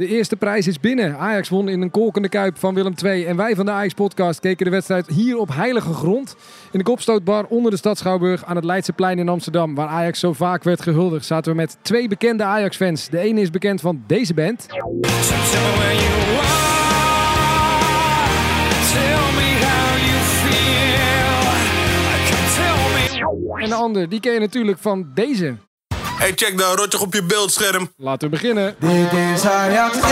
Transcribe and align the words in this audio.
De 0.00 0.06
eerste 0.06 0.36
prijs 0.36 0.66
is 0.66 0.80
binnen. 0.80 1.18
Ajax 1.18 1.48
won 1.48 1.68
in 1.68 1.82
een 1.82 1.90
kolkende 1.90 2.28
kuip 2.28 2.58
van 2.58 2.74
Willem 2.74 2.94
II. 3.04 3.24
En 3.24 3.36
wij 3.36 3.54
van 3.54 3.64
de 3.64 3.70
Ajax-podcast 3.70 4.40
keken 4.40 4.64
de 4.64 4.70
wedstrijd 4.70 5.06
hier 5.06 5.36
op 5.36 5.54
heilige 5.54 5.92
grond. 5.92 6.36
In 6.72 6.78
de 6.78 6.84
kopstootbar 6.84 7.44
onder 7.44 7.70
de 7.70 7.76
stad 7.76 7.98
Schouwburg 7.98 8.44
aan 8.44 8.56
het 8.56 8.64
Leidseplein 8.64 9.18
in 9.18 9.28
Amsterdam. 9.28 9.74
Waar 9.74 9.88
Ajax 9.88 10.20
zo 10.20 10.32
vaak 10.32 10.62
werd 10.62 10.82
gehuldigd. 10.82 11.26
Zaten 11.26 11.50
we 11.50 11.56
met 11.56 11.76
twee 11.82 12.08
bekende 12.08 12.42
Ajax-fans. 12.42 13.08
De 13.08 13.18
ene 13.18 13.40
is 13.40 13.50
bekend 13.50 13.80
van 13.80 14.02
deze 14.06 14.34
band. 14.34 14.66
En 23.56 23.68
de 23.68 23.74
ander, 23.74 24.08
die 24.08 24.20
ken 24.20 24.32
je 24.32 24.40
natuurlijk 24.40 24.78
van 24.78 25.10
deze. 25.14 25.56
Hey, 26.20 26.32
check 26.34 26.56
de 26.58 26.72
rotje 26.76 27.00
op 27.00 27.14
je 27.14 27.22
beeldscherm. 27.22 27.92
Laten 27.96 28.30
we 28.30 28.36
beginnen. 28.36 28.74
Dit 28.78 29.12
is 29.34 29.44
Ajax 29.44 29.96
1, 29.96 30.02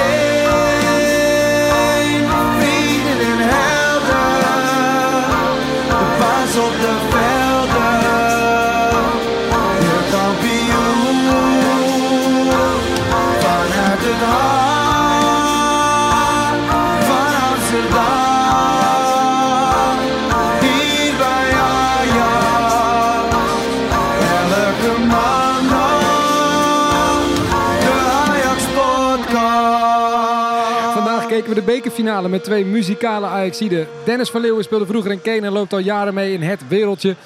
bekerfinale 31.98 32.28
met 32.28 32.44
twee 32.44 32.64
muzikale 32.64 33.26
Ajaxiden. 33.26 33.86
Dennis 34.04 34.30
van 34.30 34.40
Leeuwen 34.40 34.64
speelde 34.64 34.86
vroeger 34.86 35.10
in 35.10 35.20
Kane 35.20 35.46
en 35.46 35.52
loopt 35.52 35.72
al 35.72 35.78
jaren 35.78 36.14
mee 36.14 36.32
in 36.32 36.42
het 36.42 36.68
wereldje. 36.68 37.16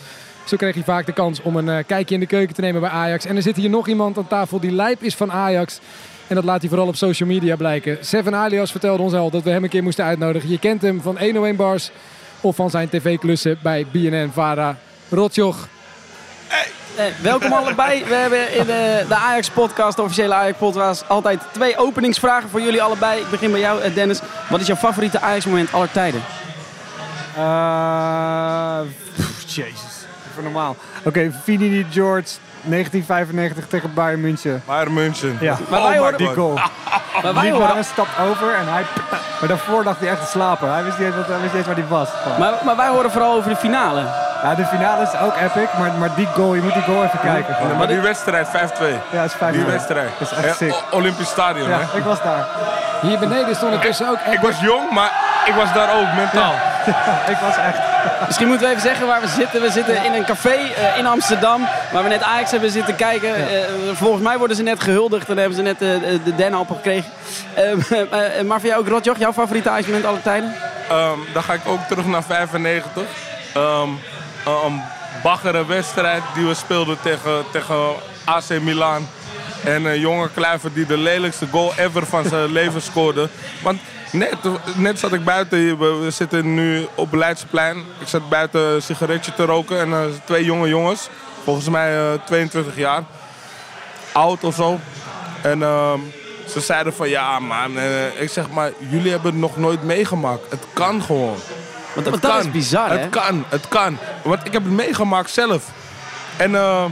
Zo 0.44 0.56
kreeg 0.56 0.74
hij 0.74 0.82
vaak 0.82 1.06
de 1.06 1.12
kans 1.12 1.42
om 1.42 1.56
een 1.56 1.68
eh, 1.68 1.84
kijkje 1.86 2.14
in 2.14 2.20
de 2.20 2.26
keuken 2.26 2.54
te 2.54 2.60
nemen 2.60 2.80
bij 2.80 2.90
Ajax. 2.90 3.24
En 3.24 3.36
er 3.36 3.42
zit 3.42 3.56
hier 3.56 3.70
nog 3.70 3.88
iemand 3.88 4.18
aan 4.18 4.26
tafel 4.26 4.60
die 4.60 4.70
lijp 4.70 5.02
is 5.02 5.14
van 5.14 5.32
Ajax. 5.32 5.80
En 6.26 6.34
dat 6.34 6.44
laat 6.44 6.60
hij 6.60 6.68
vooral 6.68 6.86
op 6.86 6.96
social 6.96 7.28
media 7.28 7.56
blijken. 7.56 7.98
Seven 8.00 8.34
Alias 8.34 8.70
vertelde 8.70 9.02
ons 9.02 9.12
al 9.12 9.30
dat 9.30 9.42
we 9.42 9.50
hem 9.50 9.64
een 9.64 9.70
keer 9.70 9.82
moesten 9.82 10.04
uitnodigen. 10.04 10.50
Je 10.50 10.58
kent 10.58 10.82
hem 10.82 11.00
van 11.02 11.18
101 11.18 11.56
Bars 11.56 11.90
of 12.40 12.56
van 12.56 12.70
zijn 12.70 12.88
tv-klussen 12.88 13.58
bij 13.62 13.86
BNN 13.92 14.30
Vara. 14.32 14.78
Rotjoch. 15.08 15.68
Eh, 17.02 17.08
welkom 17.22 17.52
allebei. 17.52 18.04
We 18.04 18.14
hebben 18.14 18.54
in 18.54 18.66
de, 18.66 19.04
de 19.08 19.14
Ajax-podcast, 19.14 19.96
de 19.96 20.02
officiële 20.02 20.34
Ajax-podcast, 20.34 21.08
altijd 21.08 21.40
twee 21.52 21.76
openingsvragen 21.76 22.48
voor 22.48 22.60
jullie 22.60 22.82
allebei. 22.82 23.20
Ik 23.20 23.30
begin 23.30 23.50
bij 23.50 23.60
jou, 23.60 23.82
eh, 23.82 23.94
Dennis. 23.94 24.20
Wat 24.48 24.60
is 24.60 24.66
jouw 24.66 24.76
favoriete 24.76 25.20
Ajax-moment 25.20 25.72
aller 25.72 25.90
tijden? 25.90 26.22
Pff, 29.16 29.54
Jezus, 29.54 30.06
even 30.30 30.42
normaal. 30.42 30.76
Oké, 31.04 31.32
Vini 31.44 31.86
George, 31.90 32.28
1995 32.62 33.66
tegen 33.68 33.94
Bayern 33.94 34.20
München. 34.20 34.62
Bayern 34.66 34.92
München. 34.92 35.36
Ja, 35.40 35.56
Maar 35.70 35.82
wij 35.82 35.98
hoorden- 35.98 36.18
die 36.18 36.34
goal. 36.34 36.58
Maar 37.22 37.74
wij 37.74 37.82
stapt 37.82 38.18
over 38.30 38.54
en 38.54 38.72
hij... 38.72 38.82
Maar 39.40 39.48
daarvoor 39.48 39.84
dacht 39.84 40.00
hij 40.00 40.08
echt 40.08 40.20
te 40.20 40.26
slapen. 40.26 40.72
Hij 40.72 40.84
wist 40.84 40.98
niet 40.98 41.06
eens, 41.06 41.16
wat- 41.16 41.26
hij 41.26 41.40
wist 41.40 41.54
niet 41.54 41.66
eens 41.66 41.66
waar 41.66 41.74
hij 41.76 41.86
was. 41.88 42.08
maar, 42.38 42.52
maar 42.64 42.76
wij 42.76 42.88
horen 42.88 43.10
vooral 43.10 43.34
over 43.36 43.50
de 43.50 43.56
finale. 43.56 44.02
Ja, 44.42 44.54
de 44.54 44.64
finale 44.66 45.02
is 45.02 45.18
ook 45.20 45.34
epic, 45.36 45.68
maar, 45.78 45.92
maar 45.92 46.14
die 46.14 46.26
goal, 46.26 46.54
je 46.54 46.60
moet 46.62 46.72
die 46.72 46.82
goal 46.82 47.04
even 47.04 47.18
kijken. 47.20 47.76
Maar 47.78 47.86
die 47.86 48.00
wedstrijd 48.00 48.48
5-2. 48.48 48.50
Ja, 49.10 49.22
is 49.22 49.32
vijf 49.32 49.38
Die 49.38 49.48
minuten. 49.50 49.66
wedstrijd. 49.70 50.10
Dat 50.18 50.30
is 50.32 50.44
echt 50.44 50.56
sick. 50.56 50.72
O- 50.90 50.96
Olympisch 50.96 51.28
Stadion, 51.28 51.68
Ja, 51.68 51.78
hè? 51.78 51.98
ik 51.98 52.04
was 52.04 52.22
daar. 52.22 52.46
Hier 53.00 53.18
beneden 53.18 53.54
stond 53.56 53.72
intussen 53.72 54.08
ook... 54.08 54.18
Ik 54.30 54.40
was 54.40 54.60
jong, 54.60 54.90
maar 54.90 55.10
ik 55.46 55.54
was 55.54 55.72
daar 55.72 55.88
ook 56.00 56.06
mentaal. 56.16 56.54
Ik 57.34 57.36
was 57.40 57.56
echt... 57.56 57.78
Misschien 58.26 58.48
moeten 58.48 58.66
we 58.66 58.72
even 58.72 58.88
zeggen 58.88 59.06
waar 59.06 59.20
we 59.20 59.28
zitten. 59.28 59.60
We 59.60 59.70
zitten 59.70 60.04
in 60.04 60.12
een 60.12 60.24
café 60.24 60.54
eh, 60.54 60.98
in 60.98 61.06
Amsterdam, 61.06 61.68
waar 61.92 62.02
we 62.02 62.08
net 62.08 62.22
Ajax 62.22 62.50
hebben 62.50 62.70
zitten 62.70 62.96
kijken. 62.96 63.34
Eh, 63.34 63.62
volgens 63.92 64.22
mij 64.22 64.38
worden 64.38 64.56
ze 64.56 64.62
net 64.62 64.82
gehuldigd 64.82 65.28
en 65.28 65.36
hebben 65.36 65.56
ze 65.56 65.62
net 65.62 65.82
eh, 65.82 65.88
de 66.24 66.34
dennenappel 66.36 66.74
gekregen. 66.74 67.10
Eh, 67.54 68.38
eh, 68.38 68.44
maar 68.46 68.60
voor 68.60 68.68
jou 68.68 68.80
ook, 68.80 68.88
Rotjoch, 68.88 69.18
jouw 69.18 69.32
favoriete 69.32 69.70
Ajax-moment 69.70 70.04
aller 70.04 70.22
tijden? 70.22 70.54
Ehm, 70.88 71.18
dan 71.32 71.42
ga 71.42 71.52
ik 71.52 71.60
ook 71.66 71.80
terug 71.88 72.06
naar 72.06 72.22
95. 72.22 73.02
Ehm 73.54 73.88
een 74.44 74.82
baggere 75.22 75.66
wedstrijd 75.66 76.22
die 76.34 76.46
we 76.46 76.54
speelden 76.54 76.96
tegen, 77.02 77.44
tegen 77.52 77.76
AC 78.24 78.60
Milan. 78.60 79.08
En 79.64 79.84
een 79.84 80.00
jonge 80.00 80.28
Kluivert 80.34 80.74
die 80.74 80.86
de 80.86 80.98
lelijkste 80.98 81.46
goal 81.50 81.72
ever 81.76 82.06
van 82.06 82.24
zijn 82.24 82.52
leven 82.52 82.82
scoorde. 82.82 83.28
Want 83.62 83.80
net, 84.12 84.36
net 84.76 84.98
zat 84.98 85.12
ik 85.12 85.24
buiten, 85.24 85.78
we, 85.78 85.94
we 86.04 86.10
zitten 86.10 86.54
nu 86.54 86.86
op 86.94 87.14
Leidseplein. 87.14 87.76
Ik 87.98 88.08
zat 88.08 88.28
buiten 88.28 88.60
een 88.60 88.82
sigaretje 88.82 89.34
te 89.34 89.44
roken 89.44 89.78
en 89.78 89.92
eh, 89.92 90.00
twee 90.24 90.44
jonge 90.44 90.68
jongens. 90.68 91.08
Volgens 91.44 91.68
mij 91.68 92.12
eh, 92.12 92.20
22 92.26 92.76
jaar. 92.76 93.02
Oud 94.12 94.44
of 94.44 94.54
zo. 94.54 94.80
En 95.42 95.62
ehm, 95.62 96.00
ze 96.48 96.60
zeiden 96.60 96.94
van 96.94 97.08
ja 97.08 97.38
man, 97.38 97.78
eh, 97.78 98.20
ik 98.20 98.30
zeg 98.30 98.50
maar 98.50 98.72
jullie 98.90 99.10
hebben 99.10 99.30
het 99.30 99.40
nog 99.40 99.56
nooit 99.56 99.82
meegemaakt. 99.82 100.50
Het 100.50 100.64
kan 100.72 101.02
gewoon. 101.02 101.36
Want, 101.94 102.06
Het 102.06 102.22
dat 102.22 102.30
kan. 102.30 102.40
is 102.40 102.50
bizar, 102.50 102.90
hè? 102.90 102.98
Het 102.98 103.10
kan, 103.10 103.44
het 103.48 103.68
kan. 103.68 103.98
Want 104.22 104.46
ik 104.46 104.52
heb 104.52 104.64
het 104.64 104.72
meegemaakt 104.72 105.30
zelf. 105.30 105.64
En 106.36 106.54
eh, 106.54 106.84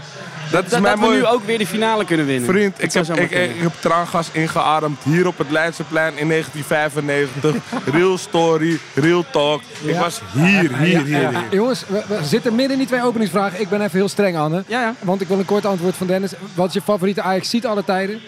dat 0.50 0.64
is 0.64 0.70
Dat, 0.70 0.80
mijn 0.80 1.00
dat 1.00 1.08
we 1.08 1.14
nu 1.14 1.26
ook 1.26 1.44
weer 1.44 1.58
de 1.58 1.66
finale 1.66 2.04
kunnen 2.04 2.26
winnen. 2.26 2.48
Vriend, 2.48 2.92
Dat 2.92 3.08
ik 3.08 3.30
heb, 3.30 3.50
ik, 3.50 3.60
heb 3.60 3.72
traangas 3.78 4.28
ingeademd 4.32 5.02
hier 5.02 5.26
op 5.26 5.38
het 5.38 5.50
Leidseplein 5.50 6.18
in 6.18 6.28
1995. 6.28 7.54
real 7.96 8.18
story, 8.18 8.78
real 8.94 9.24
talk. 9.30 9.62
Ik 9.84 9.96
was 9.96 10.20
hier, 10.32 10.76
hier, 10.76 10.78
hier, 10.78 11.04
hier. 11.04 11.44
Jongens, 11.50 11.84
we, 11.86 12.02
we 12.06 12.24
zitten 12.24 12.54
midden 12.54 12.72
in 12.72 12.78
die 12.78 12.86
twee 12.86 13.04
openingsvragen. 13.04 13.60
Ik 13.60 13.68
ben 13.68 13.80
even 13.80 13.98
heel 13.98 14.08
streng, 14.08 14.36
Anne. 14.36 14.64
Ja, 14.66 14.80
ja. 14.80 14.94
Want 15.00 15.20
ik 15.20 15.28
wil 15.28 15.38
een 15.38 15.44
kort 15.44 15.66
antwoord 15.66 15.96
van 15.96 16.06
Dennis. 16.06 16.32
Wat 16.54 16.68
is 16.68 16.74
je 16.74 16.82
favoriete 16.82 17.22
Ajax-ziet 17.22 17.66
alle 17.66 17.84
tijden? 17.84 18.20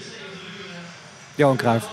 Johan 1.34 1.56
Cruijff. 1.56 1.86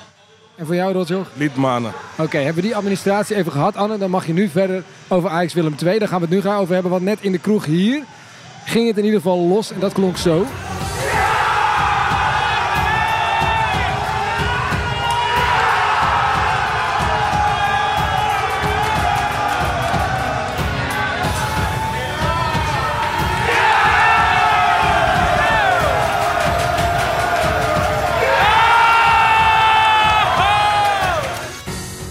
En 0.56 0.66
voor 0.66 0.76
jou, 0.76 0.94
Rotjoch? 0.94 1.28
Liedmanen. 1.34 1.92
Oké, 2.18 2.38
hebben 2.38 2.56
we 2.56 2.62
die 2.62 2.76
administratie 2.76 3.36
even 3.36 3.52
gehad, 3.52 3.76
Anne? 3.76 3.98
Dan 3.98 4.10
mag 4.10 4.26
je 4.26 4.34
nu 4.34 4.50
verder 4.50 4.84
over 5.08 5.30
Ajax 5.30 5.54
Willem 5.54 5.76
II. 5.84 6.00
Daar 6.00 6.08
gaan 6.08 6.20
we 6.20 6.26
het 6.26 6.36
nu 6.36 6.42
gaan 6.42 6.60
over 6.60 6.74
hebben. 6.74 6.92
Want 6.92 7.04
net 7.04 7.18
in 7.22 7.32
de 7.32 7.38
kroeg 7.38 7.66
hier 7.66 8.04
ging 8.70 8.88
het 8.88 8.98
in 8.98 9.04
ieder 9.04 9.20
geval 9.20 9.38
los. 9.38 9.72
En 9.72 9.80
dat 9.80 9.94
klonk 9.94 10.18
zo. 10.18 10.46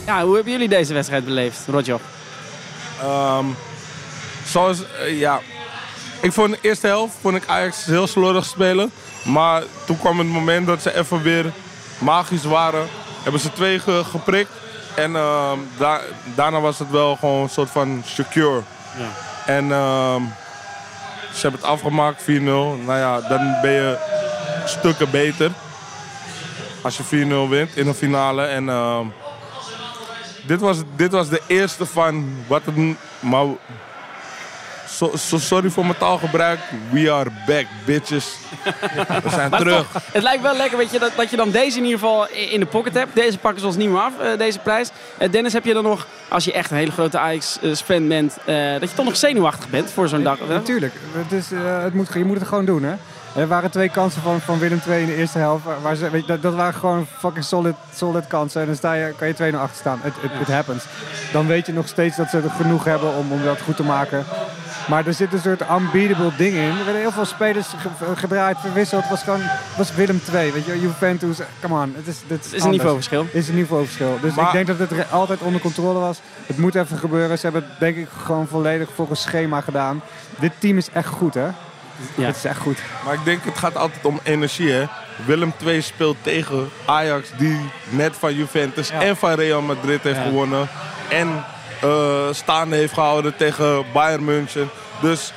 Ja, 0.06 0.24
hoe 0.24 0.34
hebben 0.34 0.52
jullie 0.52 0.68
deze 0.68 0.94
wedstrijd 0.94 1.24
beleefd, 1.24 1.66
Rotjoch? 1.66 2.00
Ehm, 3.00 3.44
zoals, 4.44 4.78
eh, 5.00 5.18
ja. 5.18 5.40
Ik 6.20 6.32
vond 6.32 6.50
de 6.52 6.58
eerste 6.60 6.86
helft 6.86 7.14
vond 7.20 7.36
ik 7.36 7.46
Ajax 7.46 7.84
heel 7.84 8.06
slordig 8.06 8.44
spelen. 8.44 8.90
Maar 9.24 9.62
toen 9.86 9.98
kwam 9.98 10.18
het 10.18 10.28
moment 10.28 10.66
dat 10.66 10.82
ze 10.82 10.96
even 10.98 11.22
weer 11.22 11.52
magisch 11.98 12.44
waren. 12.44 12.86
Hebben 13.22 13.40
ze 13.40 13.52
twee 13.52 13.78
ge- 13.78 14.04
geprikt. 14.10 14.50
En 14.94 15.16
ehm, 15.16 15.58
da- 15.78 16.00
daarna 16.34 16.60
was 16.60 16.78
het 16.78 16.90
wel 16.90 17.16
gewoon 17.16 17.42
een 17.42 17.48
soort 17.48 17.70
van 17.70 18.02
secure. 18.04 18.60
En 19.46 19.72
ehm, 19.72 20.22
ze 21.34 21.40
hebben 21.40 21.60
het 21.60 21.70
afgemaakt, 21.70 22.22
4-0. 22.22 22.26
Nou 22.84 22.98
ja, 22.98 23.20
dan 23.20 23.56
ben 23.62 23.70
je 23.72 23.96
stukken 24.64 25.10
beter. 25.10 25.50
Als 26.82 26.96
je 26.96 27.02
4-0 27.04 27.48
wint 27.48 27.76
in 27.76 27.86
een 27.86 27.94
finale. 27.94 28.42
En 28.44 28.68
ehm, 28.68 29.06
dit 30.46 30.60
was, 30.60 30.76
dit 30.96 31.12
was 31.12 31.28
de 31.28 31.42
eerste 31.46 31.86
van 31.86 32.36
wat 32.46 32.62
het. 32.64 32.96
Maar. 33.20 33.44
So, 34.98 35.10
so- 35.16 35.38
sorry 35.38 35.70
voor 35.70 35.84
mijn 35.86 35.98
taalgebruik. 35.98 36.58
We 36.90 37.12
are 37.12 37.30
back, 37.46 37.66
bitches. 37.86 38.36
We 39.22 39.30
zijn 39.30 39.50
Maar 39.50 39.58
terug. 39.60 39.76
toch, 39.92 40.02
het 40.12 40.22
lijkt 40.22 40.42
wel 40.42 40.56
lekker 40.56 40.78
weet 40.78 40.90
je, 40.90 40.98
dat, 40.98 41.10
dat 41.16 41.30
je 41.30 41.36
dan 41.36 41.50
deze 41.50 41.78
in 41.78 41.84
ieder 41.84 41.98
geval 41.98 42.28
in 42.28 42.60
de 42.60 42.66
pocket 42.66 42.94
hebt. 42.94 43.14
Deze 43.14 43.38
pakken 43.38 43.60
ze 43.60 43.66
ons 43.66 43.76
niet 43.76 43.88
meer 43.88 44.00
af, 44.00 44.18
eh, 44.18 44.38
deze 44.38 44.58
prijs. 44.58 44.90
Eh, 45.18 45.30
Dennis, 45.30 45.52
heb 45.52 45.64
je 45.64 45.72
dan 45.74 45.82
nog, 45.82 46.06
als 46.28 46.44
je 46.44 46.52
echt 46.52 46.70
een 46.70 46.76
hele 46.76 46.90
grote 46.90 47.18
Ajax-fan 47.18 48.08
bent, 48.08 48.36
eh, 48.44 48.70
dat 48.80 48.90
je 48.90 48.94
toch 48.96 49.04
nog 49.04 49.16
zenuwachtig 49.16 49.68
bent 49.68 49.90
voor 49.90 50.08
zo'n 50.08 50.22
dag? 50.22 50.38
Natuurlijk, 50.48 50.94
het 51.12 51.32
is, 51.32 51.52
eh, 51.52 51.82
het 51.82 51.94
moet, 51.94 52.08
je 52.14 52.24
moet 52.24 52.38
het 52.38 52.48
gewoon 52.48 52.64
doen, 52.64 52.82
hè. 52.82 52.94
Er 53.34 53.48
waren 53.48 53.70
twee 53.70 53.88
kansen 53.88 54.22
van, 54.22 54.40
van 54.40 54.58
Willem 54.58 54.80
II 54.88 55.00
in 55.00 55.06
de 55.06 55.14
eerste 55.16 55.38
helft. 55.38 55.64
Waar, 55.82 55.94
ze, 55.96 56.10
weet 56.10 56.20
je, 56.20 56.26
dat, 56.26 56.42
dat 56.42 56.54
waren 56.54 56.74
gewoon 56.74 57.06
fucking 57.18 57.44
solid, 57.44 57.74
solid 57.94 58.26
kansen. 58.26 58.60
En 58.60 58.66
dan 58.66 58.76
sta 58.76 58.92
je, 58.92 59.14
kan 59.18 59.28
je 59.28 59.34
2-0 59.34 59.60
achter 59.60 59.76
staan. 59.78 59.98
Het 60.02 60.12
it, 60.22 60.30
it 60.40 60.54
happens. 60.54 60.84
Dan 61.32 61.46
weet 61.46 61.66
je 61.66 61.72
nog 61.72 61.88
steeds 61.88 62.16
dat 62.16 62.28
ze 62.30 62.36
er 62.36 62.50
genoeg 62.50 62.84
hebben 62.84 63.14
om, 63.16 63.32
om 63.32 63.44
dat 63.44 63.60
goed 63.60 63.76
te 63.76 63.82
maken. 63.82 64.24
Maar 64.88 65.06
er 65.06 65.14
zit 65.14 65.32
een 65.32 65.38
soort 65.40 65.60
unbeatable 65.70 66.30
ding 66.36 66.54
in. 66.54 66.62
Er 66.78 66.84
werden 66.84 67.00
heel 67.00 67.12
veel 67.12 67.24
spelers 67.24 67.66
ge- 67.68 68.16
gedraaid, 68.16 68.56
verwisseld. 68.60 69.00
Het 69.02 69.10
was 69.10 69.22
gewoon 69.22 69.40
was 69.76 69.94
Willem 69.94 70.20
II, 70.32 70.52
weet 70.52 70.64
je. 70.66 70.80
Juventus, 70.80 71.38
come 71.60 71.82
on. 71.82 71.92
Het 71.96 72.06
is, 72.06 72.16
dit 72.26 72.44
Het 72.44 72.52
is 72.54 72.62
een 72.64 72.70
niveauverschil. 72.70 73.24
Het 73.24 73.34
is 73.34 73.48
een 73.48 73.54
niveauverschil. 73.54 74.18
Dus 74.20 74.34
Maar- 74.34 74.46
ik 74.46 74.52
denk 74.66 74.78
dat 74.78 74.88
het 74.90 75.12
altijd 75.12 75.40
onder 75.40 75.60
controle 75.60 75.98
was. 75.98 76.18
Het 76.46 76.58
moet 76.58 76.74
even 76.74 76.98
gebeuren. 76.98 77.38
Ze 77.38 77.42
hebben 77.44 77.62
het 77.70 77.80
denk 77.80 77.96
ik 77.96 78.08
gewoon 78.24 78.46
volledig 78.46 78.88
volgens 78.94 79.22
schema 79.22 79.60
gedaan. 79.60 80.02
Dit 80.38 80.52
team 80.58 80.76
is 80.76 80.88
echt 80.92 81.08
goed, 81.08 81.34
hè? 81.34 81.46
Ja. 82.14 82.26
Het 82.26 82.36
is 82.36 82.44
echt 82.44 82.58
goed. 82.60 82.78
Maar 83.04 83.14
ik 83.14 83.24
denk, 83.24 83.44
het 83.44 83.58
gaat 83.58 83.76
altijd 83.76 84.04
om 84.04 84.20
energie, 84.22 84.70
hè. 84.70 84.84
Willem 85.24 85.52
II 85.64 85.82
speelt 85.82 86.16
tegen 86.22 86.68
Ajax, 86.84 87.28
die 87.36 87.70
net 87.88 88.16
van 88.18 88.34
Juventus 88.34 88.88
Ja. 88.88 89.00
en 89.00 89.16
van 89.16 89.30
Real 89.34 89.62
Madrid 89.62 90.02
heeft 90.02 90.16
Ja. 90.16 90.22
gewonnen. 90.22 90.68
En 91.08 91.44
staande 92.30 92.76
heeft 92.76 92.92
gehouden 92.92 93.36
tegen 93.36 93.84
Bayern 93.92 94.24
München. 94.24 94.70
Dus 95.00 95.32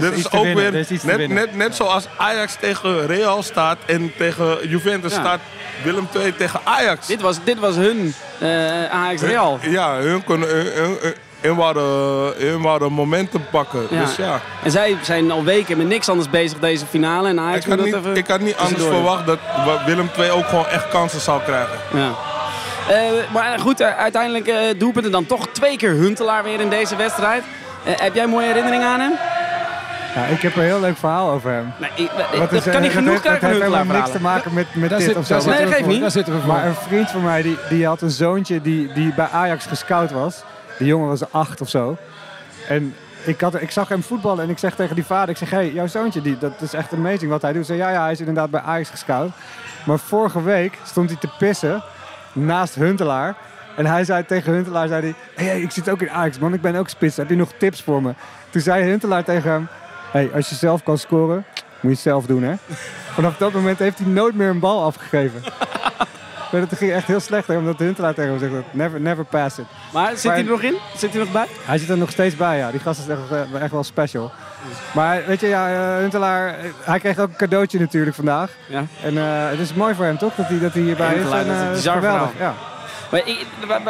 dit 0.00 0.12
is 0.12 0.30
ook 0.32 0.44
winnen, 0.44 0.74
er 0.74 0.86
weer 1.02 1.16
net, 1.18 1.28
net, 1.28 1.56
net 1.56 1.74
zoals 1.76 2.06
Ajax 2.16 2.56
tegen 2.60 3.06
Real 3.06 3.42
staat 3.42 3.78
en 3.86 4.12
tegen 4.18 4.68
Juventus 4.68 5.12
Ja. 5.14 5.20
staat 5.20 5.40
Willem 5.82 6.08
II 6.16 6.34
tegen 6.36 6.60
Ajax. 6.64 7.06
Dit 7.06 7.20
was, 7.20 7.36
dit 7.44 7.58
was 7.58 7.74
hun 7.74 8.14
eh 8.38 8.84
Ajax 8.90 9.20
Real. 9.22 9.58
Ja, 9.62 9.94
hun 9.96 10.24
kunnen 10.24 10.48
hun, 10.48 10.66
hun, 10.74 10.96
hun- 11.00 11.14
hun 11.40 11.56
wouden, 11.56 11.82
hun 12.46 12.62
wouden 12.62 12.92
momentum 12.92 13.44
pakken. 13.50 13.86
Ja. 13.90 14.00
Dus 14.00 14.16
ja, 14.16 14.40
En 14.62 14.70
zij 14.70 14.96
zijn 15.02 15.30
al 15.30 15.44
weken 15.44 15.76
met 15.76 15.86
niks 15.86 16.08
anders 16.08 16.30
bezig 16.30 16.58
deze 16.58 16.86
finale. 16.86 17.28
En 17.28 17.40
Ajax 17.40 17.64
ik 17.64 17.70
had 17.70 17.80
niet, 17.82 17.92
dat 17.92 18.00
even 18.00 18.16
ik 18.16 18.26
had 18.26 18.40
niet 18.40 18.56
anders 18.56 18.82
verwacht 18.84 19.26
dat 19.26 19.38
Willem 19.86 20.10
II 20.18 20.30
ook 20.30 20.46
gewoon 20.48 20.66
echt 20.66 20.88
kansen 20.88 21.20
zou 21.20 21.42
krijgen. 21.42 21.78
Ja. 21.94 22.10
Eh, 22.88 23.32
maar 23.32 23.58
goed, 23.58 23.80
eh, 23.80 23.96
uiteindelijk 23.96 24.46
eh 24.46 24.78
doelpunten 24.78 25.12
dan 25.12 25.26
toch 25.26 25.48
twee 25.52 25.76
keer 25.76 25.90
Huntelaar 25.90 26.42
weer 26.42 26.60
in 26.60 26.68
deze 26.70 26.96
wedstrijd. 26.96 27.42
Heb 27.84 28.14
jij 28.14 28.24
een 28.24 28.30
mooie 28.30 28.46
herinnering 28.46 28.82
aan 28.82 29.00
hem? 29.00 29.12
Ja, 30.14 30.24
ik 30.24 30.40
heb 30.40 30.56
een 30.56 30.62
heel 30.62 30.80
leuk 30.80 30.96
verhaal 30.96 31.30
over 31.30 31.50
hem. 31.50 31.72
Nee, 31.80 31.90
ik, 31.94 32.10
dat 32.38 32.52
is, 32.52 32.72
kan 32.72 32.82
niet 32.82 32.92
genoeg 32.92 33.20
krijgen 33.20 33.40
dat 33.40 33.50
heeft 33.50 33.62
Huntelaar 33.62 33.80
helemaal 33.80 33.96
niks 33.96 34.10
te 34.10 34.20
maken 34.20 34.54
met, 34.54 34.74
met 34.74 34.90
Daar 34.90 34.98
dit 34.98 35.08
zit, 35.08 35.16
of 35.16 35.26
zo. 35.26 35.50
Nee, 35.50 35.64
dat 35.64 35.74
geeft 35.74 35.86
niet. 35.86 36.00
Daar 36.00 36.10
zitten 36.10 36.34
we 36.34 36.40
voor. 36.40 36.52
Maar 36.52 36.66
een 36.66 36.74
vriend 36.74 37.10
van 37.10 37.22
mij, 37.22 37.42
die, 37.42 37.58
die 37.68 37.86
had 37.86 38.02
een 38.02 38.10
zoontje 38.10 38.60
die, 38.60 38.92
die 38.92 39.14
bij 39.14 39.28
Ajax 39.32 39.66
gescout 39.66 40.10
was. 40.10 40.42
Die 40.78 40.86
jongen 40.86 41.08
was 41.08 41.32
acht 41.32 41.60
of 41.60 41.68
zo. 41.68 41.96
En 42.68 42.94
ik, 43.24 43.40
had, 43.40 43.60
ik 43.60 43.70
zag 43.70 43.88
hem 43.88 44.02
voetballen 44.02 44.44
en 44.44 44.50
ik 44.50 44.58
zeg 44.58 44.74
tegen 44.74 44.94
die 44.94 45.04
vader, 45.04 45.28
ik 45.28 45.36
zeg, 45.36 45.50
hé, 45.50 45.56
hey, 45.56 45.72
jouw 45.72 45.86
zoontje, 45.86 46.22
die, 46.22 46.38
dat 46.38 46.52
is 46.60 46.72
echt 46.72 46.92
amazing 46.92 47.30
wat 47.30 47.42
hij 47.42 47.52
doet. 47.52 47.66
Zei, 47.66 47.78
ja, 47.78 47.90
ja, 47.90 48.02
hij 48.02 48.12
is 48.12 48.18
inderdaad 48.18 48.50
bij 48.50 48.60
Ajax 48.60 48.90
gescout. 48.90 49.30
Maar 49.84 49.98
vorige 49.98 50.42
week 50.42 50.78
stond 50.84 51.10
hij 51.10 51.18
te 51.18 51.28
pissen 51.38 51.82
naast 52.34 52.74
Huntelaar. 52.74 53.34
En 53.76 53.86
hij 53.86 54.04
zei 54.04 54.24
tegen 54.24 54.52
Huntelaar, 54.52 54.88
zei 54.88 55.02
hij, 55.02 55.14
hey, 55.34 55.46
hey, 55.46 55.60
ik 55.60 55.70
zit 55.70 55.90
ook 55.90 56.00
in 56.00 56.10
Ajax, 56.10 56.38
man, 56.38 56.54
ik 56.54 56.60
ben 56.60 56.74
ook 56.74 56.88
spits. 56.88 57.16
Heb 57.16 57.28
je 57.28 57.36
nog 57.36 57.52
tips 57.58 57.82
voor 57.82 58.02
me? 58.02 58.14
Toen 58.50 58.62
zei 58.62 58.84
Huntelaar 58.84 59.24
tegen 59.24 59.50
hem, 59.50 59.68
hey, 60.10 60.30
als 60.34 60.48
je 60.48 60.54
zelf 60.54 60.82
kan 60.82 60.98
scoren, 60.98 61.44
moet 61.56 61.80
je 61.80 61.88
het 61.88 61.98
zelf 61.98 62.26
doen, 62.26 62.42
hè? 62.42 62.54
Vanaf 63.12 63.36
dat 63.36 63.52
moment 63.52 63.78
heeft 63.78 63.98
hij 63.98 64.06
nooit 64.06 64.34
meer 64.34 64.48
een 64.48 64.58
bal 64.58 64.84
afgegeven. 64.84 65.42
Maar 66.52 66.68
dat 66.68 66.78
ging 66.78 66.92
echt 66.92 67.06
heel 67.06 67.20
slecht, 67.20 67.46
hè, 67.46 67.56
omdat 67.56 67.78
de 67.78 67.84
Huntelaar 67.84 68.14
tegen 68.14 68.30
hem 68.30 68.38
zegt, 68.38 68.52
dat, 68.52 68.64
never, 68.70 69.00
never 69.00 69.24
pass 69.24 69.58
it. 69.58 69.64
Maar 69.92 70.16
zit 70.16 70.30
hij 70.30 70.40
er 70.40 70.44
nog 70.44 70.62
in? 70.62 70.76
Zit 70.96 71.12
hij 71.12 71.20
nog 71.20 71.32
bij? 71.32 71.46
Hij 71.64 71.78
zit 71.78 71.88
er 71.88 71.98
nog 71.98 72.10
steeds 72.10 72.36
bij, 72.36 72.58
ja. 72.58 72.70
Die 72.70 72.80
gast 72.80 73.00
is 73.00 73.08
echt, 73.08 73.20
eh, 73.30 73.62
echt 73.62 73.70
wel 73.70 73.84
special. 73.84 74.32
Maar 74.92 75.22
weet 75.26 75.40
je, 75.40 75.46
ja, 75.46 75.68
eh, 75.70 75.96
Huntelaar, 76.00 76.48
eh, 76.48 76.54
hij 76.80 76.98
kreeg 76.98 77.18
ook 77.18 77.28
een 77.28 77.36
cadeautje 77.36 77.78
natuurlijk 77.80 78.16
vandaag. 78.16 78.50
Ja. 78.66 78.84
En 79.02 79.18
eh, 79.18 79.24
het 79.50 79.58
is 79.60 79.74
mooi 79.74 79.94
voor 79.94 80.04
hem, 80.04 80.18
toch? 80.18 80.34
Dat 80.34 80.46
hij, 80.48 80.58
dat 80.58 80.72
hij 80.72 80.82
hierbij 80.82 81.14
is. 81.14 81.22
En, 81.24 81.30
dat 81.30 81.34
is 81.40 81.46
eh, 81.48 81.66
een 81.66 81.72
bizar 81.72 81.94
geweldig. 81.94 82.28
Ja. 82.38 82.54
Maar 83.10 83.20
ik- 83.24 83.46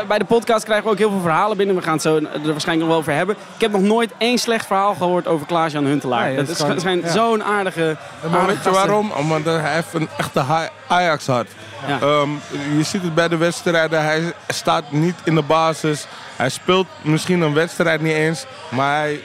bij- 0.08 0.18
de 0.18 0.24
podcast 0.24 0.64
krijgen 0.64 0.84
we 0.86 0.90
ook 0.92 0.98
heel 0.98 1.10
veel 1.10 1.20
verhalen 1.20 1.56
binnen. 1.56 1.76
We 1.76 1.82
gaan 1.82 1.92
het 1.92 2.02
zo 2.02 2.16
er 2.16 2.22
waarschijnlijk 2.22 2.78
nog 2.78 2.88
wel 2.88 2.96
over 2.96 3.12
hebben. 3.12 3.36
Ik 3.54 3.60
heb 3.60 3.70
nog 3.72 3.80
nooit 3.80 4.12
één 4.18 4.38
slecht 4.38 4.66
verhaal 4.66 4.94
gehoord 4.94 5.26
over 5.26 5.46
Klaas-Jan 5.46 5.84
Huntelaar. 5.84 6.24
Nee, 6.26 6.36
dat 6.36 6.46
dat 6.46 6.56
is, 6.56 6.62
gewoon- 6.62 6.80
zijn 6.80 7.00
ja. 7.00 7.08
zo'n 7.08 7.44
aardige, 7.44 7.96
Maar 8.30 8.40
aardige 8.40 8.54
weet 8.54 8.64
je 8.64 8.70
waarom? 8.70 9.10
Omdat 9.10 9.44
hij 9.60 9.72
heeft 9.74 9.94
een 9.94 10.08
echte 10.18 10.40
Ha- 10.40 10.68
Ajax-hart. 10.88 11.50
Ja. 11.86 11.98
Ehm, 12.00 12.28
je 12.76 12.82
ziet 12.82 13.02
het 13.02 13.14
bij 13.14 13.28
de 13.28 13.36
wedstrijden. 13.36 14.04
Hij 14.04 14.32
staat 14.48 14.92
niet 14.92 15.14
in 15.24 15.34
de 15.34 15.42
basis. 15.42 16.06
Hij 16.36 16.48
speelt 16.48 16.86
misschien 17.02 17.40
een 17.40 17.54
wedstrijd 17.54 18.00
niet 18.00 18.14
eens. 18.14 18.46
Maar 18.68 18.98
hij 18.98 19.20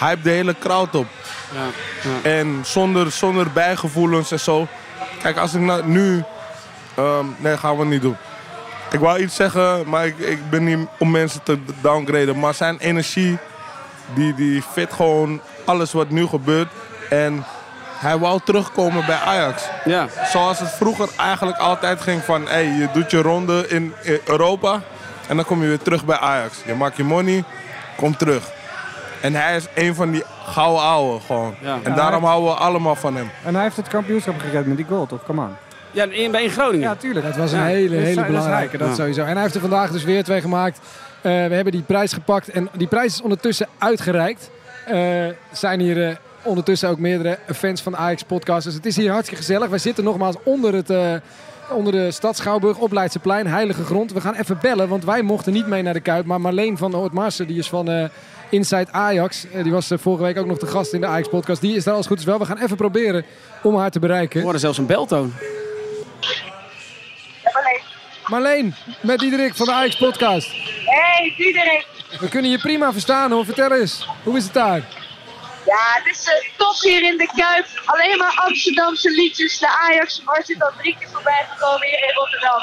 hypt 0.00 0.24
de 0.24 0.30
hele 0.30 0.54
crowd 0.60 0.94
op. 0.94 1.06
Ja, 1.54 1.64
ja. 2.10 2.30
En 2.30 2.60
zonder, 2.62 3.10
zonder 3.10 3.50
bijgevoelens 3.52 4.30
en 4.30 4.40
zo. 4.40 4.66
Kijk, 5.22 5.36
als 5.38 5.54
ik 5.54 5.60
nou 5.60 5.86
nu... 5.86 6.24
ehm, 6.94 7.24
nee, 7.36 7.56
gaan 7.56 7.78
we 7.78 7.84
niet 7.84 8.02
doen. 8.02 8.16
Ik 8.90 8.98
wou 8.98 9.18
iets 9.18 9.34
zeggen, 9.34 9.88
maar 9.88 10.06
ik, 10.06 10.18
ik 10.18 10.50
ben 10.50 10.64
niet 10.64 10.88
om 10.98 11.10
mensen 11.10 11.42
te 11.42 11.58
downgraden. 11.80 12.38
Maar 12.38 12.54
zijn 12.54 12.78
energie, 12.78 13.38
die, 14.14 14.34
die 14.34 14.62
fit 14.62 14.92
gewoon 14.92 15.40
alles 15.64 15.92
wat 15.92 16.10
nu 16.10 16.26
gebeurt. 16.26 16.68
En 17.08 17.44
hij 17.98 18.18
wou 18.18 18.40
terugkomen 18.44 19.06
bij 19.06 19.18
Ajax. 19.18 19.62
Ja. 19.84 20.08
Zoals 20.32 20.58
het 20.58 20.70
vroeger 20.70 21.08
eigenlijk 21.16 21.58
altijd 21.58 22.00
ging 22.00 22.22
van... 22.22 22.48
Hey, 22.48 22.64
je 22.64 22.88
doet 22.92 23.10
je 23.10 23.22
ronde 23.22 23.68
in 23.68 23.94
Europa 24.24 24.80
en 25.28 25.36
dan 25.36 25.44
kom 25.44 25.62
je 25.62 25.68
weer 25.68 25.82
terug 25.82 26.04
bij 26.04 26.18
Ajax. 26.18 26.56
Je 26.66 26.74
maakt 26.74 26.96
je 26.96 27.04
money, 27.04 27.44
kom 27.96 28.16
terug. 28.16 28.50
En 29.20 29.34
hij 29.34 29.56
is 29.56 29.66
een 29.74 29.94
van 29.94 30.10
die 30.10 30.22
gouden 30.46 30.82
ouwe 30.82 31.20
gewoon. 31.20 31.54
Ja. 31.62 31.78
En 31.82 31.94
daarom 31.94 32.24
houden 32.24 32.50
we 32.50 32.56
allemaal 32.56 32.94
van 32.96 33.16
hem. 33.16 33.30
En 33.44 33.54
hij 33.54 33.62
heeft 33.62 33.76
het 33.76 33.88
kampioenschap 33.88 34.34
gered 34.40 34.66
met 34.66 34.76
die 34.76 34.86
goal, 34.86 35.06
toch? 35.06 35.24
Come 35.24 35.40
on. 35.40 35.56
Ja, 35.90 36.04
in, 36.10 36.30
bij 36.30 36.42
in 36.42 36.50
Groningen. 36.50 36.88
Ja, 36.88 36.94
tuurlijk. 36.94 37.26
Het 37.26 37.36
was 37.36 37.52
een 37.52 37.58
Ja, 37.58 37.64
hele, 37.64 37.94
dat 37.96 38.04
hele 38.04 38.14
dat 38.14 38.26
belangrijke, 38.26 38.78
dat 38.78 38.88
Ja. 38.88 38.94
sowieso. 38.94 39.20
En 39.24 39.32
hij 39.32 39.42
heeft 39.42 39.54
er 39.54 39.60
vandaag 39.60 39.90
dus 39.90 40.04
weer 40.04 40.24
twee 40.24 40.40
gemaakt. 40.40 40.78
Eh, 40.78 41.22
we 41.22 41.54
hebben 41.54 41.72
die 41.72 41.82
prijs 41.82 42.12
gepakt 42.12 42.48
en 42.48 42.68
die 42.72 42.86
prijs 42.86 43.12
is 43.14 43.22
ondertussen 43.22 43.66
uitgereikt. 43.78 44.50
Eh 44.86 45.26
zijn 45.52 45.80
hier 45.80 46.08
eh, 46.08 46.14
ondertussen 46.42 46.88
ook 46.88 46.98
meerdere 46.98 47.38
fans 47.54 47.82
van 47.82 47.92
de 47.92 47.98
Ajax 47.98 48.22
podcast. 48.22 48.64
Dus 48.64 48.74
het 48.74 48.86
is 48.86 48.96
hier 48.96 49.10
hartstikke 49.10 49.42
gezellig. 49.44 49.68
Wij 49.68 49.78
zitten 49.78 50.04
nogmaals 50.04 50.36
onder, 50.42 50.74
het, 50.74 50.90
eh, 50.90 51.12
onder 51.70 51.92
de 51.92 52.10
stad 52.10 52.36
Schouwburg 52.36 52.76
op 52.78 52.92
Leidseplein, 52.92 53.46
heilige 53.46 53.84
grond. 53.84 54.12
We 54.12 54.20
gaan 54.20 54.34
even 54.34 54.58
bellen, 54.62 54.88
want 54.88 55.04
wij 55.04 55.22
mochten 55.22 55.52
niet 55.52 55.66
mee 55.66 55.82
naar 55.82 55.92
de 55.94 56.00
Kuip. 56.00 56.24
Maar 56.26 56.40
Marleen 56.40 56.76
van 56.78 56.96
Oortmarsen, 56.96 57.46
die 57.46 57.58
is 57.58 57.68
van 57.68 57.90
eh, 57.90 58.04
Inside 58.50 58.86
Ajax. 58.92 59.44
eh, 59.52 59.62
die 59.62 59.72
was 59.72 59.90
eh, 59.90 59.98
vorige 59.98 60.22
week 60.22 60.38
ook 60.38 60.46
nog 60.46 60.58
de 60.58 60.66
gast 60.66 60.92
in 60.92 61.00
de 61.00 61.06
Ajax 61.06 61.28
podcast. 61.28 61.60
Die 61.60 61.76
is 61.76 61.84
daar 61.84 61.94
als 61.94 62.04
het 62.04 62.12
goed 62.12 62.18
is 62.22 62.26
wel. 62.28 62.38
We 62.38 62.44
gaan 62.44 62.58
even 62.58 62.76
proberen 62.76 63.24
om 63.62 63.76
haar 63.76 63.90
te 63.90 63.98
We 63.98 64.06
bereiken. 64.06 64.42
hoorden 64.42 64.60
zelfs 64.60 64.78
een 64.78 64.86
beltoon. 64.86 65.34
Marleen, 68.26 68.74
met 69.00 69.18
Diederik 69.18 69.54
van 69.54 69.66
de 69.66 69.72
Ajax 69.72 69.96
podcast. 69.96 70.48
Hey, 70.84 71.34
Diederik. 71.36 71.86
We 72.20 72.28
kunnen 72.28 72.50
je 72.50 72.58
prima 72.58 72.92
verstaan 72.92 73.30
hoor. 73.30 73.44
Vertel 73.44 73.72
eens, 73.72 74.06
hoe 74.22 74.36
is 74.36 74.44
het 74.44 74.52
daar? 74.52 74.82
Ja, 75.66 75.84
het 76.02 76.14
is 76.16 76.24
eh, 76.26 76.34
top 76.56 76.76
hier 76.80 77.02
in 77.02 77.16
de 77.18 77.26
Kuip. 77.36 77.66
Alleen 77.84 78.18
maar 78.18 78.42
Amsterdamse 78.46 79.10
liedjes. 79.10 79.58
De 79.58 79.68
Ajax 79.68 80.22
Mars 80.24 80.46
zit 80.46 80.62
al 80.62 80.70
drie 80.78 80.96
keer 80.98 81.08
voorbij 81.08 81.46
gekomen 81.50 81.86
hier 81.86 82.02
in 82.08 82.14
Rotterdam. 82.14 82.60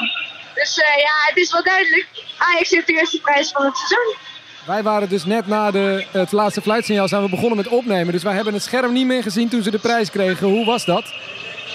Dus 0.54 0.78
eh, 0.78 0.96
ja, 0.96 1.14
het 1.28 1.36
is 1.36 1.52
wel 1.52 1.62
duidelijk. 1.62 2.06
Ajax 2.38 2.70
heeft 2.70 2.86
de 2.86 2.92
eerste 2.92 3.20
prijs 3.20 3.50
van 3.50 3.64
het 3.64 3.76
seizoen. 3.76 4.14
Wij 4.68 4.82
waren 4.82 5.08
dus 5.08 5.24
net 5.24 5.46
na 5.46 5.70
de, 5.70 6.06
het 6.10 6.32
laatste 6.32 6.60
fluitsignaal 6.60 7.08
zijn 7.08 7.22
we 7.22 7.28
begonnen 7.28 7.56
met 7.56 7.68
opnemen. 7.68 8.12
Dus 8.12 8.22
wij 8.22 8.34
hebben 8.34 8.54
het 8.54 8.62
scherm 8.62 8.92
niet 8.92 9.06
meer 9.06 9.22
gezien 9.22 9.48
toen 9.48 9.62
ze 9.62 9.70
de 9.70 9.78
prijs 9.78 10.10
kregen. 10.10 10.46
Hoe 10.46 10.64
was 10.64 10.84
dat? 10.84 11.04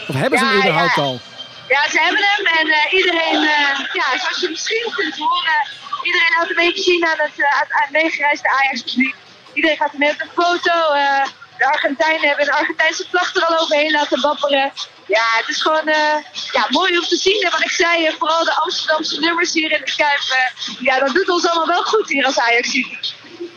Of 0.08 0.16
hebben 0.16 0.40
ze 0.40 0.46
hem 0.46 0.54
Ja, 0.54 0.60
überhaupt 0.60 0.96
ja. 0.96 1.02
al? 1.02 1.20
Ja, 1.68 1.90
ze 1.90 2.00
hebben 2.00 2.24
hem 2.24 2.46
en 2.46 2.68
eh, 2.74 2.94
iedereen, 2.94 3.42
eh, 3.56 3.80
ja, 3.94 4.08
zoals 4.22 4.40
je 4.42 4.50
misschien 4.50 4.92
kunt 4.96 5.18
horen, 5.18 5.60
iedereen 6.04 6.34
laat 6.38 6.50
een 6.50 6.56
beetje 6.66 6.84
zien 6.84 7.06
aan 7.06 7.18
het, 7.18 7.38
uh, 7.38 7.46
aan 7.60 7.68
het 7.70 7.92
meegereisde 7.92 8.50
Ajax-publiek. 8.50 9.16
Iedereen 9.54 9.78
gaat 9.78 9.94
mee 9.94 10.12
op 10.12 10.18
de 10.18 10.30
foto. 10.34 10.76
De 11.64 11.72
Argentijnen 11.72 12.28
hebben 12.28 12.48
een 12.48 12.54
Argentijnse 12.54 13.06
vlag 13.10 13.36
er 13.36 13.46
al 13.46 13.60
overheen 13.60 13.92
laten 13.92 14.22
wapperen. 14.22 14.72
Ja, 15.08 15.26
het 15.40 15.48
is 15.48 15.62
gewoon 15.62 15.88
eh, 15.88 16.18
ja, 16.52 16.66
mooi 16.70 16.98
om 16.98 17.06
te 17.06 17.16
zien. 17.16 17.42
En 17.42 17.52
wat 17.52 17.62
ik 17.62 17.70
zei, 17.70 18.16
vooral 18.20 18.44
de 18.44 18.56
Amsterdamse 18.56 19.20
nummers 19.20 19.54
hier 19.54 19.72
in 19.72 19.82
de 19.86 19.94
Kuip. 19.96 20.24
eh, 20.30 20.76
ja, 20.80 21.00
dat 21.00 21.14
doet 21.14 21.30
ons 21.30 21.48
allemaal 21.48 21.68
wel 21.68 21.84
goed 21.84 22.10
hier 22.10 22.26
als 22.26 22.40
Ajax. 22.40 22.74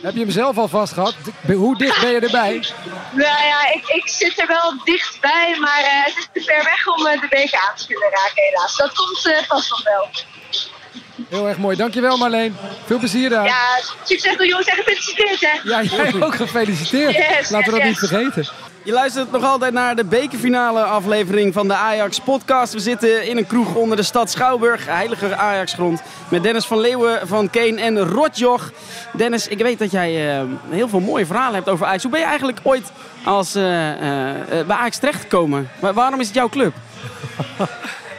Heb 0.01 0.13
je 0.13 0.19
hem 0.19 0.31
zelf 0.31 0.57
al 0.57 0.67
vast 0.67 0.93
gehad? 0.93 1.15
Hoe 1.47 1.77
dicht 1.77 2.01
ben 2.01 2.11
je 2.11 2.19
erbij? 2.19 2.65
Nou 3.11 3.43
ja, 3.51 3.73
ik, 3.73 3.87
ik 3.87 4.07
zit 4.07 4.39
er 4.39 4.47
wel 4.47 4.83
dichtbij, 4.83 5.55
maar 5.59 5.83
eh, 5.83 6.05
het 6.05 6.17
is 6.17 6.27
te 6.33 6.41
ver 6.41 6.63
weg 6.63 6.87
om 6.87 7.03
de 7.03 7.27
beker 7.29 7.59
aan 7.69 7.75
te 7.75 7.87
kunnen 7.87 8.09
raken 8.09 8.43
helaas. 8.43 8.75
Dat 8.75 8.93
komt 8.93 9.45
vast 9.47 9.69
nog 9.69 9.83
wel. 9.83 10.09
Heel 11.29 11.47
erg 11.47 11.57
mooi. 11.57 11.75
Dankjewel 11.77 12.17
Marleen. 12.17 12.55
Veel 12.85 12.97
plezier 12.99 13.29
daar. 13.29 13.45
Ja, 13.45 13.65
succes 14.03 14.37
door 14.37 14.47
jongens 14.47 14.67
en 14.67 14.75
gefeliciteerd 14.75 15.39
hè. 15.41 15.69
Ja, 15.69 15.81
jij 15.83 16.21
ook 16.23 16.35
gefeliciteerd. 16.35 17.15
Yes, 17.15 17.49
Laten 17.49 17.73
we 17.73 17.79
dat 17.79 17.87
yes, 17.87 17.99
niet 18.01 18.09
vergeten. 18.09 18.47
Je 18.83 18.91
luistert 18.93 19.31
nog 19.31 19.43
altijd 19.43 19.73
naar 19.73 19.95
de 19.95 20.05
bekerfinale 20.05 20.83
aflevering 20.83 21.53
van 21.53 21.67
de 21.67 21.73
Ajax 21.73 22.19
podcast. 22.19 22.73
We 22.73 22.79
zitten 22.79 23.25
in 23.27 23.37
een 23.37 23.47
kroeg 23.47 23.75
onder 23.75 23.97
de 23.97 24.03
stad 24.03 24.31
Schouwburg, 24.31 24.85
heilige 24.85 25.35
Ajaxgrond. 25.35 26.01
Met 26.29 26.43
Dennis 26.43 26.65
van 26.65 26.79
Leeuwen 26.79 27.27
van 27.27 27.49
Keen 27.49 27.79
en 27.79 27.99
Rotjoch. 28.09 28.71
Dennis, 29.13 29.47
ik 29.47 29.57
weet 29.59 29.79
dat 29.79 29.91
jij 29.91 30.37
eh, 30.37 30.43
heel 30.69 30.87
veel 30.89 30.99
mooie 30.99 31.25
verhalen 31.25 31.55
hebt 31.55 31.69
over 31.69 31.85
Ajax. 31.85 32.01
Hoe 32.03 32.11
ben 32.11 32.19
je 32.21 32.25
eigenlijk 32.25 32.59
ooit 32.63 32.91
als, 33.23 33.55
eh, 33.55 33.91
eh, 33.91 34.65
bij 34.67 34.75
Ajax 34.77 34.97
terechtgekomen? 34.97 35.69
Wa- 35.79 35.93
waarom 35.93 36.19
is 36.19 36.25
het 36.27 36.35
jouw 36.35 36.49
club? 36.49 36.73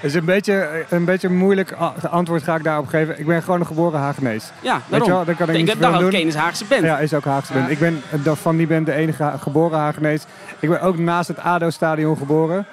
is 0.02 0.14
een 0.14 0.24
beetje, 0.24 0.84
een 0.88 1.04
beetje 1.04 1.28
moeilijk 1.28 1.72
antwoord 2.10 2.42
ga 2.42 2.54
ik 2.54 2.64
daarop 2.64 2.86
geven. 2.86 3.18
Ik 3.18 3.26
ben 3.26 3.42
gewoon 3.42 3.60
een 3.60 3.66
geboren 3.66 4.00
Hagenees. 4.00 4.50
Ja, 4.60 4.74
Weet 4.74 4.82
daarom. 4.88 5.08
je 5.08 5.14
wel, 5.14 5.24
daar 5.24 5.34
kan 5.34 5.48
ik 5.48 5.54
ik 5.54 5.58
niet 5.60 5.80
dacht 5.80 6.00
dat. 6.00 6.10
Kane 6.10 6.24
is 6.24 6.34
Haagse 6.34 6.64
band. 6.64 6.82
Ja, 6.82 6.98
is 6.98 7.14
ook 7.14 7.24
Haagse 7.24 7.52
band. 7.52 7.70
Ik 7.70 7.78
ben 7.78 8.02
van 8.36 8.56
die 8.56 8.66
band 8.66 8.86
de 8.86 8.92
enige 8.92 9.32
geboren 9.40 9.78
Hagenees. 9.78 10.24
Ik 10.58 10.68
ben 10.68 10.80
ook 10.80 10.98
naast 10.98 11.28
het 11.28 11.38
ADO-stadion 11.38 12.16
geboren. 12.16 12.66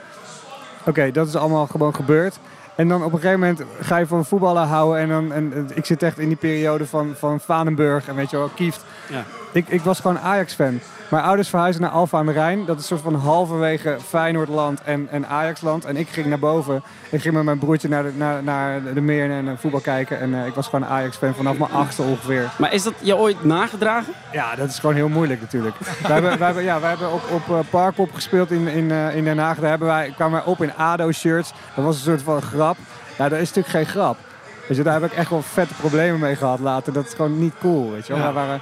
Oké, 0.86 1.12
dat 1.12 1.28
is 1.28 1.36
allemaal 1.36 1.68
gewoon 1.68 1.96
gebeurd. 1.96 2.40
En 2.76 2.88
dan 2.88 3.04
op 3.04 3.14
een 3.14 3.20
gegeven 3.20 3.40
moment 3.40 3.62
ga 3.80 3.98
je 3.98 4.08
van 4.08 4.26
voetballen 4.26 4.68
houden. 4.68 5.02
En, 5.02 5.10
dan, 5.10 5.34
en 5.34 5.70
ik 5.74 5.86
zit 5.86 6.04
echt 6.04 6.20
in 6.20 6.28
die 6.28 6.38
periode 6.38 6.86
van, 6.86 7.14
van 7.18 7.40
Vanenburg 7.40 8.08
en 8.08 8.16
weet 8.16 8.30
je 8.30 8.38
wel, 8.38 8.50
Kieft. 8.56 8.86
Ja. 9.10 9.24
Ik, 9.52 9.68
ik 9.68 9.82
was 9.82 10.00
gewoon 10.00 10.20
Ajax-fan. 10.20 10.80
Mijn 11.10 11.24
ouders 11.24 11.50
verhuisden 11.50 11.82
naar 11.82 11.92
Alfa 11.92 12.18
aan 12.18 12.26
de 12.26 12.32
Rijn. 12.32 12.66
Dat 12.66 12.76
is 12.76 12.82
een 12.82 12.98
soort 12.98 13.14
van 13.14 13.22
halverwege 13.22 13.98
Feyenoordland 14.08 14.82
en, 14.82 15.08
en 15.12 15.28
Ajaxland. 15.28 15.86
En 15.86 15.98
ik 15.98 16.08
ging 16.08 16.28
naar 16.28 16.40
boven. 16.40 16.84
Ik 17.10 17.22
ging 17.22 17.34
met 17.34 17.44
mijn 17.44 17.60
broertje 17.60 17.88
naar 17.88 18.04
de, 18.04 18.12
naar, 18.16 18.44
naar 18.44 18.94
de 18.94 19.02
meer 19.02 19.32
en 19.32 19.48
eh, 19.48 19.54
voetbal 19.58 19.80
kijken. 19.80 20.20
En 20.20 20.34
eh, 20.34 20.46
ik 20.46 20.54
was 20.54 20.68
gewoon 20.68 20.86
Ajax-fan 20.86 21.34
vanaf 21.34 21.58
mijn 21.58 21.72
achtste 21.72 22.02
ongeveer. 22.02 22.52
Maar 22.58 22.74
is 22.74 22.84
dat 22.84 22.94
je 23.00 23.16
ooit 23.16 23.44
nagedragen? 23.44 24.14
Ja, 24.32 24.56
dat 24.56 24.70
is 24.70 24.80
gewoon 24.80 24.96
heel 24.96 25.10
moeilijk 25.10 25.42
natuurlijk. 25.42 25.76
wij 25.80 26.12
hebben, 26.12 26.38
wij 26.38 26.46
hebben, 26.46 26.64
ja, 26.64 26.80
wij 26.80 26.90
hebben 26.90 27.12
op, 27.12 27.22
op 27.32 27.50
eh, 27.50 27.60
Parkpop 27.70 28.14
gespeeld 28.14 28.52
in, 28.52 28.68
in, 28.68 28.92
in 28.92 29.24
Den 29.24 29.38
Haag. 29.38 29.60
Daar 29.60 29.70
hebben 29.70 29.88
wij, 29.88 30.14
kwamen 30.16 30.44
wij 30.44 30.52
op 30.52 30.62
in 30.62 30.76
ADO-shirts. 30.76 31.54
Dat 31.76 31.86
was 31.86 31.96
een 31.96 32.04
soort 32.04 32.22
van 32.22 32.42
grap. 32.42 32.65
Ja, 33.18 33.30
dat 33.30 33.40
is 33.40 33.54
natuurlijk 33.54 33.76
geen 33.76 33.86
grap. 33.86 34.18
Weet 34.68 34.78
je, 34.78 34.84
daar 34.84 35.02
heb 35.02 35.12
ik 35.12 35.18
echt 35.18 35.30
wel 35.30 35.42
vette 35.42 35.74
problemen 35.74 36.20
mee 36.20 36.36
gehad 36.36 36.60
later. 36.60 36.94
Dat 36.94 37.06
is 37.06 37.14
gewoon 37.14 37.40
niet 37.40 37.54
cool, 37.60 37.92
weet 37.92 38.08
je 38.08 38.14
wel. 38.14 38.22
Ja. 38.22 38.34
Wij 38.34 38.46
waren, 38.46 38.62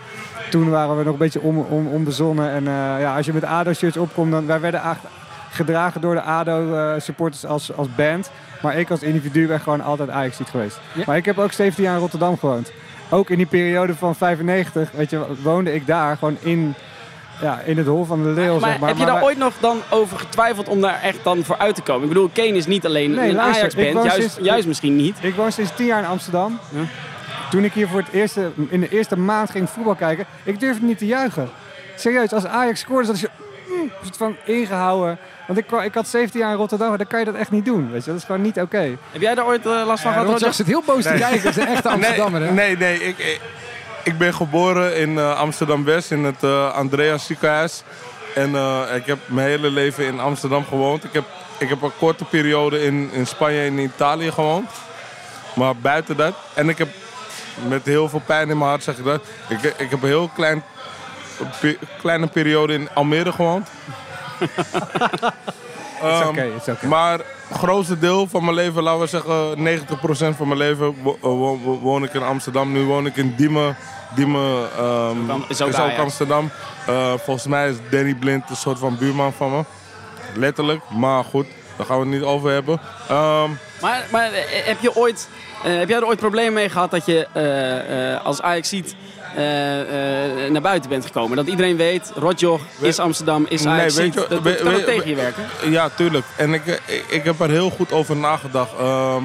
toen 0.50 0.70
waren 0.70 0.98
we 0.98 1.04
nog 1.04 1.14
een 1.14 1.20
beetje 1.20 1.42
on, 1.42 1.66
on, 1.66 1.88
onbezonnen. 1.88 2.50
En 2.50 2.68
eh, 2.68 3.02
ja, 3.02 3.16
als 3.16 3.26
je 3.26 3.34
met 3.34 3.44
ADO-shirts 3.44 3.98
opkomt, 3.98 4.32
dan... 4.32 4.46
Wij 4.46 4.60
werden 4.60 4.82
gedragen 5.50 6.02
door 6.02 6.14
de 6.14 6.22
ADO-supporters 6.22 7.46
als, 7.46 7.76
als 7.76 7.96
band. 7.96 8.32
Maar 8.62 8.78
ik 8.78 8.90
als 8.90 9.02
individu 9.02 9.48
ben 9.48 9.60
gewoon 9.60 9.82
altijd 9.82 10.10
ajax 10.10 10.38
geweest. 10.50 10.80
Ja. 10.94 11.04
Maar 11.06 11.18
ik 11.18 11.26
heb 11.26 11.38
ook 11.38 11.52
17 11.52 11.84
jaar 11.84 11.94
in 11.94 12.00
Rotterdam 12.00 12.38
gewoond. 12.38 12.72
Ook 13.10 13.30
in 13.30 13.38
die 13.38 13.46
periode 13.46 13.96
van 13.96 14.16
95, 14.16 14.92
weet 14.92 15.10
je, 15.10 15.26
woonde 15.42 15.74
ik 15.74 15.88
daar 15.88 16.18
gewoon 16.18 16.38
in, 16.40 16.74
ja, 17.42 17.60
in 17.66 17.78
het 17.78 17.88
hol 17.88 18.06
van 18.06 18.24
de 18.24 18.30
leeuw, 18.30 18.60
Maar, 18.60 18.70
zeg 18.70 18.80
maar. 18.80 18.90
heb 18.90 18.98
je 18.98 19.06
daar 19.06 19.24
ooit 19.24 19.38
nog 19.38 19.54
dan 19.60 19.82
over 19.90 20.20
getwijfeld 20.20 20.68
om 20.68 20.82
daar 20.82 21.02
echt 21.02 21.18
dan 21.24 21.44
voor 21.44 21.58
uit 21.58 21.76
te 21.76 21.82
komen? 21.82 22.02
Ik 22.04 22.08
bedoel, 22.08 22.30
Kane 22.34 22.48
is 22.48 22.66
niet 22.66 22.86
alleen 22.86 23.12
Nee, 23.12 23.30
een 23.30 23.40
Ajax-band, 23.40 23.94
juist, 23.94 24.16
sinds- 24.16 24.38
juist 24.42 24.68
misschien 24.68 24.96
niet. 24.96 25.18
Ik 25.22 25.36
woon 25.36 25.52
sinds 25.52 25.72
10 25.76 25.86
jaar 25.86 26.00
in 26.00 26.10
Amsterdam. 26.10 26.60
Ja. 26.70 26.80
Toen 27.50 27.64
ik 27.64 27.74
hier 27.74 27.88
voor 27.88 28.00
het 28.00 28.12
eerste, 28.12 28.52
in 28.70 28.80
de 28.80 28.90
eerste 28.90 29.18
maand 29.18 29.50
ging 29.52 29.70
voetbal 29.70 29.96
kijken, 29.96 30.26
ik 30.44 30.60
durfde 30.60 30.86
niet 30.86 30.98
te 30.98 31.06
juichen. 31.06 31.50
Serieus, 31.96 32.34
als 32.34 32.46
Ajax 32.46 32.80
scoorde, 32.80 33.06
zat 33.08 33.20
je 33.20 33.30
mm, 33.68 33.92
van 34.18 34.36
ingehouden. 34.46 35.18
Want 35.48 35.60
ik, 35.60 35.72
ik 35.72 35.94
had 35.94 36.08
17 36.08 36.40
jaar 36.40 36.52
in 36.52 36.58
Rotterdam, 36.58 36.98
dan 36.98 37.08
kan 37.08 37.20
je 37.20 37.26
dat 37.26 37.36
echt 37.36 37.52
niet 37.52 37.66
doen. 37.66 37.92
Weet 37.92 38.04
je? 38.06 38.10
Dat 38.12 38.20
is 38.20 38.26
gewoon 38.26 38.42
niet 38.42 38.60
oké. 38.62 38.98
Heb 39.12 39.22
jij 39.22 39.36
daar 39.36 39.46
ooit 39.46 39.66
eh, 39.66 39.72
last 39.86 40.02
van 40.02 40.12
Ja, 40.12 40.18
gehad, 40.18 40.18
Rotjoch 40.18 40.40
Roger? 40.40 40.54
zit 40.54 40.66
heel 40.68 40.84
boos 40.86 41.04
te 41.04 41.14
kijken. 41.20 41.44
Dat 41.44 41.58
is 41.58 41.64
een 41.64 41.68
echte 41.68 41.90
Amsterdammer, 41.90 42.42
hè? 42.42 42.52
Nee, 42.52 42.78
nee, 42.78 42.98
nee 42.98 43.08
ik, 43.08 43.18
ik, 43.18 43.40
ik 44.04 44.18
ben 44.18 44.34
geboren 44.34 44.98
in 44.98 45.18
eh, 45.18 45.38
Amsterdam-West 45.40 46.12
in 46.12 46.24
het 46.24 46.44
eh, 46.44 46.74
Andreas 46.74 47.26
ziekenhuis. 47.26 47.84
En 48.36 48.56
eh, 48.56 48.96
ik 48.96 49.06
heb 49.06 49.18
mijn 49.26 49.48
hele 49.48 49.70
leven 49.70 50.06
in 50.06 50.20
Amsterdam 50.20 50.66
gewoond. 50.66 51.04
Ik 51.04 51.14
heb, 51.14 51.24
ik 51.58 51.70
heb 51.70 51.82
een 51.82 51.98
korte 51.98 52.26
periode 52.26 52.84
in, 52.84 53.10
in 53.12 53.28
Spanje 53.28 53.60
en 53.60 53.66
in 53.66 53.84
Italië 53.96 54.32
gewoond. 54.32 54.70
Maar 55.56 55.76
buiten 55.76 56.18
dat. 56.18 56.34
En 56.54 56.70
ik 56.70 56.78
heb 56.78 56.88
met 57.68 57.86
heel 57.86 58.10
veel 58.10 58.22
pijn 58.26 58.50
in 58.50 58.58
mijn 58.58 58.70
hart 58.70 58.84
zeg 58.84 58.98
ik 58.98 59.04
dat. 59.06 59.24
Ik, 59.50 59.64
ik 59.64 59.90
heb 59.90 60.02
een 60.02 60.08
heel 60.08 60.30
klein, 60.36 60.64
pe- 61.60 61.78
kleine 62.00 62.28
periode 62.28 62.74
in 62.74 62.90
Almere 62.94 63.32
gewoond. 63.32 63.68
Ehm, 66.02 66.28
oké, 66.28 66.42
is 66.62 66.68
oké. 66.68 66.88
maar 66.88 67.20
grootste 67.54 68.00
deel 68.00 68.28
van 68.28 68.44
mijn 68.44 68.56
leven, 68.56 68.84
laten 68.84 69.00
we 69.02 69.08
zeggen 69.08 69.64
90% 70.34 70.36
van 70.38 70.48
mijn 70.48 70.60
leven, 70.60 70.96
wo- 71.04 71.18
wo- 71.22 71.60
wo- 71.64 71.80
woon 71.80 72.04
ik 72.04 72.14
in 72.14 72.24
Amsterdam. 72.24 72.72
Nu 72.72 72.84
woon 72.84 73.06
ik 73.06 73.16
in 73.16 73.34
Diemen. 73.36 73.76
Diemen 74.16 74.68
ehm, 74.78 75.18
is 75.48 75.62
is 75.62 75.80
ook. 75.80 75.98
Amsterdam. 75.98 76.50
Eh, 76.88 77.14
volgens 77.18 77.48
mij 77.48 77.70
is 77.70 77.76
Danny 77.92 78.14
Blind 78.16 78.50
een 78.50 78.56
soort 78.56 78.80
van 78.80 78.98
buurman 78.98 79.34
van 79.34 79.52
me. 79.52 79.64
Letterlijk, 80.36 80.82
maar 80.90 81.24
goed, 81.24 81.46
daar 81.78 81.86
gaan 81.86 82.00
we 82.00 82.06
het 82.06 82.14
niet 82.14 82.24
over 82.24 82.52
hebben. 82.52 82.80
Ehm, 83.10 83.50
Maar, 83.82 84.06
maar 84.12 84.32
eh, 84.32 84.66
heb, 84.66 84.80
je 84.80 84.96
ooit, 84.96 85.30
eh, 85.64 85.78
heb 85.78 85.90
jij 85.90 85.98
er 85.98 86.06
ooit 86.06 86.20
problemen 86.20 86.54
mee 86.54 86.70
gehad 86.70 86.92
dat 86.92 87.06
je 87.06 87.28
eh, 87.34 88.14
eh, 88.14 88.26
als 88.26 88.42
Ajax 88.42 88.70
ziet 88.70 88.86
eh, 88.86 88.96
eh, 88.96 88.98
naar 90.52 90.62
buiten 90.62 90.90
bent 90.90 91.06
gekomen? 91.06 91.38
Dat 91.38 91.48
iedereen 91.48 91.78
weet, 91.78 92.12
Rotjoch 92.16 92.62
is 92.80 93.00
Amsterdam, 93.00 93.46
is 93.50 93.64
Nee, 93.64 93.74
Ajax 93.74 93.96
dat, 93.96 94.30
dat 94.30 94.42
weet- 94.42 94.58
kan 94.58 94.68
ook 94.68 94.76
weet- 94.76 94.86
tegen 94.86 95.10
je 95.10 95.16
werken. 95.16 95.44
Ja, 95.70 95.90
tuurlijk. 95.90 96.26
En 96.38 96.54
ik, 96.54 96.66
ik, 96.66 97.06
ik 97.10 97.24
heb 97.24 97.40
er 97.40 97.50
heel 97.50 97.70
goed 97.70 97.92
over 97.92 98.16
nagedacht. 98.16 98.72
Ehm, 98.80 99.24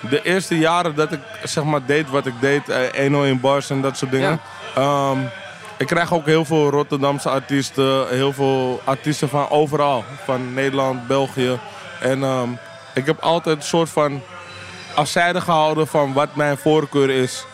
de 0.00 0.22
eerste 0.22 0.58
jaren 0.58 0.94
dat 0.94 1.12
ik 1.12 1.20
zeg 1.42 1.64
maar 1.64 1.84
deed 1.86 2.10
wat 2.10 2.26
ik 2.26 2.34
deed, 2.40 2.68
eh, 2.68 2.78
101 3.02 3.40
bars 3.40 3.70
en 3.70 3.80
dat 3.80 3.96
soort 3.96 4.10
dingen. 4.10 4.40
Ehm, 4.74 5.18
ik 5.78 5.86
krijg 5.86 6.12
ook 6.12 6.26
heel 6.26 6.44
veel 6.44 6.70
Rotterdamse 6.70 7.28
artiesten, 7.28 8.08
heel 8.08 8.32
veel 8.32 8.80
artiesten 8.84 9.28
van 9.28 9.50
overal. 9.50 10.04
Van 10.24 10.54
Nederland, 10.54 11.06
België. 11.06 11.58
En 12.00 12.22
ehm, 12.22 12.48
ik 12.94 13.06
heb 13.06 13.20
altijd 13.20 13.56
een 13.56 13.62
soort 13.62 13.88
van 13.90 14.22
afzijde 14.94 15.40
gehouden 15.40 15.86
van 15.86 16.12
wat 16.12 16.34
mijn 16.34 16.56
voorkeur 16.58 17.10
is. 17.10 17.44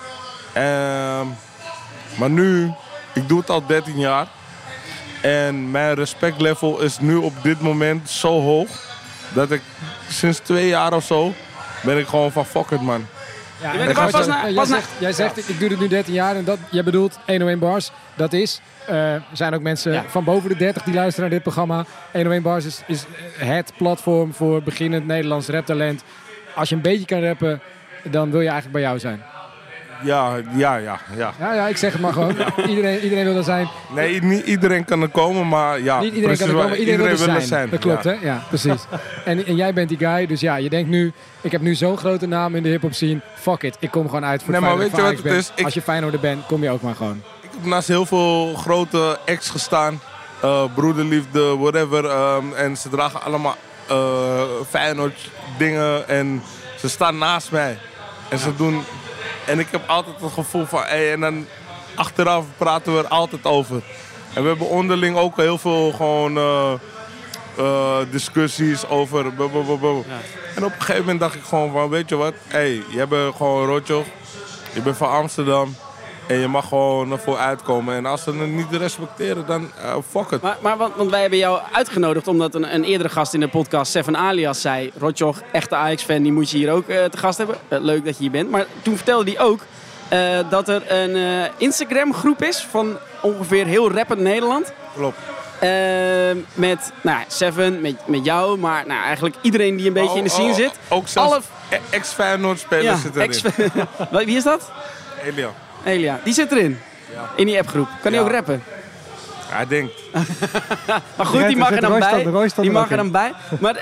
Maar 2.15 2.31
nu, 2.31 2.73
ik 3.15 3.29
doe 3.29 3.39
het 3.41 3.51
al 3.51 3.67
13 3.67 3.99
jaar. 3.99 4.27
En 5.23 5.71
mijn 5.71 5.95
respectlevel 5.95 6.81
is 6.81 6.99
nu 6.99 7.15
op 7.17 7.33
dit 7.43 7.61
moment 7.61 8.11
zo 8.11 8.41
hoog. 8.41 8.69
Dat 9.33 9.51
ik 9.51 9.61
sinds 10.09 10.39
twee 10.39 10.69
jaar 10.69 10.93
of 10.93 11.05
zo 11.05 11.33
ben 11.83 11.99
ik 11.99 12.07
gewoon 12.07 12.33
van 12.33 12.47
fuck 12.47 12.71
it 12.71 12.81
man. 12.81 13.07
Ja, 13.63 13.73
en 13.73 13.89
er 13.89 14.11
pas 14.11 14.27
na- 14.27 14.45
jij 14.45 14.55
pas 14.55 14.69
zegt, 14.69 14.89
jij 14.99 15.13
zegt 15.13 15.39
ik, 15.39 15.45
ik 15.47 15.59
doe 15.59 15.69
dit 15.69 15.81
nu 15.81 15.89
13 15.89 16.15
jaar 16.15 16.37
en 16.37 16.45
dat, 16.45 16.59
jij 16.71 16.85
bedoelt 16.85 17.19
101 17.27 17.59
Bars. 17.59 17.91
Dat 18.15 18.33
is, 18.33 18.61
eh, 18.87 19.13
er 19.15 19.23
zijn 19.33 19.55
ook 19.55 19.61
mensen 19.63 19.93
Ja. 19.93 20.05
van 20.09 20.25
boven 20.25 20.49
de 20.49 20.57
30 20.57 20.83
die 20.83 20.95
luisteren 20.95 21.21
naar 21.21 21.31
dit 21.39 21.43
programma. 21.43 21.85
101 22.13 22.43
Bars 22.43 22.65
is, 22.65 22.83
is 22.87 23.05
het 23.37 23.73
platform 23.77 24.35
voor 24.35 24.63
beginnend 24.63 25.07
Nederlands 25.07 25.49
raptalent. 25.49 26.03
Als 26.55 26.69
je 26.69 26.75
een 26.75 26.81
beetje 26.81 27.05
kan 27.07 27.25
rappen, 27.25 27.61
dan 28.05 28.31
wil 28.31 28.41
je 28.41 28.49
eigenlijk 28.49 28.73
bij 28.73 28.83
jou 28.83 28.99
zijn. 28.99 29.23
Ja, 30.03 30.37
ja, 30.57 30.77
ja, 30.77 30.99
ja. 31.17 31.33
Ja, 31.39 31.55
ja 31.55 31.69
ik 31.69 31.77
zeg 31.77 31.93
het 31.93 32.01
maar 32.01 32.13
gewoon. 32.13 32.37
Iedereen, 32.69 33.01
iedereen 33.01 33.25
wil 33.25 33.37
er 33.37 33.45
zijn. 33.45 33.69
Nee, 33.95 34.23
niet 34.23 34.47
iedereen 34.47 34.85
kan 34.85 35.03
er 35.03 35.09
komen, 35.09 35.49
maar 35.49 35.81
ja. 35.81 36.01
Niet 36.01 36.15
iedereen 36.15 36.37
kan 36.39 36.49
er 36.49 36.55
komen, 36.55 36.79
iedereen, 36.79 37.01
wil 37.01 37.07
er 37.27 37.33
wil 37.33 37.41
zijn. 37.41 37.71
Dat 37.71 37.79
klopt, 37.81 38.05
ja. 38.05 38.11
hè? 38.11 38.27
Ja, 38.27 38.43
precies. 38.49 38.83
en, 39.25 39.47
en 39.47 39.57
jij 39.57 39.73
bent 39.73 39.89
die 39.89 39.99
guy, 39.99 40.27
dus 40.27 40.41
ja, 40.41 40.57
je 40.57 40.69
denkt 40.69 40.91
nu... 40.91 41.13
Ik 41.41 41.53
heb 41.53 41.61
nu 41.61 41.75
zo'n 41.75 41.97
grote 41.99 42.27
naam 42.27 42.55
in 42.55 42.63
de 42.63 42.69
hip-hop 42.69 42.95
scene. 42.95 43.21
Fuck 43.35 43.63
it, 43.63 43.77
ik 43.81 43.91
kom 43.91 44.07
gewoon 44.07 44.25
uit 44.25 44.43
voor 44.43 44.53
Nee, 44.53 44.61
maar 44.61 44.79
weet 44.79 44.91
je 44.97 45.03
wat 45.03 45.11
het 45.13 45.23
ben. 45.23 45.37
is? 45.37 45.53
Ik- 45.55 45.65
Als 45.65 45.75
je 45.75 45.83
Feyenoorder 45.83 46.21
bent, 46.21 46.47
kom 46.47 46.63
je 46.63 46.71
ook 46.71 46.83
maar 46.83 46.95
gewoon. 46.95 47.23
Ik 47.41 47.49
heb 47.57 47.65
naast 47.65 47.89
heel 47.89 48.07
veel 48.07 48.55
grote 48.55 49.19
acts 49.27 49.51
gestaan. 49.51 50.01
eh, 50.43 50.65
broederliefde, 50.75 51.57
whatever. 51.57 52.05
ehm, 52.05 52.45
en 52.57 52.77
ze 52.77 52.89
dragen 52.89 53.23
allemaal 53.23 53.57
eh 53.89 54.41
Feyenoord 54.69 55.31
dingen. 55.59 56.09
En 56.09 56.43
ze 56.79 56.89
staan 56.89 57.19
naast 57.19 57.51
mij. 57.51 57.79
En 58.29 58.39
ze 58.39 58.57
doen... 58.57 58.83
En 59.51 59.59
ik 59.59 59.67
heb 59.71 59.83
altijd 59.87 60.21
het 60.21 60.33
gevoel 60.33 60.67
van... 60.67 60.83
Hey, 60.83 61.13
en 61.13 61.21
dan 61.21 61.47
achteraf 61.95 62.45
praten 62.57 62.95
we 62.95 62.99
er 62.99 63.09
altijd 63.09 63.45
over. 63.45 63.83
En 64.35 64.43
we 64.43 64.49
hebben 64.49 64.69
onderling 64.69 65.17
ook 65.17 65.37
heel 65.37 65.59
veel 65.59 65.93
gewoon... 65.93 66.37
eh, 66.37 66.73
eh, 67.57 67.97
discussies 68.11 68.89
over... 68.89 69.35
bu. 69.35 69.45
En 70.57 70.65
op 70.65 70.73
een 70.73 70.81
gegeven 70.81 71.01
moment 71.01 71.21
dacht 71.21 71.35
ik 71.35 71.43
gewoon 71.45 71.73
van... 71.73 71.89
Weet 71.89 72.09
je 72.09 72.17
wat? 72.17 72.35
Hey, 72.47 72.83
jij 72.89 73.09
bent 73.09 73.37
gewoon 73.37 73.67
Rotjoch. 73.67 74.07
Je 74.73 74.81
bent 74.81 74.97
van 74.97 75.11
Amsterdam. 75.11 75.77
En 76.31 76.39
je 76.39 76.49
mag 76.49 76.69
gewoon 76.69 77.13
ervoor 77.13 77.37
uitkomen. 77.39 77.95
En 77.95 78.07
als 78.07 78.23
ze 78.23 78.31
het 78.33 78.49
niet 78.49 78.73
respecteren, 78.73 79.47
dan 79.47 79.71
eh, 79.83 79.97
fuck 80.11 80.31
it. 80.31 80.41
Maar, 80.43 80.57
maar 80.61 80.77
want, 80.77 80.95
want 80.97 81.11
wij 81.11 81.21
hebben 81.21 81.39
jou 81.39 81.61
uitgenodigd 81.73 82.29
omdat 82.29 82.55
een, 82.55 82.75
een 82.75 82.85
eerdere 82.85 83.09
gast 83.09 83.35
in 83.35 83.41
de 83.41 83.49
podcast, 83.49 83.91
Seven 83.93 84.17
Alias, 84.17 84.61
zei... 84.61 84.93
Rotjoch, 84.99 85.41
echte 85.53 85.75
Ajax-fan, 85.75 86.23
die 86.23 86.33
moet 86.33 86.51
je 86.51 86.57
hier 86.57 86.73
ook 86.73 86.89
eh, 86.89 87.05
te 87.05 87.17
gast 87.19 87.39
hebben. 87.39 87.57
Eh, 87.69 87.81
leuk 87.81 88.05
dat 88.05 88.15
je 88.17 88.23
hier 88.23 88.31
bent. 88.31 88.51
Maar 88.51 88.67
toen 88.83 88.97
vertelde 88.97 89.31
hij 89.31 89.41
ook 89.41 89.61
dat 90.51 90.69
er 90.69 90.93
een 90.93 91.49
Instagram-groep 91.57 92.43
is 92.43 92.67
van 92.71 92.97
ongeveer 93.23 93.67
heel 93.67 93.93
rappend 93.93 94.21
Nederland. 94.21 94.73
Klopt. 94.95 95.17
Met 96.55 96.93
nou, 97.01 97.19
ja, 97.19 97.25
Seven, 97.29 97.81
met, 97.81 98.07
met 98.07 98.25
jou, 98.25 98.59
maar 98.59 98.87
nou, 98.87 99.03
eigenlijk 99.03 99.37
iedereen 99.43 99.77
die 99.77 99.87
een 99.87 99.93
beetje 99.93 100.19
in 100.19 100.25
de 100.25 100.31
scene 100.31 100.49
Oh, 100.51 100.55
zit. 100.55 100.71
oh, 100.89 100.97
Ook 100.97 101.09
zelfs 101.09 101.31
Alle- 101.33 101.41
e- 101.71 101.79
ex-Feyenoord-spelers 101.91 102.85
Ja, 102.87 102.97
zitten 102.97 103.23
erin. 104.11 104.27
Wie 104.27 104.37
is 104.37 104.43
dat? 104.45 104.71
Elia. 105.25 105.51
Elia. 105.85 106.21
Die 106.25 106.35
zit 106.35 106.53
erin. 106.53 106.79
In 107.37 107.47
die 107.47 107.59
appgroep. 107.59 107.89
Kan 108.03 108.13
hij 108.13 108.21
Ja. 108.21 108.27
ook 108.27 108.33
rappen? 108.33 108.63
Hij 109.49 109.67
denkt. 109.67 109.93
Maar 111.17 111.27
goed, 111.27 111.47
die 111.47 111.57
mag 111.57 111.71
er 111.73 111.81
dan 111.81 111.99
bij. 111.99 112.27
Die 112.57 112.71
mag 112.71 112.91
er 112.91 112.97
dan 112.97 113.11
bij. 113.11 113.33
Maar, 113.61 113.75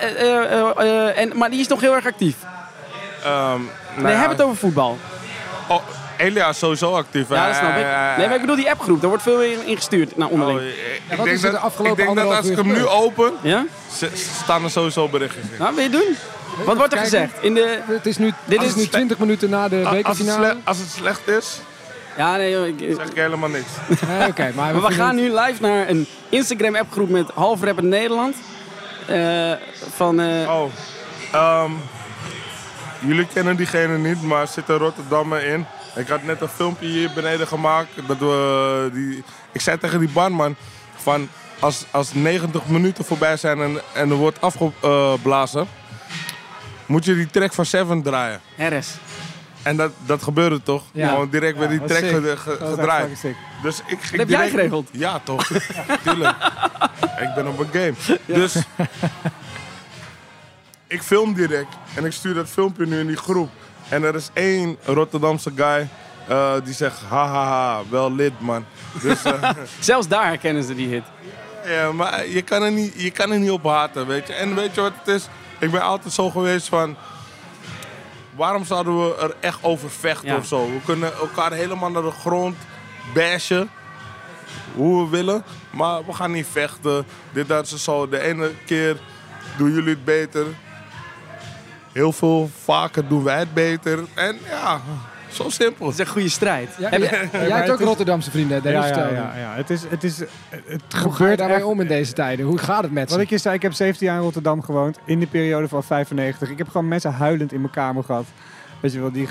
en, 1.15 1.33
maar 1.39 1.51
die 1.51 1.61
is 1.61 1.69
nog 1.69 1.81
heel 1.81 1.95
erg 1.95 2.07
actief. 2.07 2.37
ehm, 3.25 3.31
nou 3.33 3.61
Nee, 3.97 4.13
ja, 4.13 4.19
heb 4.21 4.31
het 4.31 4.43
over 4.43 4.57
voetbal. 4.57 4.99
oh, 5.69 5.83
Elia 6.17 6.49
is 6.49 6.59
sowieso 6.59 6.95
actief. 6.97 7.29
Ja, 7.29 7.47
dat 7.47 7.57
snap 7.57 7.69
ik. 7.71 7.85
Nee, 8.17 8.27
maar 8.27 8.35
ik 8.35 8.41
bedoel 8.41 8.57
die 8.57 8.71
appgroep. 8.71 9.01
Daar 9.01 9.09
wordt 9.09 9.23
veel 9.25 9.43
in 9.43 9.67
ingestuurd 9.67 10.17
naar 10.17 10.27
oh, 10.27 10.33
onderling. 10.33 10.61
ik 10.61 11.17
wat 11.17 11.25
denk 11.25 11.37
is 11.37 11.43
er 11.43 11.51
de 11.53 11.59
dat, 11.77 11.87
ik 11.87 11.97
denk 11.97 12.17
dat 12.17 12.31
als 12.37 12.47
ik 12.47 12.57
hem 12.57 12.67
nu 12.73 12.87
open, 12.87 13.33
Ja? 13.43 13.65
staan 14.43 14.65
er 14.65 14.71
sowieso 14.71 15.09
berichtjes 15.09 15.45
in. 15.45 15.59
Nou, 15.59 15.75
wil 15.75 15.85
je 15.85 15.91
doen? 15.91 16.17
Wat 16.65 16.77
wordt 16.77 16.93
er 16.93 16.99
gezegd? 16.99 17.33
In 17.41 17.55
de... 17.55 17.79
Het 17.87 18.07
is 18.07 18.17
nu, 18.19 18.33
Dit 18.45 18.63
is 18.63 18.75
nu 18.75 18.87
20 18.87 19.19
minuten 19.19 19.51
na 19.51 19.69
de 19.69 19.77
Als 19.77 19.85
het, 19.87 19.97
bekerfinale. 19.97 20.45
slecht, 20.45 20.57
als 20.65 20.79
het 20.79 20.89
slecht 20.91 21.29
is, 21.29 21.61
Ja, 22.19 22.37
nee, 22.37 22.51
joh, 22.51 22.67
ik- 22.67 22.95
zeg 22.97 23.07
ik 23.09 23.15
helemaal 23.17 23.49
niks. 23.49 23.67
Nee, 24.09 24.29
Oké, 24.29 24.53
maar, 24.55 24.73
Maar 24.75 24.83
we 24.83 24.93
gaan 24.93 25.17
het- 25.17 25.25
nu 25.25 25.35
live 25.41 25.63
naar 25.63 25.89
een 25.89 26.07
Instagram-appgroep 26.29 27.09
met 27.09 27.31
half 27.35 27.63
rap 27.63 27.79
in 27.79 27.89
Nederland. 27.89 28.37
Eh, 29.07 29.53
van, 29.95 30.21
eh, 30.21 30.51
Oh, 30.51 30.71
ehm, 31.33 31.71
jullie 33.01 33.27
kennen 33.33 33.57
diegene 33.57 33.99
niet, 33.99 34.23
maar 34.23 34.41
er 34.41 34.47
zit 34.49 34.69
een 34.69 34.77
Rotterdammer 34.79 35.45
in. 35.45 35.67
Ik 35.95 36.09
had 36.09 36.23
net 36.23 36.41
een 36.41 36.49
filmpje 36.49 36.87
hier 36.87 37.11
beneden 37.15 37.47
gemaakt. 37.47 37.89
Dat 38.07 38.19
we 38.19 38.91
die, 38.93 39.23
ik 39.53 39.61
zei 39.61 39.79
tegen 39.79 39.99
die 39.99 40.09
barman 40.09 40.57
van 40.97 41.29
als, 41.59 41.85
als 41.91 42.15
90 42.15 42.67
minuten 42.67 43.05
voorbij 43.05 43.37
zijn 43.37 43.61
en, 43.63 43.81
en 43.95 44.11
er 44.11 44.17
wordt 44.17 44.41
afgeblazen, 44.41 45.67
moet 46.87 47.05
je 47.05 47.15
die 47.15 47.27
track 47.31 47.53
van 47.53 47.65
Seven 47.67 48.03
draaien. 48.03 48.41
Harris. 48.57 48.95
En 49.69 49.77
dat, 49.77 49.91
dat 50.07 50.23
gebeurde 50.23 50.63
toch? 50.63 50.83
Ja. 50.93 51.09
Gewoon 51.09 51.29
direct 51.31 51.59
werd 51.59 51.71
die 51.71 51.79
dat 51.79 51.89
track 51.89 52.05
ge- 52.05 52.37
ge- 52.37 52.57
Dat 52.61 52.69
gedraaid. 52.69 53.25
Dus 53.63 53.81
ik 53.87 53.99
ging 54.03 54.21
heb 54.21 54.29
jij 54.29 54.51
geregeld? 54.51 54.89
Ja, 54.93 55.21
toch? 55.25 55.47
Tuurlijk. 56.05 56.37
ik 57.21 57.29
ben 57.35 57.47
op 57.47 57.59
een 57.59 57.69
game. 57.73 58.19
Dus 58.27 58.57
ik 60.87 61.03
film 61.03 61.35
direct 61.35 61.77
en 61.95 62.05
ik 62.05 62.13
stuur 62.13 62.35
dat 62.35 62.49
filmpje 62.49 62.87
nu 62.87 62.99
in 63.01 63.07
die 63.07 63.17
groep. 63.17 63.51
En 63.89 64.03
er 64.03 64.15
is 64.15 64.31
één 64.33 64.77
Rotterdamse 64.85 65.53
guy 65.55 65.89
eh, 66.29 66.53
die 66.65 66.75
zegt, 66.75 67.01
hahaha, 67.09 67.81
wel 67.91 68.15
lid 68.15 68.41
man. 68.41 68.65
Dus 69.03 69.23
eh, 69.23 69.51
Zelfs 69.81 70.09
daar 70.09 70.27
herkennen 70.27 70.63
ze 70.65 70.75
die 70.75 70.89
hit. 70.89 71.05
ja, 71.67 71.93
maar 71.93 72.27
je 72.29 72.43
kan, 72.43 72.63
er 72.63 72.73
niet, 72.73 72.93
je 72.97 73.11
kan 73.11 73.31
er 73.31 73.39
niet 73.39 73.51
op 73.51 73.65
haten, 73.65 74.07
weet 74.07 74.27
je. 74.27 74.33
En 74.33 74.55
weet 74.55 74.75
je 74.75 74.81
wat 74.81 74.93
het 75.05 75.15
is? 75.15 75.29
Ik 75.59 75.71
ben 75.71 75.83
altijd 75.83 76.13
zo 76.15 76.31
geweest 76.31 76.69
van... 76.69 76.97
Waarom 78.39 78.65
zouden 78.65 78.99
we 78.99 79.17
er 79.17 79.35
echt 79.41 79.59
over 79.63 79.91
vechten 79.91 80.37
of 80.37 80.47
zo? 80.47 80.67
We 80.67 80.81
kunnen 80.85 81.15
elkaar 81.15 81.53
helemaal 81.53 81.91
naar 81.91 82.03
de 82.03 82.11
grond 82.11 82.57
bashen. 83.15 83.71
Hoe 84.75 85.05
we 85.05 85.11
willen. 85.11 85.45
Maar 85.71 86.07
we 86.07 86.13
gaan 86.13 86.31
niet 86.31 86.47
vechten. 86.53 87.07
Dit, 87.33 87.49
dat, 87.49 87.69
zo. 87.69 88.09
De 88.09 88.21
ene 88.21 88.51
keer 88.67 89.01
doen 89.57 89.73
jullie 89.73 89.89
het 89.89 90.05
beter. 90.05 90.47
Heel 91.93 92.13
veel 92.13 92.51
vaker 92.63 93.09
doen 93.09 93.23
wij 93.23 93.39
het 93.39 93.55
beter. 93.55 93.99
En 94.15 94.39
ja, 94.49 94.81
zo 95.31 95.49
simpel. 95.49 95.85
Dat 95.85 95.95
is 95.95 96.01
een 96.01 96.07
goede 96.07 96.29
strijd. 96.29 96.69
Ja, 96.79 96.89
Heb 96.89 97.01
je- 97.01 97.07
jij 97.33 97.41
hebt 97.41 97.61
het 97.63 97.71
ook 97.71 97.81
is- 97.81 97.87
Rotterdamse 97.87 98.31
vrienden. 98.31 98.61
Ja, 98.63 98.71
ja, 98.87 99.09
ja, 99.09 99.33
ja. 99.39 99.53
Het, 99.55 99.71
is, 99.71 99.83
het, 99.89 100.05
is, 100.05 100.19
het 100.19 100.29
Hoe 100.69 100.79
ga 100.91 101.07
je 101.07 101.11
gebeurt 101.11 101.39
daarmee 101.39 101.57
echt 101.57 101.65
om 101.67 101.81
in 101.81 101.87
deze 101.87 102.13
tijden? 102.13 102.47
Hoe 102.47 102.59
gaat 102.59 102.83
het 102.83 102.93
met 102.93 103.09
Wat 103.09 103.19
ze? 103.19 103.25
ik 103.25 103.31
je 103.31 103.39
zei, 103.39 103.55
ik 103.55 103.63
heb 103.63 103.73
17 103.73 104.07
jaar 104.07 104.17
in 104.17 104.23
Rotterdam 104.23 104.63
gewoond. 104.63 104.99
In 105.05 105.21
de 105.21 105.27
periode 105.27 105.69
van 105.69 105.85
95. 105.85 106.51
Ik 106.51 106.59
heb 106.59 106.69
gewoon 106.69 106.89
mensen 106.89 107.13
huilend 107.13 107.53
in 107.53 107.61
mijn 107.61 107.73
kamer 107.73 108.05
gehad. 108.05 108.25
Weet 108.81 108.93
je 108.93 109.01
wel, 109.01 109.13
die, 109.13 109.29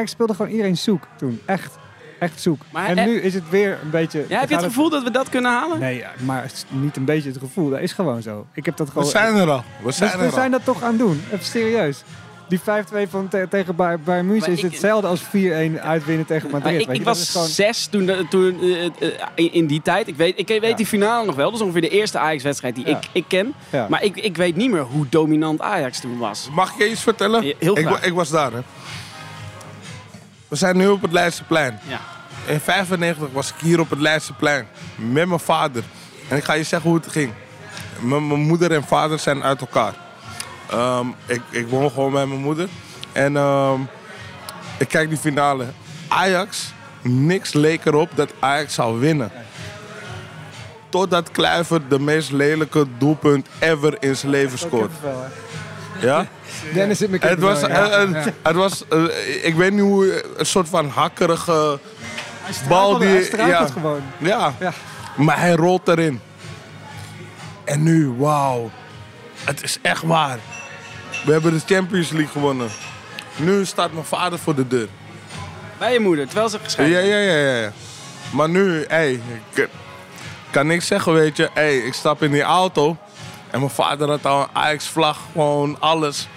ik 0.00 0.08
speelde 0.08 0.34
gewoon 0.34 0.50
iedereen 0.50 0.76
zoek 0.76 1.02
toen. 1.16 1.40
Echt. 1.46 1.78
Echt 2.18 2.40
zoek. 2.40 2.60
Maar, 2.72 2.86
en 2.86 2.98
eh, 2.98 3.04
nu 3.06 3.20
is 3.20 3.34
het 3.34 3.50
weer 3.50 3.78
een 3.82 3.90
beetje... 3.90 4.18
Ja, 4.28 4.38
heb 4.40 4.48
je 4.48 4.54
het 4.54 4.64
gaat 4.64 4.72
gevoel 4.72 4.90
dat 4.90 5.02
we 5.02 5.10
dat 5.10 5.28
kunnen 5.28 5.50
halen? 5.50 5.78
Nee, 5.78 5.96
ja, 5.98 6.10
maar 6.24 6.42
het 6.42 6.52
is 6.52 6.64
niet 6.68 6.96
een 6.96 7.04
beetje 7.04 7.28
het 7.28 7.38
gevoel. 7.38 7.70
Dat 7.70 7.80
is 7.80 7.92
gewoon 7.92 8.22
zo. 8.22 8.46
Ik 8.52 8.64
heb 8.64 8.76
dat 8.76 8.86
We 8.86 8.92
gewoon... 8.92 9.08
zijn 9.08 9.36
er 9.36 9.50
al. 9.50 9.56
We 9.78 9.84
Dus 9.86 9.96
zijn 9.96 10.18
we 10.18 10.24
er 10.24 10.30
zijn 10.30 10.52
al. 10.52 10.58
dat 10.58 10.64
toch 10.64 10.82
aan 10.82 10.88
het 10.88 10.98
doen. 10.98 11.22
Even 11.32 11.44
serieus. 11.44 12.02
Die 12.48 12.60
5-2 12.60 12.62
van 13.10 13.28
te- 13.28 13.46
tegen 13.50 13.76
Bayern 13.76 14.02
Bayern 14.04 14.26
München 14.26 14.52
is 14.52 14.62
ik- 14.62 14.70
hetzelfde 14.70 15.06
als 15.08 15.20
4-1 15.22 15.80
uitwinnen 15.80 16.26
tegen 16.26 16.50
Maar 16.50 16.60
Madrid. 16.60 16.80
ik, 16.80 16.86
weet 16.86 16.96
ik 16.96 17.04
was 17.04 17.30
gewoon- 17.30 17.46
zes 17.46 17.86
toen, 17.86 18.06
de- 18.06 18.26
toen 18.30 18.60
eh, 18.60 18.84
eh, 18.84 18.90
in, 19.34 19.52
in 19.52 19.66
die 19.66 19.82
tijd. 19.82 20.08
Ik 20.08 20.16
weet, 20.16 20.38
ik 20.38 20.48
weet 20.48 20.62
Ja. 20.62 20.74
die 20.76 20.86
finale 20.86 21.26
nog 21.26 21.34
wel. 21.34 21.44
Dat 21.46 21.54
is 21.54 21.60
ongeveer 21.60 21.80
de 21.80 21.88
eerste 21.88 22.18
Ajax-wedstrijd 22.18 22.74
die 22.74 22.88
Ja. 22.88 22.96
ik, 22.96 23.04
ik 23.12 23.24
ken. 23.28 23.54
Ja. 23.70 23.86
Maar 23.90 24.02
ik, 24.02 24.16
ik 24.16 24.36
weet 24.36 24.56
niet 24.56 24.70
meer 24.70 24.82
hoe 24.82 25.06
dominant 25.08 25.60
Ajax 25.60 26.00
toen 26.00 26.18
was. 26.18 26.48
Mag 26.52 26.72
ik 26.72 26.78
je 26.78 26.90
iets 26.90 27.02
vertellen? 27.02 27.46
Ja, 27.46 27.54
heel 27.58 27.78
ik, 27.78 27.86
graag. 27.86 28.00
wa- 28.00 28.06
ik 28.06 28.12
was 28.12 28.28
daar, 28.30 28.52
hè. 28.52 28.60
We 30.48 30.56
zijn 30.56 30.76
nu 30.76 30.88
op 30.88 31.02
het 31.02 31.12
Leidseplein. 31.12 31.78
Ja. 31.88 32.00
In 32.52 32.60
95 32.60 33.28
was 33.32 33.48
ik 33.48 33.54
hier 33.60 33.80
op 33.80 33.90
het 33.90 34.00
Leidseplein. 34.00 34.66
Met 34.94 35.26
mijn 35.28 35.40
vader. 35.40 35.82
En 36.28 36.36
ik 36.36 36.44
ga 36.44 36.52
je 36.52 36.62
zeggen 36.62 36.90
hoe 36.90 36.98
het 36.98 37.08
ging. 37.12 37.32
M- 38.00 38.08
mijn 38.08 38.40
moeder 38.40 38.72
en 38.72 38.84
vader 38.84 39.18
zijn 39.18 39.42
uit 39.42 39.60
elkaar. 39.60 39.94
Ehm, 40.70 41.06
ik, 41.26 41.40
ik 41.50 41.68
woon 41.68 41.90
gewoon 41.90 42.12
bij 42.12 42.26
mijn 42.26 42.40
moeder. 42.40 42.68
En 43.12 43.36
ehm, 43.36 43.80
ik 44.78 44.88
kijk 44.88 45.08
die 45.08 45.18
finale. 45.18 45.64
Ajax, 46.08 46.72
niks 47.02 47.52
leek 47.52 47.84
erop 47.84 48.10
dat 48.14 48.32
Ajax 48.38 48.74
zou 48.74 48.98
winnen. 49.00 49.30
Totdat 50.88 51.30
Kluivert 51.30 51.90
de 51.90 51.98
meest 51.98 52.30
lelijke 52.32 52.86
doelpunt 52.98 53.48
ever 53.58 53.96
in 54.00 54.16
zijn 54.16 54.32
leven 54.32 54.58
scoort. 54.58 54.90
Ja? 56.00 56.26
Dennis 56.74 56.98
zit 56.98 57.10
met 57.10 57.22
Het 57.22 57.38
was, 57.40 57.62
eh, 57.62 57.68
Ja. 57.68 58.06
het 58.42 58.54
was 58.56 58.84
eh, 58.88 59.44
ik 59.44 59.54
weet 59.54 59.72
niet 59.72 59.80
hoe, 59.80 60.24
een 60.36 60.46
soort 60.46 60.68
van 60.68 60.88
hakkerige 60.88 61.78
bal 62.68 63.00
Hij 63.00 63.08
die... 63.12 63.24
struikelt 63.24 63.68
Ja, 63.68 63.72
gewoon. 63.72 64.00
ja. 64.18 64.52
Ja. 64.60 64.72
maar 65.16 65.38
hij 65.40 65.52
rolt 65.52 65.88
erin. 65.88 66.20
En 67.64 67.82
nu, 67.82 68.14
wauw. 68.18 68.70
Het 69.44 69.62
is 69.62 69.78
echt 69.82 70.02
waar. 70.02 70.38
We 71.24 71.32
hebben 71.32 71.52
de 71.52 71.74
Champions 71.74 72.10
League 72.10 72.30
gewonnen. 72.32 72.68
Nu 73.36 73.64
staat 73.64 73.92
mijn 73.92 74.04
vader 74.04 74.38
voor 74.38 74.54
de 74.54 74.66
deur. 74.66 74.88
Bij 75.78 75.92
je 75.92 76.00
moeder, 76.00 76.26
terwijl 76.26 76.48
ze 76.48 76.58
gescheiden 76.62 77.06
Ja, 77.06 77.16
ja, 77.16 77.32
ja, 77.32 77.56
ja. 77.60 77.72
Maar 78.32 78.48
nu, 78.48 78.84
hé, 78.88 79.20
ik 79.54 79.68
kan 80.50 80.66
niks 80.66 80.86
zeggen, 80.86 81.12
weet 81.12 81.36
je. 81.36 81.50
Hé, 81.54 81.68
ik 81.68 81.94
stap 81.94 82.22
in 82.22 82.32
die 82.32 82.42
auto 82.42 82.96
en 83.50 83.58
mijn 83.58 83.70
vader 83.72 84.08
had 84.08 84.26
al 84.26 84.40
een 84.40 84.46
Ajax-vlag, 84.52 85.18
gewoon 85.32 85.76
alles. 85.80 86.28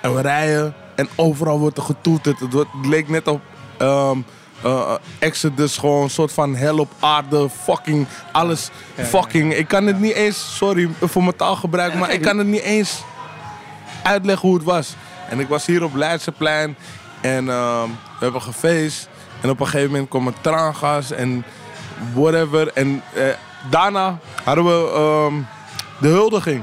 En 0.00 0.14
we 0.14 0.20
rijden 0.20 0.74
en 0.94 1.08
overal 1.16 1.58
wordt 1.58 1.76
er 1.76 1.82
getoeterd. 1.82 2.40
Het, 2.40 2.52
wordt- 2.52 2.70
het 2.76 2.86
leek 2.86 3.08
net 3.08 3.26
op 3.28 3.40
ehm, 3.78 4.18
eh, 4.62 4.94
Exodus, 5.18 5.76
gewoon 5.76 6.02
een 6.02 6.10
soort 6.10 6.32
van 6.32 6.54
hel 6.54 6.78
op 6.78 6.90
aarde, 7.00 7.48
fucking 7.62 8.06
alles, 8.32 8.70
fucking. 8.96 9.54
Ik 9.54 9.68
kan 9.68 9.86
het 9.86 10.00
niet 10.00 10.14
eens, 10.14 10.56
sorry 10.56 10.88
voor 11.00 11.22
mijn 11.22 11.36
taalgebruik, 11.36 11.94
maar 11.94 12.10
ik 12.12 12.22
kan 12.28 12.38
het 12.38 12.46
niet 12.46 12.62
eens 12.62 13.02
uitleggen 14.02 14.48
hoe 14.48 14.56
het 14.56 14.66
was. 14.66 14.94
En 15.28 15.40
ik 15.40 15.48
was 15.48 15.66
hier 15.66 15.84
op 15.84 15.94
Leidseplein 15.94 16.76
en 17.20 17.48
ehm, 17.48 17.88
we 17.88 18.18
hebben 18.18 18.42
gefeest. 18.42 19.08
En 19.40 19.50
op 19.50 19.60
een 19.60 19.66
gegeven 19.66 19.90
moment 19.90 20.08
kwam 20.08 20.26
een 20.26 20.40
traangas 20.40 21.10
en 21.10 21.44
whatever. 22.14 22.72
En 22.72 23.02
eh, 23.14 23.24
daarna 23.70 24.18
hadden 24.44 24.64
we 24.64 24.92
ehm, 24.94 25.34
de 26.00 26.08
huldiging. 26.08 26.62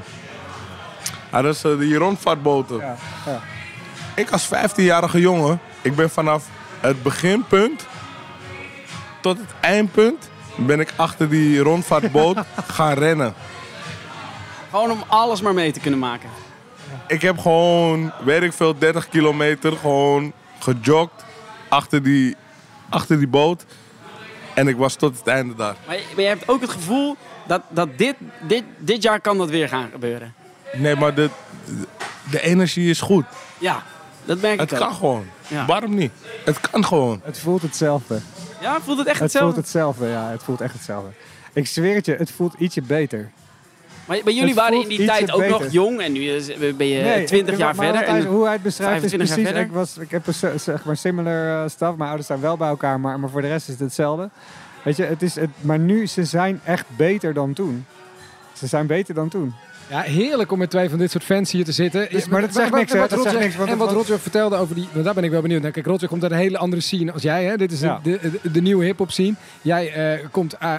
Hadden 1.29 1.55
ze 1.55 1.77
die 1.77 1.95
rondvaartboten. 1.95 2.77
Ja, 2.77 2.95
ja. 3.25 3.41
Ik 4.15 4.31
als 4.31 4.47
15-jarige 4.47 5.19
jongen, 5.19 5.59
ik 5.81 5.95
ben 5.95 6.09
vanaf 6.09 6.43
het 6.79 7.03
beginpunt 7.03 7.85
tot 9.21 9.37
het 9.37 9.53
eindpunt 9.59 10.29
ben 10.65 10.79
ik 10.79 10.93
achter 10.95 11.29
die 11.29 11.59
rondvaartboot 11.59 12.37
gaan 12.75 12.93
rennen. 12.93 13.33
Gewoon 14.69 14.91
om 14.91 15.03
alles 15.07 15.41
maar 15.41 15.53
mee 15.53 15.71
te 15.71 15.79
kunnen 15.79 15.99
maken. 15.99 16.29
Ik 17.09 17.21
heb 17.21 17.37
gewoon, 17.37 18.11
weet 18.23 18.41
ik 18.41 18.53
veel, 18.53 18.77
30 18.77 19.09
kilometer 19.09 19.77
gewoon 19.77 20.33
gejogd 20.59 21.25
achter 21.69 22.03
die, 22.03 22.35
achter 22.89 23.17
die 23.17 23.27
boot. 23.27 23.65
En 24.53 24.67
ik 24.67 24.75
was 24.77 24.95
tot 24.95 25.17
het 25.17 25.27
einde 25.27 25.55
daar. 25.55 25.75
Maar 25.87 25.95
je, 25.95 26.03
maar 26.15 26.23
je 26.23 26.29
hebt 26.29 26.49
ook 26.49 26.61
het 26.61 26.69
gevoel 26.69 27.15
dat, 27.47 27.61
dat 27.69 27.97
dit, 27.97 28.15
dit, 28.47 28.63
dit 28.77 29.03
jaar 29.03 29.21
kan 29.21 29.37
dat 29.37 29.49
weer 29.49 29.67
gaan 29.69 29.89
gebeuren. 29.91 30.33
Nee, 30.73 30.95
maar 30.95 31.13
de, 31.15 31.29
de 32.31 32.41
energie 32.41 32.89
is 32.89 33.01
goed. 33.01 33.25
Ja, 33.57 33.83
dat 34.25 34.41
merk 34.41 34.59
Het 34.59 34.71
ik 34.71 34.77
kan 34.77 34.87
ook. 34.87 34.93
gewoon. 34.93 35.25
Ja. 35.47 35.65
Waarom 35.65 35.95
niet? 35.95 36.11
Het 36.45 36.59
kan 36.69 36.85
gewoon. 36.85 37.21
Het 37.23 37.39
voelt 37.39 37.61
hetzelfde. 37.61 38.19
Ja, 38.61 38.81
voelt 38.81 38.97
het 38.97 39.07
echt 39.07 39.19
Het 39.19 39.37
voelt 39.37 39.55
hetzelfde? 39.55 40.01
hetzelfde, 40.01 40.07
ja. 40.07 40.31
Het 40.31 40.43
voelt 40.43 40.61
echt 40.61 40.73
hetzelfde. 40.73 41.09
Ik 41.53 41.67
zweer 41.67 41.95
het 41.95 42.05
je, 42.05 42.15
het 42.15 42.31
voelt 42.31 42.53
ietsje 42.57 42.81
beter. 42.81 43.31
Maar, 44.09 44.19
maar 44.23 44.33
jullie 44.33 44.49
Het 44.49 44.57
waren 44.59 44.81
in 44.81 44.87
die 44.87 45.05
tijd 45.05 45.31
ook 45.31 45.47
nog 45.47 45.71
jong 45.71 46.01
en 46.01 46.11
nu 46.11 46.19
is- 46.21 46.45
ben 46.77 46.87
je 46.87 47.01
Nee, 47.01 47.23
20 47.25 47.53
ik- 47.53 47.59
jaar 47.59 47.75
maar 47.75 47.85
verder. 47.85 48.03
En, 48.03 48.25
hoe 48.25 48.43
hij 48.43 48.53
het 48.53 48.61
beschrijft 48.63 49.03
is 49.03 49.09
25 49.09 49.27
jaar 49.27 49.37
precies... 49.37 49.49
Ik, 49.49 49.55
verder. 49.55 49.73
was, 49.73 49.97
ik 49.97 50.11
heb 50.11 50.27
een 50.53 50.59
zeg 50.59 50.83
maar 50.85 50.97
similar 50.97 51.63
uh, 51.63 51.69
stuff. 51.69 51.91
Mijn 51.95 52.07
ouders 52.09 52.27
zijn 52.27 52.39
wel 52.41 52.57
bij 52.57 52.67
elkaar, 52.67 52.99
maar, 52.99 53.19
maar 53.19 53.29
voor 53.29 53.41
de 53.41 53.47
rest 53.47 53.67
is 53.67 53.73
het 53.73 53.83
hetzelfde. 53.83 54.29
Weet 54.83 54.95
je, 54.95 55.03
het 55.03 55.21
is 55.21 55.35
het, 55.35 55.49
maar 55.61 55.79
nu, 55.79 56.07
ze 56.07 56.23
zijn 56.23 56.61
echt 56.63 56.85
beter 56.97 57.33
dan 57.33 57.53
toen. 57.53 57.85
Ze 58.53 58.67
zijn 58.67 58.87
beter 58.87 59.13
dan 59.13 59.29
toen. 59.29 59.53
Ja, 59.89 59.99
heerlijk 60.01 60.51
om 60.51 60.57
met 60.57 60.69
twee 60.69 60.89
van 60.89 60.97
dit 60.99 61.11
soort 61.11 61.23
fans 61.23 61.51
hier 61.51 61.65
te 61.65 61.71
zitten. 61.71 62.07
Dus- 62.11 62.27
maar 62.27 62.41
dat 62.41 62.53
zegt 62.53 62.71
niks, 62.73 62.93
wat 62.93 63.09
Dat 63.09 63.21
zegt 63.21 63.39
niks, 63.39 63.55
en 63.55 63.77
wat 63.77 63.91
Roger 63.91 64.19
vertelde 64.19 64.55
over 64.55 64.75
die... 64.75 64.87
Want 64.91 65.05
daar 65.05 65.13
ben 65.13 65.23
ik 65.23 65.31
wel 65.31 65.41
benieuwd 65.41 65.61
naar. 65.61 65.71
Kijk, 65.71 65.85
Roger 65.85 66.07
komt 66.07 66.23
uit 66.23 66.31
een 66.31 66.37
hele 66.37 66.57
andere 66.57 66.81
scene 66.81 67.11
als 67.11 67.21
jij. 67.21 67.43
Hè? 67.45 67.57
Dit 67.57 67.71
is 67.71 67.79
Ja. 67.79 67.99
de, 68.03 68.19
de, 68.41 68.51
de 68.51 68.61
nieuwe 68.61 68.85
hip-hop 68.85 69.11
scene. 69.11 69.33
Jij 69.61 69.93
eh, 69.93 70.25
komt 70.31 70.57
eh, 70.57 70.73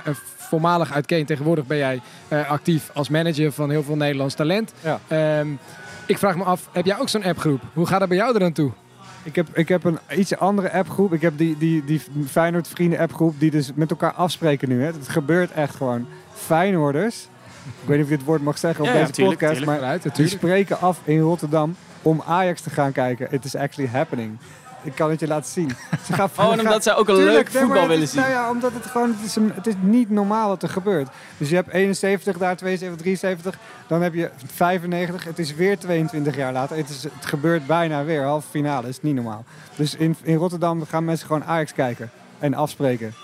voormalig 0.51 0.93
uit 0.93 1.07
Kane. 1.07 1.25
Tegenwoordig 1.25 1.67
ben 1.67 1.77
jij 1.77 2.01
eh, 2.29 2.51
actief 2.51 2.91
als 2.95 3.09
manager 3.09 3.53
van 3.53 3.71
heel 3.71 3.83
veel 3.83 3.97
Nederlands 3.97 4.35
talent. 4.35 4.73
Ja. 4.83 5.01
Ehm, 5.09 5.49
ik 6.07 6.19
vraag 6.19 6.37
me 6.37 6.45
af, 6.45 6.69
heb 6.73 6.85
jij 6.87 6.99
ook 6.99 7.09
zo'n 7.09 7.25
appgroep? 7.25 7.61
Hoe 7.73 7.87
gaat 7.87 8.01
dat 8.01 8.09
bij 8.09 8.17
jou 8.19 8.35
eraan 8.35 8.53
toe? 8.53 8.71
Ik 9.23 9.37
heb, 9.37 9.47
ik 9.53 9.69
heb 9.69 9.85
een 9.85 9.99
iets 10.17 10.37
andere 10.37 10.73
appgroep. 10.73 11.13
Ik 11.13 11.21
heb 11.21 11.39
die, 11.39 11.57
die, 11.59 11.85
die 11.85 12.01
Feyenoord 12.29 12.69
vrienden 12.69 12.99
appgroep 12.99 13.41
die 13.41 13.51
dus 13.51 13.71
met 13.75 13.91
elkaar 13.91 14.13
afspreken 14.13 14.69
nu. 14.69 14.81
Hè. 14.81 14.87
Het 14.87 15.09
gebeurt 15.09 15.53
echt 15.53 15.75
gewoon. 15.75 16.07
Feyenoorders, 16.35 17.29
ik 17.65 17.89
weet 17.89 17.97
niet 17.97 18.07
of 18.07 18.13
ik 18.13 18.19
dit 18.19 18.27
woord 18.27 18.43
mag 18.43 18.59
zeggen 18.59 18.85
op 18.85 18.91
Ja, 18.91 18.97
deze 18.99 19.11
tuurlijk, 19.13 19.39
podcast, 19.39 19.61
tuurlijk. 19.61 19.83
maar 19.83 19.99
die 20.15 20.29
spreken 20.29 20.81
af 20.81 21.01
in 21.05 21.21
Rotterdam. 21.21 21.77
om 22.03 22.23
Ajax 22.27 22.61
te 22.61 22.71
gaan 22.71 22.93
kijken. 22.93 23.29
It 23.31 23.45
is 23.45 23.57
actually 23.57 23.91
happening. 23.91 24.39
Ik 24.83 24.95
kan 24.95 25.11
het 25.11 25.21
je 25.21 25.27
laten 25.27 25.51
zien. 25.51 25.71
Ze 26.07 26.13
gaan, 26.13 26.31
Oh, 26.39 26.53
en 26.53 26.61
omdat 26.61 26.83
zij 26.83 26.95
ook 26.95 27.09
een 27.09 27.17
leuk 27.25 27.51
voetbal 27.51 27.87
willen 27.87 28.03
is- 28.03 28.11
zien. 28.11 28.21
Nou 28.21 28.33
ja, 28.33 28.51
omdat 28.51 28.73
het 28.73 28.87
gewoon, 28.87 29.09
het 29.17 29.27
is, 29.27 29.37
een- 29.37 29.53
het 29.55 29.67
is 29.67 29.75
niet 29.81 30.11
normaal 30.11 30.49
wat 30.49 30.63
er 30.63 30.69
gebeurt. 30.69 31.09
Dus 31.37 31.49
je 31.49 31.55
hebt 31.55 31.73
71, 31.73 32.39
daar 32.39 32.57
72, 32.57 33.01
73. 33.01 33.59
Dan 33.87 34.03
heb 34.03 34.15
je 34.15 34.31
95. 34.55 35.25
Het 35.25 35.39
is 35.39 35.55
weer 35.55 35.79
22 35.79 36.37
jaar 36.37 36.53
later. 36.53 36.77
Het, 36.77 36.89
is, 36.89 37.03
het 37.03 37.13
gebeurt 37.27 37.67
bijna 37.67 38.05
weer. 38.05 38.23
Halve 38.23 38.49
finale 38.51 38.89
is 38.89 39.03
niet 39.03 39.15
normaal. 39.15 39.45
Dus 39.77 39.95
in, 39.95 40.17
in 40.23 40.37
Rotterdam 40.37 40.85
gaan 40.87 41.05
mensen 41.05 41.27
gewoon 41.27 41.45
Ajax 41.45 41.73
kijken. 41.73 42.11
En 42.39 42.55
afspreken. 42.55 43.15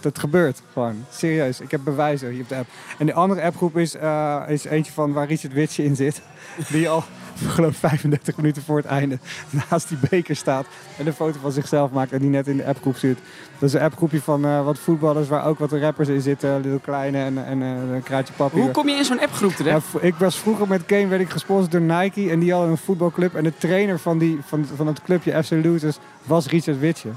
Dat 0.00 0.18
gebeurt 0.18 0.62
gewoon. 0.72 1.04
Serieus. 1.10 1.60
Ik 1.60 1.70
heb 1.70 1.80
bewijzen 1.84 2.30
hier 2.30 2.42
op 2.42 2.48
de 2.48 2.56
app. 2.56 2.68
En 2.98 3.06
de 3.06 3.12
andere 3.14 3.42
appgroep 3.42 3.76
is, 3.76 3.94
eh, 3.94 4.42
is 4.48 4.64
eentje 4.64 4.92
van 4.92 5.12
waar 5.12 5.26
Richard 5.26 5.52
Witsje 5.52 5.84
in 5.84 5.96
zit. 5.96 6.22
Die 6.72 6.88
al, 6.88 7.04
geloof 7.46 7.76
35 7.76 8.36
minuten 8.36 8.62
voor 8.62 8.76
het 8.76 8.86
einde 8.86 9.18
naast 9.70 9.88
die 9.88 9.98
beker 10.10 10.36
staat. 10.36 10.66
En 10.98 11.06
een 11.06 11.12
foto 11.12 11.38
van 11.42 11.52
zichzelf 11.52 11.90
maakt 11.90 12.12
en 12.12 12.18
die 12.18 12.28
net 12.30 12.46
in 12.48 12.56
de 12.56 12.64
appgroep 12.66 12.96
zit. 12.96 13.18
Dat 13.58 13.68
is 13.68 13.74
een 13.74 13.80
appgroepje 13.80 14.20
van 14.22 14.44
eh, 14.44 14.64
wat 14.64 14.78
voetballers 14.78 15.28
waar 15.28 15.46
ook 15.46 15.58
wat 15.58 15.72
rappers 15.72 16.08
in 16.08 16.20
zitten. 16.20 16.54
Little 16.60 16.80
Kleine 16.80 17.18
en, 17.18 17.46
en 17.46 17.62
eh, 17.62 17.94
een 17.94 18.02
kraatje 18.02 18.34
papier. 18.34 18.60
Hoe 18.62 18.70
kom 18.70 18.88
je 18.88 18.96
in 18.96 19.04
zo'n 19.04 19.20
appgroep 19.20 19.52
terecht? 19.52 19.82
Ja, 19.92 20.00
ik 20.00 20.14
was 20.14 20.38
vroeger 20.38 20.68
met 20.68 20.86
Kane 20.86 21.06
werd 21.06 21.20
ik 21.20 21.30
gesponsord 21.30 21.72
door 21.72 21.80
Nike 21.80 22.30
en 22.30 22.38
die 22.38 22.52
hadden 22.52 22.70
een 22.70 22.76
voetbalclub. 22.76 23.34
En 23.34 23.44
de 23.44 23.56
trainer 23.58 23.98
van, 23.98 24.18
die, 24.18 24.38
van, 24.46 24.66
van 24.76 24.86
het 24.86 25.02
clubje 25.02 25.42
FC 25.44 25.50
Losers 25.50 25.96
was 26.24 26.46
Richard 26.46 26.78
Witsje. 26.78 27.08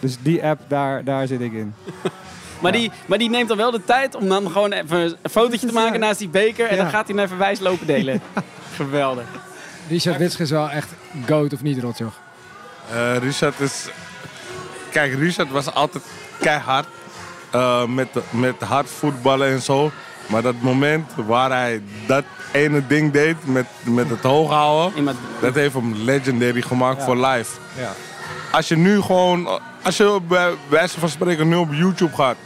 Dus 0.00 0.16
die 0.22 0.44
app, 0.44 0.60
daar, 0.68 1.04
daar 1.04 1.26
zit 1.26 1.40
ik 1.40 1.52
in. 1.52 1.74
Maar, 2.60 2.72
die, 2.72 2.90
maar 3.06 3.18
die 3.18 3.30
neemt 3.30 3.48
dan 3.48 3.56
wel 3.56 3.70
de 3.70 3.84
tijd 3.84 4.14
om 4.14 4.28
dan 4.28 4.50
gewoon 4.50 4.72
even 4.72 5.00
een 5.22 5.30
fotootje 5.30 5.66
te 5.66 5.72
maken 5.72 6.00
naast 6.00 6.18
die 6.18 6.28
beker. 6.28 6.66
En 6.68 6.76
Ja. 6.76 6.82
dan 6.82 6.90
gaat 6.90 7.06
hij 7.06 7.16
hem 7.16 7.24
even 7.24 7.38
wijs 7.38 7.60
lopen 7.60 7.86
delen. 7.86 8.20
Geweldig. 8.76 9.24
Richard 9.88 10.18
Witsche 10.18 10.42
is 10.42 10.50
wel 10.50 10.70
echt 10.70 10.88
goat 11.28 11.52
of 11.52 11.62
niet, 11.62 11.82
Rotjoch? 11.82 12.12
Eh, 12.90 13.16
Richard 13.16 13.60
is... 13.60 13.88
Kijk, 14.90 15.14
Richard 15.14 15.50
was 15.50 15.74
altijd 15.74 16.04
keihard. 16.40 16.86
eh, 17.50 17.84
met, 17.86 18.08
met 18.30 18.60
hard 18.60 18.90
voetballen 18.90 19.48
en 19.48 19.62
zo. 19.62 19.90
Maar 20.26 20.42
dat 20.42 20.54
moment 20.60 21.10
waar 21.26 21.50
hij 21.50 21.82
dat 22.06 22.24
ene 22.52 22.86
ding 22.86 23.12
deed 23.12 23.36
met, 23.46 23.66
met 23.82 24.10
het 24.10 24.22
hoog 24.22 24.50
houden... 24.50 24.96
Iemand, 24.98 25.16
Dat 25.40 25.54
heeft 25.54 25.74
hem 25.74 25.94
legendary 25.94 26.62
gemaakt 26.62 26.98
Ja. 26.98 27.04
voor 27.04 27.16
live. 27.26 27.50
Ja. 27.78 27.92
Als 28.52 28.68
je 28.68 28.76
nu 28.76 29.00
gewoon... 29.00 29.60
Als 29.82 29.96
je 29.96 30.18
bij 30.28 30.50
wijze 30.68 31.00
van 31.00 31.08
spreken 31.08 31.48
nu 31.48 31.56
op 31.56 31.72
YouTube 31.72 32.14
gaat... 32.14 32.36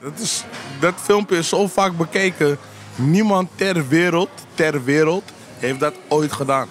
Dat, 0.00 0.18
is, 0.18 0.44
dat 0.80 0.94
filmpje 1.02 1.36
is 1.36 1.48
zo 1.48 1.66
vaak 1.66 1.96
bekeken. 1.96 2.58
Niemand 2.94 3.48
ter 3.54 3.88
wereld, 3.88 4.28
ter 4.54 4.84
wereld, 4.84 5.32
heeft 5.58 5.80
dat 5.80 5.94
ooit 6.08 6.32
gedaan. 6.32 6.68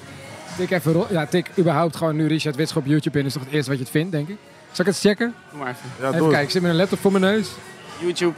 Tik 0.58 0.72
even, 0.72 1.06
ja, 1.10 1.26
tik 1.26 1.48
überhaupt 1.60 1.96
gewoon 1.96 2.16
nu 2.16 2.28
Richard 2.28 2.56
Witsche 2.56 2.78
op 2.80 2.86
YouTube 2.86 3.20
in. 3.20 3.26
is 3.26 3.34
toch 3.34 3.44
het 3.44 3.52
eerste 3.52 3.70
wat 3.70 3.78
je 3.80 3.84
het 3.86 3.94
vindt, 3.94 4.12
denk 4.12 4.28
ik. 4.28 4.38
Zal 4.72 4.86
ik 4.86 4.92
het 4.92 5.00
checken? 5.02 5.34
doe 5.52 5.60
maar 5.60 5.68
even. 5.70 5.90
Ja, 6.00 6.08
even 6.08 6.18
doe 6.20 6.28
kijken, 6.28 6.46
ik 6.46 6.52
zit 6.52 6.62
met 6.62 6.72
een 6.72 6.78
laptop 6.78 7.00
voor 7.00 7.12
mijn 7.12 7.24
neus. 7.24 7.50
YouTube. 8.00 8.34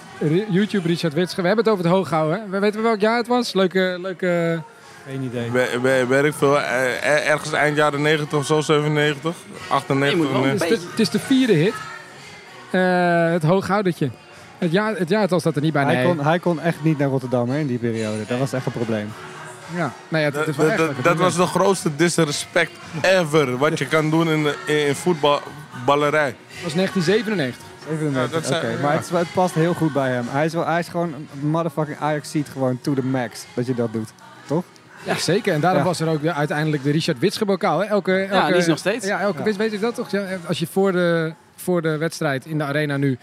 YouTube 0.50 0.88
Richard 0.88 1.14
Witsche. 1.14 1.42
We 1.42 1.48
hebben 1.48 1.66
het 1.66 1.74
over 1.74 1.86
het 1.86 1.94
hoog 1.96 2.10
houden. 2.10 2.40
Hè? 2.42 2.50
We 2.50 2.60
weten 2.60 2.84
welk 2.84 3.00
jaar 3.00 3.18
het 3.18 3.28
was. 3.28 3.54
Leuke, 3.54 3.98
leuke... 4.02 4.62
Geen 5.08 5.22
idee. 5.22 5.52
We- 5.52 6.06
we- 6.08 6.34
veel. 6.34 6.60
eh, 6.62 6.86
eh, 6.98 7.30
Ergens 7.30 7.52
eind 7.52 7.78
jaren 7.78 8.02
90 8.02 8.38
of 8.38 8.46
zo, 8.46 8.62
97, 8.62 9.36
Je 9.46 9.60
98. 9.74 10.18
moet 10.18 10.28
wel 10.32 10.36
een 10.36 10.42
nee. 10.42 10.52
Het 10.52 10.62
is, 10.72 10.80
de, 10.80 10.88
het 10.90 11.00
is 11.00 11.10
de 11.10 11.20
vierde 11.20 11.54
hit. 11.54 11.74
Eh, 12.72 13.32
het 13.32 13.44
hooghoudertje. 13.44 14.10
Het, 14.58 14.72
jaar, 14.72 14.96
het 14.96 15.10
jaartal 15.10 15.40
staat 15.40 15.56
er 15.56 15.62
niet 15.62 15.74
bij. 15.74 15.84
Hij, 15.84 15.96
Nee. 15.96 16.06
kon, 16.06 16.20
hij 16.26 16.40
kon 16.40 16.60
echt 16.62 16.84
niet 16.84 16.98
naar 16.98 17.08
Rotterdam 17.10 17.50
hè, 17.50 17.58
in 17.60 17.68
die 17.68 17.78
periode. 17.78 18.26
Dat 18.28 18.40
was 18.40 18.54
echt 18.54 18.66
een 18.66 18.72
probleem. 18.72 19.08
Ja. 19.76 19.94
Nou 20.08 20.24
ja, 20.24 20.30
Dat, 20.32 20.48
is 20.48 20.56
wel 20.56 20.78
dat- 20.78 20.90
echt 21.06 21.18
was 21.18 21.36
de 21.36 21.46
grootste 21.46 21.96
disrespect 21.96 22.72
ever. 23.02 23.58
Wat 23.58 23.80
je 23.80 23.88
kan 23.88 24.10
doen 24.10 24.30
in, 24.30 24.46
in, 24.66 24.88
in 24.88 24.96
voetballerij. 24.96 26.36
Dat 26.54 26.64
was 26.64 26.74
1997. 26.74 27.66
37, 27.88 28.22
Ja, 28.22 28.28
dat 28.40 28.46
zijn- 28.46 28.62
oké. 28.64 28.72
ja. 28.72 28.82
Maar 28.82 28.94
het, 28.94 29.04
is 29.06 29.10
wel- 29.12 29.20
het 29.20 29.34
past 29.34 29.54
heel 29.54 29.74
goed 29.74 29.94
bij 29.94 30.10
hem. 30.12 30.26
Hij 30.30 30.46
is, 30.46 30.54
wel, 30.54 30.66
hij 30.66 30.80
is 30.80 30.88
gewoon 30.88 31.14
een 31.14 31.50
motherfucking 31.50 31.98
Ajax 32.00 32.32
ziet 32.32 32.48
gewoon 32.52 32.80
to 32.82 32.94
the 32.94 33.04
max 33.06 33.46
dat 33.54 33.66
je 33.66 33.74
dat 33.76 33.94
doet. 33.94 34.10
Ja, 35.04 35.16
zeker. 35.16 35.54
En 35.54 35.60
daarom 35.62 35.80
Ja. 35.80 35.86
was 35.86 36.00
er 36.00 36.08
ook 36.08 36.22
de, 36.22 36.34
uiteindelijk 36.34 36.84
de 36.84 36.92
Richard 36.92 37.20
Witsche 37.20 37.46
bokaal. 37.46 37.80
Hè? 37.80 37.86
Elke, 37.86 38.14
elke, 38.22 38.34
Ja, 38.34 38.48
die 38.48 38.56
is 38.56 38.66
nog 38.66 38.78
steeds. 38.78 39.06
Ja, 39.06 39.20
elke, 39.20 39.38
Ja. 39.38 39.44
Weet, 39.44 39.56
weet 39.56 39.72
je 39.72 39.80
dat 39.80 39.96
toch? 39.96 40.12
Ja, 40.12 40.24
Als 40.48 40.60
je 40.60 40.68
voor 40.72 40.92
de, 40.92 41.34
voor 41.56 41.82
de 41.82 41.98
wedstrijd 41.98 42.46
in 42.46 42.58
de 42.58 42.64
arena 42.64 42.98
nu... 42.98 43.18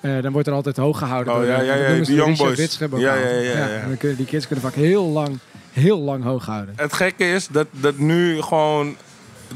eh, 0.00 0.22
dan 0.22 0.32
wordt 0.32 0.48
er 0.48 0.54
altijd 0.54 0.76
hoog 0.76 0.98
gehouden. 0.98 1.32
Oh, 1.32 1.38
door, 1.38 1.48
ja, 1.48 1.58
de- 1.58 1.64
ja, 1.64 1.72
dat 1.72 1.80
ja, 1.82 1.86
noemen 1.88 2.04
ze 2.06 2.10
die 2.12 2.20
de 2.20 2.26
young 2.26 2.30
Richard 2.36 2.48
boys. 2.48 2.60
Witsche 2.60 2.88
bokaal. 2.88 3.06
Ja, 3.06 3.14
ja, 3.14 3.28
ja, 3.28 3.40
ja, 3.40 3.50
ja. 3.66 3.66
en 3.66 3.88
dan 3.88 3.96
kunnen, 3.96 4.16
die 4.16 4.26
kids 4.26 4.46
kunnen 4.46 4.64
vaak 4.64 4.74
heel 4.74 5.04
lang, 5.04 5.38
heel 5.78 5.98
lang 5.98 6.24
hoog 6.24 6.46
houden. 6.46 6.74
Het 6.76 6.92
gekke 6.92 7.32
is 7.32 7.48
dat, 7.48 7.66
dat 7.70 7.96
nu 7.96 8.42
gewoon... 8.42 8.96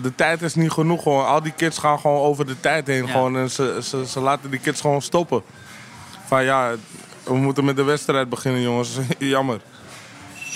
De 0.03 0.15
tijd 0.15 0.43
is 0.43 0.55
niet 0.55 0.71
genoeg. 0.71 1.03
Gewoon. 1.03 1.27
Al 1.27 1.43
die 1.43 1.53
kids 1.53 1.79
gaan 1.79 1.99
gewoon 1.99 2.21
over 2.21 2.47
de 2.47 2.61
tijd 2.61 2.87
heen. 2.87 3.07
Ja. 3.07 3.13
Gewoon, 3.13 3.37
en 3.37 3.51
ze, 3.51 3.79
ze, 3.83 4.07
ze 4.07 4.21
laten 4.21 4.51
die 4.51 4.61
kids 4.61 4.81
gewoon 4.81 5.03
stoppen. 5.03 5.43
Van 6.27 6.45
ja, 6.45 6.75
we 7.25 7.35
moeten 7.35 7.65
met 7.65 7.77
de 7.77 7.83
wedstrijd 7.83 8.29
beginnen 8.29 8.61
jongens. 8.61 8.99
Jammer. 9.19 9.61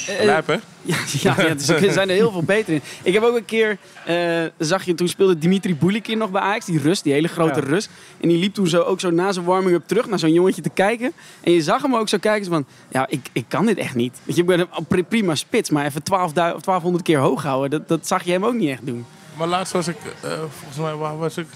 Eh, 0.07 0.19
eh, 0.19 0.25
Lijp 0.25 0.47
hè? 0.47 0.55
Ja, 0.83 0.97
ja, 1.21 1.35
ja 1.39 1.55
dus 1.55 1.69
er 1.69 1.93
zijn 1.93 2.09
er 2.09 2.15
heel 2.15 2.31
veel 2.33 2.43
beter 2.43 2.75
in. 2.75 2.81
Ik 3.03 3.13
heb 3.15 3.23
ook 3.23 3.37
een 3.37 3.45
keer, 3.45 3.79
eh, 4.05 4.43
zag 4.59 4.85
je, 4.85 4.95
toen 4.95 5.09
speelde 5.09 5.39
Dimitri 5.39 5.77
Boulikin 5.77 6.19
nog 6.19 6.31
bij 6.31 6.41
Ajax, 6.41 6.65
die 6.65 6.79
Rus, 6.81 7.03
die 7.03 7.13
hele 7.13 7.29
grote 7.29 7.61
Ja. 7.61 7.67
Rus. 7.67 7.89
En 8.21 8.29
die 8.29 8.39
liep 8.39 8.55
toen 8.55 8.67
zo, 8.67 8.83
ook 8.83 9.01
zo 9.01 9.11
na 9.11 9.33
zijn 9.33 9.45
warming-up 9.45 9.83
terug 9.87 10.07
naar 10.07 10.19
zo'n 10.19 10.33
jongetje 10.33 10.63
te 10.63 10.69
kijken. 10.71 11.13
En 11.41 11.53
je 11.53 11.63
zag 11.63 11.83
hem 11.83 11.97
ook 11.97 12.09
zo 12.09 12.19
kijken, 12.19 12.45
zo 12.45 12.51
van, 12.51 12.67
ja, 12.89 13.07
ik, 13.09 13.27
ik 13.33 13.45
kan 13.49 13.67
dit 13.67 13.79
echt 13.79 13.95
niet. 13.95 14.19
Weet 14.25 14.35
je, 14.37 14.41
ik 14.43 14.49
ben 14.49 14.61
een 14.61 14.87
pri- 14.89 15.05
prima 15.05 15.35
spits, 15.35 15.71
maar 15.71 15.85
even 15.85 16.03
12 16.03 16.33
du- 16.33 16.41
1200 16.41 17.05
keer 17.05 17.19
hoog 17.19 17.43
houden, 17.43 17.71
dat, 17.71 17.89
dat 17.89 18.07
zag 18.07 18.23
je 18.25 18.33
hem 18.33 18.45
ook 18.45 18.55
niet 18.55 18.71
echt 18.71 18.87
doen. 18.87 19.07
Maar 19.37 19.49
laatst 19.49 19.73
was 19.73 19.89
ik, 19.89 19.97
eh, 20.21 20.31
volgens 20.59 20.79
mij, 20.81 20.95
waar 20.95 21.19
was 21.19 21.37
ik? 21.37 21.47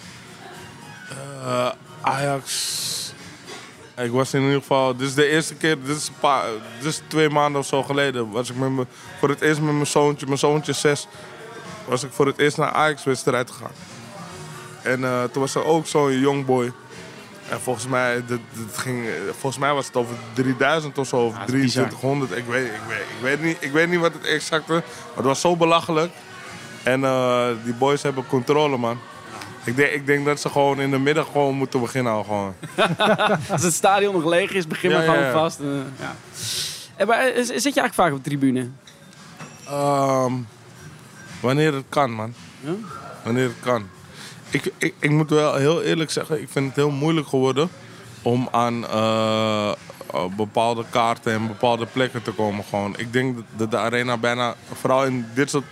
Ajax. 2.01 3.00
Ik 4.03 4.11
was 4.11 4.35
in 4.35 4.43
ieder 4.43 4.61
geval, 4.61 4.97
dit 4.97 5.09
is 5.09 5.15
de 5.15 5.29
eerste 5.29 5.55
keer, 5.55 5.77
dit 5.85 5.97
is, 5.97 6.11
paar, 6.21 6.45
dit 6.79 6.87
is 6.87 7.03
twee 7.07 7.29
maanden 7.29 7.61
of 7.61 7.67
zo 7.67 7.83
geleden, 7.83 8.31
was 8.31 8.51
ik 8.51 8.57
met 8.57 8.71
me, 8.71 8.87
voor 9.19 9.29
het 9.29 9.41
eerst 9.41 9.61
met 9.61 9.75
mijn 9.75 9.87
zoontje, 9.87 10.27
mijn 10.27 10.39
zoontje 10.39 10.73
zes, 10.73 11.07
was 11.85 12.03
ik 12.03 12.13
voor 12.13 12.27
het 12.27 12.39
eerst 12.39 12.57
naar 12.57 12.71
Ajax-wedstrijd 12.71 13.51
gegaan. 13.51 13.73
En 14.83 15.05
eh, 15.05 15.25
toen 15.25 15.43
was 15.43 15.55
er 15.55 15.65
ook 15.65 15.87
zo'n 15.87 16.21
young 16.21 16.47
boy. 16.47 16.73
En 17.49 17.61
volgens 17.61 17.87
mij, 17.87 18.23
dit, 18.27 18.41
dit 18.53 18.79
ging, 18.79 19.09
volgens 19.31 19.59
mij 19.59 19.73
was 19.73 19.87
het 19.87 19.97
over 19.97 20.15
3000 20.33 20.99
of 20.99 21.07
zo, 21.07 21.17
of 21.17 21.33
Ja, 21.33 21.39
dat 21.39 21.49
is 21.49 21.61
bizar. 21.61 21.89
2300. 21.89 22.39
Ik 22.39 22.45
weet, 22.45 22.67
ik, 22.67 22.81
weet, 22.89 22.99
ik, 22.99 23.23
weet 23.23 23.43
niet, 23.43 23.57
ik 23.61 23.73
weet 23.73 23.89
niet 23.89 24.01
wat 24.01 24.13
het 24.13 24.25
exacte 24.25 24.73
maar 24.73 24.83
het 25.15 25.25
was 25.25 25.41
zo 25.41 25.57
belachelijk. 25.57 26.13
En 26.83 27.05
eh, 27.05 27.49
die 27.65 27.75
boys 27.75 28.03
hebben 28.03 28.27
controle, 28.27 28.77
man. 28.77 28.99
Ik 29.65 29.77
denk, 29.77 29.91
ik 29.93 30.07
denk 30.07 30.25
dat 30.25 30.41
ze 30.41 30.49
gewoon 30.49 30.81
in 30.81 30.91
de 30.91 30.99
middag 30.99 31.27
gewoon 31.33 31.55
moeten 31.55 31.81
beginnen 31.81 32.13
al 32.13 32.25
gewoon. 32.25 32.55
Als 33.51 33.63
het 33.63 33.75
stadion 33.75 34.15
nog 34.15 34.25
leeg 34.25 34.53
is, 34.53 34.67
begin 34.67 34.91
Ja, 34.91 34.97
maar 34.97 35.05
ja, 35.07 35.13
gewoon 35.13 35.27
ja. 35.27 35.33
vast. 35.33 35.61
eh, 35.61 35.67
ja. 35.99 36.15
Eh, 36.97 37.07
maar, 37.07 37.19
eh, 37.19 37.35
zit 37.35 37.47
je 37.49 37.63
eigenlijk 37.81 37.95
vaak 37.95 38.13
op 38.13 38.25
de 38.25 38.31
tribune? 38.31 38.69
Ehm, 39.67 40.33
wanneer 41.41 41.75
het 41.75 41.85
kan, 41.89 42.11
man. 42.13 42.35
Wanneer 43.25 43.45
het 43.45 43.61
kan. 43.63 43.89
Ik, 44.51 44.73
ik, 44.79 44.95
ik 44.99 45.11
moet 45.11 45.31
wel 45.31 45.55
heel 45.55 45.83
eerlijk 45.83 46.11
zeggen, 46.11 46.41
ik 46.43 46.49
vind 46.51 46.67
het 46.67 46.77
heel 46.77 46.91
moeilijk 46.91 47.29
geworden 47.29 47.69
om 48.23 48.49
aan 48.51 48.87
eh, 48.89 49.69
eh, 50.15 50.25
bepaalde 50.37 50.85
kaarten 50.91 51.33
en 51.33 51.47
bepaalde 51.47 51.87
plekken 51.87 52.23
te 52.23 52.31
komen. 52.31 52.65
Gewoon. 52.65 52.95
Ik 52.99 53.13
denk 53.13 53.39
dat 53.57 53.71
de 53.71 53.77
arena 53.79 54.17
bijna, 54.17 54.55
vooral 54.81 55.05
in 55.05 55.27
dit 55.35 55.51
soort 55.51 55.65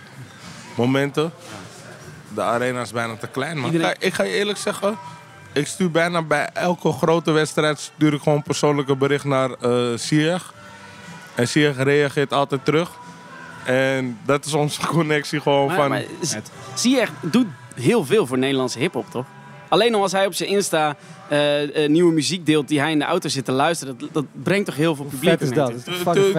momenten, 0.75 1.33
de 2.39 2.45
arena 2.45 2.81
is 2.81 2.93
bijna 2.93 3.17
te 3.17 3.27
klein. 3.27 3.57
Iedereen- 3.57 3.81
Kijk, 3.81 4.03
ik 4.03 4.15
ga 4.15 4.23
je 4.23 4.33
eerlijk 4.33 4.59
zeggen, 4.59 4.97
ik 5.53 5.67
stuur 5.67 5.91
bijna 5.91 6.23
bij 6.23 6.49
elke 6.53 6.93
grote 6.93 7.31
wedstrijd 7.31 7.79
stuur 7.79 8.13
ik 8.13 8.23
gewoon 8.23 8.43
persoonlijke 8.43 8.97
bericht 8.97 9.25
naar 9.25 9.51
eh 9.51 9.97
Sieg. 9.97 10.55
En 11.35 11.49
Sieg 11.49 11.77
reageert 11.83 12.33
altijd 12.33 12.65
terug. 12.65 12.91
En 13.65 14.19
dat 14.25 14.45
is 14.45 14.55
onze 14.55 14.87
connectie 14.97 15.41
gewoon 15.41 15.67
Maar, 15.67 15.77
van... 15.77 15.89
maar 15.89 16.03
echt, 16.21 17.11
doet 17.21 17.47
heel 17.75 18.05
veel 18.05 18.27
voor 18.27 18.39
Nederlandse 18.39 18.79
hip-hop, 18.79 19.11
toch? 19.11 19.25
Alleen 19.69 19.95
al 19.95 20.03
als 20.03 20.13
hij 20.13 20.27
op 20.27 20.35
zijn 20.35 20.49
Insta 20.49 20.97
eh, 21.29 21.85
eh, 21.85 21.91
nieuwe 21.91 22.13
muziek 22.13 22.47
deelt 22.47 22.69
die 22.69 22.81
hij 22.81 22.91
in 22.91 22.99
de 22.99 23.05
auto 23.05 23.29
zit 23.29 23.45
te 23.45 23.53
luisteren, 23.53 23.99
dat, 23.99 24.09
dat 24.13 24.25
brengt 24.43 24.67
toch 24.67 24.77
heel 24.77 24.95
veel 24.95 25.05
publiek 25.05 25.41
is 25.41 25.49
mee, 25.49 25.59
dat. 25.59 25.73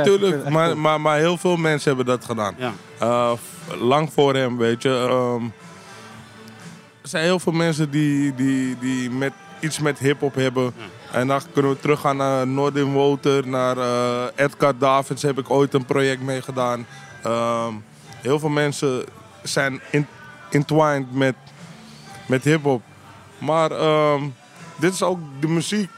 Tuurlijk, 0.04 0.36
echt 0.44 0.50
maar, 0.50 0.78
maar, 0.78 1.02
maar 1.02 1.18
heel 1.18 1.38
veel 1.38 1.56
mensen 1.58 1.88
hebben 1.96 2.06
dat 2.18 2.26
gedaan. 2.26 2.56
Ja. 2.58 3.36
Lang 3.80 4.14
voor 4.14 4.36
hem, 4.36 4.58
weet 4.58 4.82
je. 4.82 4.90
Ehm, 5.10 5.44
zijn 7.10 7.24
heel 7.24 7.39
veel 7.39 7.54
mensen 7.54 7.89
die, 7.89 8.36
die, 8.36 8.78
die 8.80 9.10
met, 9.10 9.34
iets 9.60 9.80
met 9.80 10.00
hip-hop 10.00 10.36
hebben. 10.36 10.74
En 11.12 11.28
dan 11.28 11.41
kunnen 11.54 11.72
we 11.72 11.80
teruggaan 11.80 12.17
naar 12.17 12.48
Noordin 12.48 12.91
Woter, 12.91 13.48
naar 13.48 13.78
eh, 13.78 14.45
Edgar 14.45 14.78
Davids 14.78 15.22
heb 15.22 15.39
ik 15.39 15.50
ooit 15.50 15.74
een 15.74 15.86
project 15.86 16.22
mee 16.22 16.41
gedaan. 16.41 16.86
Ehm, 17.24 17.74
heel 18.22 18.39
veel 18.39 18.50
mensen 18.50 19.04
zijn 19.43 19.82
in, 19.91 20.08
entwined 20.50 21.13
met, 21.13 21.36
met 22.26 22.43
hip-hop. 22.43 22.82
Maar 23.38 23.72
ehm, 23.72 24.24
dit 24.76 24.93
is 24.93 25.04
ook 25.04 25.19
de 25.39 25.48
muziek 25.48 25.89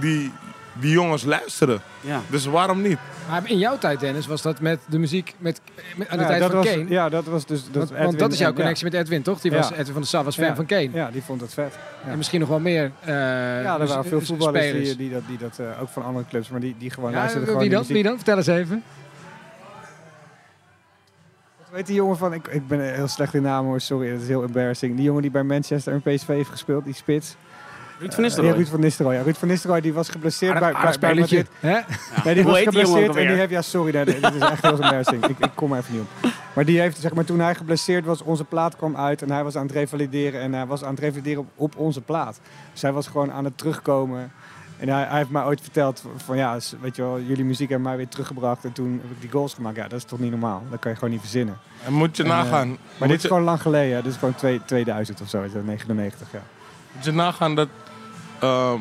die 0.00 0.32
die 0.80 0.90
jongens 0.90 1.24
luisteren. 1.24 1.82
Ja. 2.00 2.20
Dus 2.28 2.44
waarom 2.44 2.82
niet? 2.82 2.98
Maar 3.28 3.42
in 3.50 3.58
jouw 3.58 3.78
tijd, 3.78 4.00
Dennis, 4.00 4.26
was 4.26 4.42
dat 4.42 4.60
met 4.60 4.80
de 4.88 4.98
muziek 4.98 5.34
met, 5.38 5.60
met- 5.96 6.08
aan 6.08 6.16
de 6.16 6.22
Ja, 6.22 6.28
tijd 6.28 6.42
van 6.44 6.52
was, 6.52 6.66
Kane. 6.66 6.84
Ja, 6.88 7.08
dat 7.08 7.24
was 7.24 7.46
dus... 7.46 7.64
Dat 7.64 7.72
want, 7.74 7.90
Edwin 7.90 8.04
want 8.04 8.18
dat 8.18 8.32
is 8.32 8.38
jouw 8.38 8.48
en- 8.48 8.54
connectie 8.54 8.84
met 8.84 8.94
Edwin, 8.94 9.22
toch? 9.22 9.40
Die 9.40 9.50
was, 9.52 9.70
Edwin 9.70 9.84
van 9.86 9.94
der 9.94 10.06
Sar 10.06 10.24
was 10.24 10.36
fan 10.36 10.56
van 10.56 10.66
Kane. 10.66 10.88
Ja, 10.92 11.10
die 11.10 11.22
vond 11.22 11.40
het 11.40 11.54
vet. 11.54 11.78
En 12.06 12.16
misschien 12.16 12.40
nog 12.40 12.48
wel 12.48 12.60
meer 12.60 12.90
eh 13.00 13.14
Ja, 13.14 13.80
er 13.80 13.86
waren 13.86 14.04
veel 14.04 14.20
s- 14.20 14.26
voetballers 14.26 14.72
die, 14.72 14.96
die 14.96 15.10
dat, 15.10 15.22
die 15.26 15.38
dat 15.38 15.58
eh, 15.58 15.82
ook 15.82 15.88
van 15.88 16.04
andere 16.04 16.24
clubs, 16.28 16.48
maar 16.48 16.60
die, 16.60 16.74
die 16.78 16.90
gewoon 16.90 17.10
Ja, 17.10 17.16
luisterden 17.16 17.48
wie 17.48 17.56
gewoon 17.58 17.72
dan? 17.72 17.82
die 17.86 17.94
Wie 17.94 18.02
dan? 18.02 18.16
Vertel 18.16 18.36
eens 18.36 18.46
even. 18.46 18.82
Wat 21.58 21.76
weet 21.76 21.86
die 21.86 21.94
jongen 21.96 22.16
van, 22.16 22.32
ik, 22.32 22.46
ik 22.48 22.66
ben 22.68 22.94
heel 22.94 23.08
slecht 23.08 23.34
in 23.34 23.42
namen 23.42 23.70
hoor, 23.70 23.80
sorry, 23.80 24.10
dat 24.12 24.20
is 24.20 24.28
heel 24.28 24.42
embarrassing. 24.42 24.94
Die 24.96 25.04
jongen 25.04 25.22
die 25.22 25.30
bij 25.30 25.42
Manchester 25.42 25.92
en 25.92 26.00
PSV 26.14 26.26
heeft 26.26 26.50
gespeeld, 26.50 26.84
die 26.84 26.94
spits. 26.94 27.36
Ruud 27.98 28.10
van 28.14 28.18
Eh, 28.18 28.24
Nistelrooy. 28.24 28.50
ja, 28.52 28.56
Ruud 28.58 28.68
van 28.68 28.80
Nistelrooy. 28.80 29.14
Ja. 29.16 29.22
Ruud 29.22 29.36
van 29.36 29.48
Nistelrooy 29.48 29.80
die 29.80 29.92
was 29.92 30.08
geblesseerd 30.08 30.52
Aardig, 30.62 30.80
bij, 30.82 30.90
bij, 30.98 30.98
bij. 31.10 31.20
Madrid. 31.20 31.48
Hè? 31.60 31.72
Nee, 32.24 32.34
die 32.34 32.42
Hoe 32.42 32.52
was 32.52 32.54
die 32.60 32.64
geblesseerd 32.68 33.16
en 33.16 33.26
die 33.26 33.36
heeft, 33.36 33.50
ja 33.50 33.62
sorry, 33.62 33.94
nee, 33.94 34.04
dit 34.04 34.34
is 34.34 34.40
echt 34.40 34.62
heel 34.62 34.72
embarrassing. 34.72 35.26
Ik, 35.26 35.38
ik 35.38 35.50
kom 35.54 35.72
er 35.72 35.78
even 35.78 35.92
niet 35.94 36.02
op. 36.02 36.30
Maar 36.52 36.64
die 36.64 36.80
heeft, 36.80 36.98
zeg 36.98 37.14
maar, 37.14 37.24
toen 37.24 37.40
hij 37.40 37.54
geblesseerd 37.54 38.04
was, 38.04 38.22
onze 38.22 38.44
plaat 38.44 38.76
kwam 38.76 38.96
uit 38.96 39.22
en 39.22 39.30
hij 39.30 39.44
was 39.44 39.56
aan 39.56 39.62
het 39.66 39.72
revalideren 39.72 40.40
en 40.40 40.52
hij 40.52 40.66
was 40.66 40.84
aan 40.84 40.90
het 40.90 41.00
revalideren 41.00 41.38
op, 41.40 41.48
op 41.56 41.76
onze 41.76 42.00
plaat. 42.00 42.40
Dus 42.72 42.82
hij 42.82 42.92
was 42.92 43.06
gewoon 43.06 43.32
aan 43.32 43.44
het 43.44 43.58
terugkomen. 43.58 44.32
En 44.78 44.88
hij, 44.88 45.02
hij 45.08 45.18
heeft 45.18 45.30
mij 45.30 45.42
ooit 45.44 45.60
verteld 45.60 46.02
van 46.16 46.36
ja, 46.36 46.58
weet 46.80 46.96
je 46.96 47.02
wel, 47.02 47.20
jullie 47.20 47.44
muziek 47.44 47.68
hebben 47.68 47.86
mij 47.88 47.96
weer 47.96 48.08
teruggebracht 48.08 48.64
en 48.64 48.72
toen 48.72 49.00
heb 49.02 49.10
ik 49.10 49.20
die 49.20 49.30
goals 49.30 49.54
gemaakt. 49.54 49.76
Ja, 49.76 49.82
dat 49.88 49.98
is 49.98 50.04
toch 50.04 50.18
niet 50.18 50.30
normaal? 50.30 50.62
Dat 50.70 50.78
kan 50.78 50.90
je 50.90 50.96
gewoon 50.96 51.12
niet 51.12 51.20
verzinnen. 51.22 51.58
En 51.86 51.92
moet 51.92 52.16
je 52.16 52.22
En, 52.22 52.28
nagaan. 52.28 52.68
Maar 52.68 52.76
moet 52.98 53.08
dit 53.08 53.18
is 53.22 53.24
gewoon 53.26 53.42
lang 53.42 53.62
geleden, 53.62 53.96
hè. 53.96 54.02
dit 54.02 54.12
is 54.12 54.18
gewoon 54.18 54.34
twee- 54.34 54.60
2000 54.64 55.20
of 55.20 55.28
zo, 55.28 55.42
is 55.42 55.52
dat 55.52 55.64
99, 55.64 56.28
ja. 56.32 56.42
Moet 56.92 57.04
je 57.04 57.12
nagaan 57.12 57.54
dat 57.54 57.68
ehm, 58.40 58.80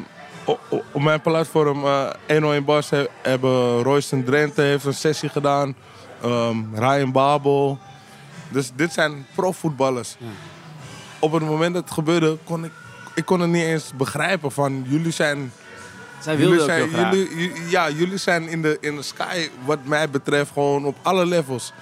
op 0.91 1.01
mijn 1.01 1.21
platform 1.21 1.85
eh 1.85 2.09
101 2.27 2.65
Bars 2.65 2.89
he- 2.89 3.07
hebben 3.21 3.81
Royston 3.83 4.23
Drenthe 4.23 4.61
heeft 4.61 4.85
een 4.85 4.93
sessie 4.93 5.29
gedaan. 5.29 5.75
ehm, 6.21 6.57
Ryan 6.73 7.11
Babel. 7.11 7.79
Dus 8.49 8.71
dit 8.75 8.93
zijn 8.93 9.25
profvoetballers. 9.35 10.15
Op 11.19 11.31
het 11.31 11.43
moment 11.43 11.73
dat 11.73 11.83
het 11.83 11.93
gebeurde, 11.93 12.37
kon 12.43 12.63
ik, 12.65 12.71
ik 13.15 13.25
kon 13.25 13.39
het 13.39 13.49
niet 13.49 13.63
eens 13.63 13.91
begrijpen 13.95 14.51
van 14.51 14.85
jullie 14.87 15.11
zijn... 15.11 15.51
Zij 16.19 16.33
Jullie 16.37 16.49
wilde 16.49 16.63
ook 16.63 16.69
zijn, 16.79 16.89
graag. 16.89 17.13
jullie, 17.13 17.37
ju- 17.37 17.69
ja, 17.69 17.89
jullie 17.89 18.17
zijn 18.17 18.47
in 18.49 18.61
de, 18.61 18.77
in 18.81 18.95
de 18.95 19.01
sky, 19.01 19.49
wat 19.65 19.79
mij 19.83 20.09
betreft, 20.09 20.51
gewoon 20.53 20.85
op 20.85 20.97
alle 21.01 21.25
levels. 21.25 21.73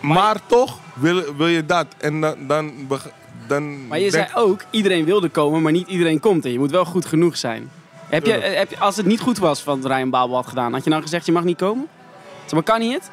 Maar, 0.00 0.36
toch 0.46 0.78
wil, 0.94 1.34
wil 1.36 1.46
je 1.46 1.66
dat. 1.66 1.86
En 1.98 2.20
dan, 2.20 2.46
dan, 2.46 2.72
dan 3.50 3.86
Maar 3.86 3.98
je 3.98 4.10
denk- 4.10 4.28
zei 4.30 4.44
ook, 4.46 4.60
iedereen 4.70 5.04
wilde 5.04 5.28
komen, 5.28 5.62
maar 5.62 5.72
niet 5.72 5.88
iedereen 5.88 6.20
komt. 6.20 6.44
En 6.44 6.52
je 6.52 6.58
moet 6.58 6.70
wel 6.70 6.84
goed 6.84 7.06
genoeg 7.06 7.36
zijn. 7.36 7.70
Heb 8.08 8.26
je, 8.26 8.32
heb 8.32 8.70
je, 8.70 8.78
als 8.78 8.96
het 8.96 9.06
niet 9.06 9.20
goed 9.20 9.38
was 9.38 9.64
wat 9.64 9.84
Ryan 9.84 10.10
Babel 10.10 10.34
had 10.36 10.46
gedaan, 10.46 10.72
had 10.72 10.84
je 10.84 10.90
dan 10.90 11.02
gezegd 11.02 11.26
je 11.26 11.32
mag 11.32 11.44
niet 11.44 11.56
komen? 11.58 11.88
Zeg 12.42 12.52
maar, 12.52 12.62
kan 12.62 12.80
hij 12.80 12.90
het? 12.90 13.10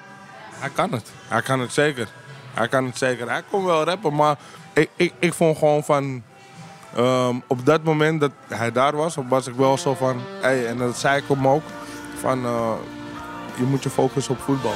Hij 0.59 0.69
kan 0.69 0.91
het. 0.91 1.11
Hij 1.27 1.41
kan 1.41 1.59
het 1.59 1.73
zeker. 1.73 2.07
Hij 2.53 2.67
kan 2.67 2.85
het 2.85 2.97
zeker. 2.97 3.29
Hij 3.29 3.41
kon 3.49 3.65
wel 3.65 3.83
rappen, 3.83 4.15
maar 4.15 4.35
ik, 4.73 4.89
ik, 4.95 5.13
ik 5.19 5.33
vond 5.33 5.57
gewoon 5.57 5.83
van... 5.83 6.23
ehm, 6.95 7.35
op 7.47 7.65
dat 7.65 7.83
moment 7.83 8.19
dat 8.19 8.31
hij 8.47 8.71
daar 8.71 8.95
was, 8.95 9.15
was 9.27 9.47
ik 9.47 9.53
wel 9.55 9.77
zo 9.77 9.93
van... 9.93 10.21
Hey, 10.41 10.67
en 10.67 10.77
dat 10.77 10.97
zei 10.97 11.17
ik 11.17 11.23
hem 11.27 11.47
ook. 11.47 11.63
Van, 12.19 12.45
eh, 12.45 12.71
je 13.57 13.63
moet 13.63 13.83
je 13.83 13.89
focussen 13.89 14.33
op 14.33 14.39
voetbal. 14.41 14.73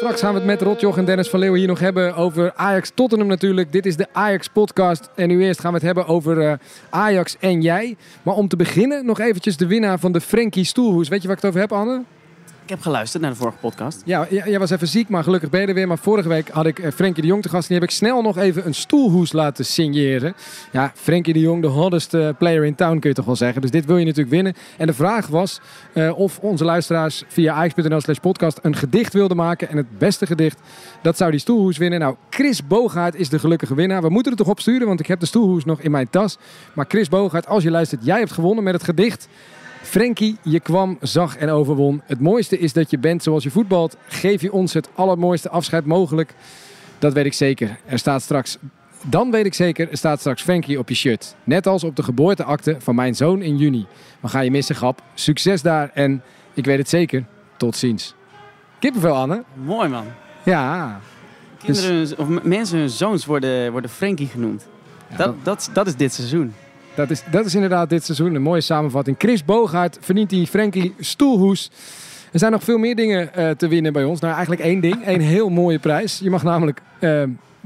Straks 0.00 0.20
gaan 0.20 0.32
we 0.32 0.38
het 0.38 0.46
met 0.46 0.62
Rotjoch 0.62 0.98
en 0.98 1.04
Dennis 1.04 1.28
van 1.28 1.38
Leeuwen 1.38 1.58
hier 1.58 1.68
nog 1.68 1.78
hebben 1.78 2.14
over 2.14 2.52
Ajax 2.54 2.90
Tottenham 2.94 3.28
natuurlijk. 3.28 3.72
Dit 3.72 3.86
is 3.86 3.96
de 3.96 4.06
Ajax 4.12 4.48
podcast. 4.48 5.10
En 5.14 5.28
nu 5.28 5.42
eerst 5.42 5.60
gaan 5.60 5.70
we 5.70 5.76
het 5.76 5.86
hebben 5.86 6.06
over 6.06 6.40
eh, 6.40 6.52
Ajax 6.90 7.36
en 7.40 7.62
jij. 7.62 7.96
Maar 8.22 8.34
om 8.34 8.48
te 8.48 8.56
beginnen 8.56 9.06
nog 9.06 9.20
eventjes 9.20 9.56
de 9.56 9.66
winnaar 9.66 9.98
van 9.98 10.12
de 10.12 10.20
Frankie 10.20 10.64
Stoelhoes. 10.64 11.08
Weet 11.08 11.22
je 11.22 11.28
waar 11.28 11.36
ik 11.36 11.42
het 11.42 11.50
over 11.50 11.60
heb, 11.60 11.72
Anne? 11.72 12.02
Ik 12.70 12.76
heb 12.76 12.84
geluisterd 12.84 13.22
naar 13.22 13.32
de 13.32 13.36
vorige 13.36 13.58
podcast. 13.58 14.02
Ja, 14.04 14.26
jij 14.30 14.58
was 14.58 14.70
even 14.70 14.86
ziek, 14.86 15.08
maar 15.08 15.22
gelukkig 15.22 15.50
ben 15.50 15.60
je 15.60 15.66
er 15.66 15.74
weer. 15.74 15.86
Maar 15.86 15.98
vorige 15.98 16.28
week 16.28 16.48
had 16.48 16.66
ik 16.66 16.78
eh, 16.78 16.92
Frenkie 16.92 17.22
de 17.22 17.28
Jong 17.28 17.42
te 17.42 17.48
gast. 17.48 17.62
En 17.62 17.68
die 17.68 17.78
heb 17.78 17.88
ik 17.88 17.96
snel 17.96 18.22
nog 18.22 18.38
even 18.38 18.66
een 18.66 18.74
stoelhoes 18.74 19.32
laten 19.32 19.64
signeren. 19.64 20.34
Ja, 20.72 20.92
Frenkie 20.94 21.32
de 21.32 21.40
Jong, 21.40 21.62
de 21.62 21.68
hottest 21.68 22.14
eh, 22.14 22.28
player 22.38 22.64
in 22.64 22.74
town 22.74 22.98
kun 22.98 23.08
je 23.08 23.16
toch 23.16 23.24
wel 23.24 23.36
zeggen. 23.36 23.62
Dus 23.62 23.70
dit 23.70 23.84
wil 23.84 23.96
je 23.96 24.04
natuurlijk 24.04 24.30
winnen. 24.30 24.54
En 24.76 24.86
de 24.86 24.92
vraag 24.92 25.26
was 25.26 25.60
eh, 25.92 26.18
of 26.18 26.38
onze 26.38 26.64
luisteraars 26.64 27.24
via 27.28 27.54
ajax.nl 27.54 28.00
slash 28.00 28.18
podcast 28.18 28.58
een 28.62 28.76
gedicht 28.76 29.12
wilden 29.12 29.36
maken. 29.36 29.68
En 29.68 29.76
het 29.76 29.98
beste 29.98 30.26
gedicht, 30.26 30.58
dat 31.02 31.16
zou 31.16 31.30
die 31.30 31.40
stoelhoes 31.40 31.78
winnen. 31.78 32.00
Nou, 32.00 32.16
Chris 32.30 32.66
Bogaert 32.66 33.14
is 33.14 33.28
de 33.28 33.38
gelukkige 33.38 33.74
winnaar. 33.74 34.02
We 34.02 34.08
moeten 34.08 34.32
er 34.32 34.38
toch 34.38 34.48
op 34.48 34.60
sturen, 34.60 34.86
want 34.86 35.00
ik 35.00 35.06
heb 35.06 35.20
de 35.20 35.26
stoelhoes 35.26 35.64
nog 35.64 35.80
in 35.80 35.90
mijn 35.90 36.10
tas. 36.10 36.38
Maar 36.74 36.84
Chris 36.88 37.08
Bogaert, 37.08 37.46
als 37.46 37.62
je 37.62 37.70
luistert, 37.70 38.04
jij 38.04 38.18
hebt 38.18 38.32
gewonnen 38.32 38.64
met 38.64 38.74
het 38.74 38.82
gedicht. 38.82 39.28
Frenkie, 39.90 40.36
je 40.42 40.60
kwam, 40.60 40.98
zag 41.00 41.36
en 41.36 41.50
overwon. 41.50 42.02
Het 42.06 42.20
mooiste 42.20 42.58
is 42.58 42.72
dat 42.72 42.90
je 42.90 42.98
bent 42.98 43.22
zoals 43.22 43.42
je 43.42 43.50
voetbalt. 43.50 43.96
Geef 44.06 44.40
je 44.40 44.52
ons 44.52 44.72
het 44.72 44.88
allermooiste 44.94 45.48
afscheid 45.48 45.84
mogelijk. 45.84 46.34
Dat 46.98 47.12
weet 47.12 47.24
ik 47.24 47.32
zeker. 47.32 47.78
Er 47.86 47.98
staat 47.98 48.22
straks, 48.22 48.58
dan 49.06 49.30
weet 49.30 49.46
ik 49.46 49.54
zeker, 49.54 49.90
er 49.90 49.96
staat 49.96 50.20
straks 50.20 50.42
Frenkie 50.42 50.78
op 50.78 50.88
je 50.88 50.94
shirt. 50.94 51.34
Net 51.44 51.66
als 51.66 51.84
op 51.84 51.96
de 51.96 52.02
geboorteakte 52.02 52.76
van 52.78 52.94
mijn 52.94 53.14
zoon 53.14 53.42
in 53.42 53.56
juni. 53.56 53.86
We 54.20 54.28
gaan 54.28 54.44
je 54.44 54.50
missen, 54.50 54.74
grap. 54.74 55.02
Succes 55.14 55.62
daar 55.62 55.90
en 55.94 56.22
ik 56.54 56.64
weet 56.64 56.78
het 56.78 56.88
zeker. 56.88 57.24
Tot 57.56 57.76
ziens. 57.76 58.14
Kippenvel, 58.78 59.14
Anne. 59.14 59.44
Mooi 59.64 59.88
man. 59.88 60.04
Ja. 60.44 61.00
Kinderen, 61.64 62.18
of 62.18 62.42
mensen, 62.42 62.78
hun 62.78 62.90
zoons 62.90 63.26
worden, 63.26 63.72
worden 63.72 63.90
Frankie 63.90 64.26
genoemd. 64.26 64.66
dat, 65.16 65.34
dat, 65.42 65.70
dat 65.72 65.86
is 65.86 65.96
dit 65.96 66.12
seizoen. 66.12 66.54
Dat 67.00 67.10
is, 67.10 67.22
dat 67.30 67.46
is 67.46 67.54
inderdaad 67.54 67.90
dit 67.90 68.04
seizoen 68.04 68.34
een 68.34 68.42
mooie 68.42 68.60
samenvatting. 68.60 69.16
Chris 69.18 69.44
Bogaert 69.44 69.98
verdient 70.00 70.30
die 70.30 70.46
Frankie 70.46 70.94
Stoelhoes. 70.98 71.70
Er 72.32 72.38
zijn 72.38 72.52
nog 72.52 72.64
veel 72.64 72.78
meer 72.78 72.96
dingen 72.96 73.34
eh, 73.34 73.50
te 73.50 73.68
winnen 73.68 73.92
bij 73.92 74.04
ons. 74.04 74.20
Nou, 74.20 74.32
eigenlijk 74.32 74.62
één 74.62 74.80
ding. 74.80 75.06
Een 75.06 75.20
heel 75.20 75.48
mooie 75.48 75.78
prijs. 75.78 76.18
Je 76.18 76.30
mag 76.30 76.42
namelijk 76.42 76.80
eh, 76.98 77.22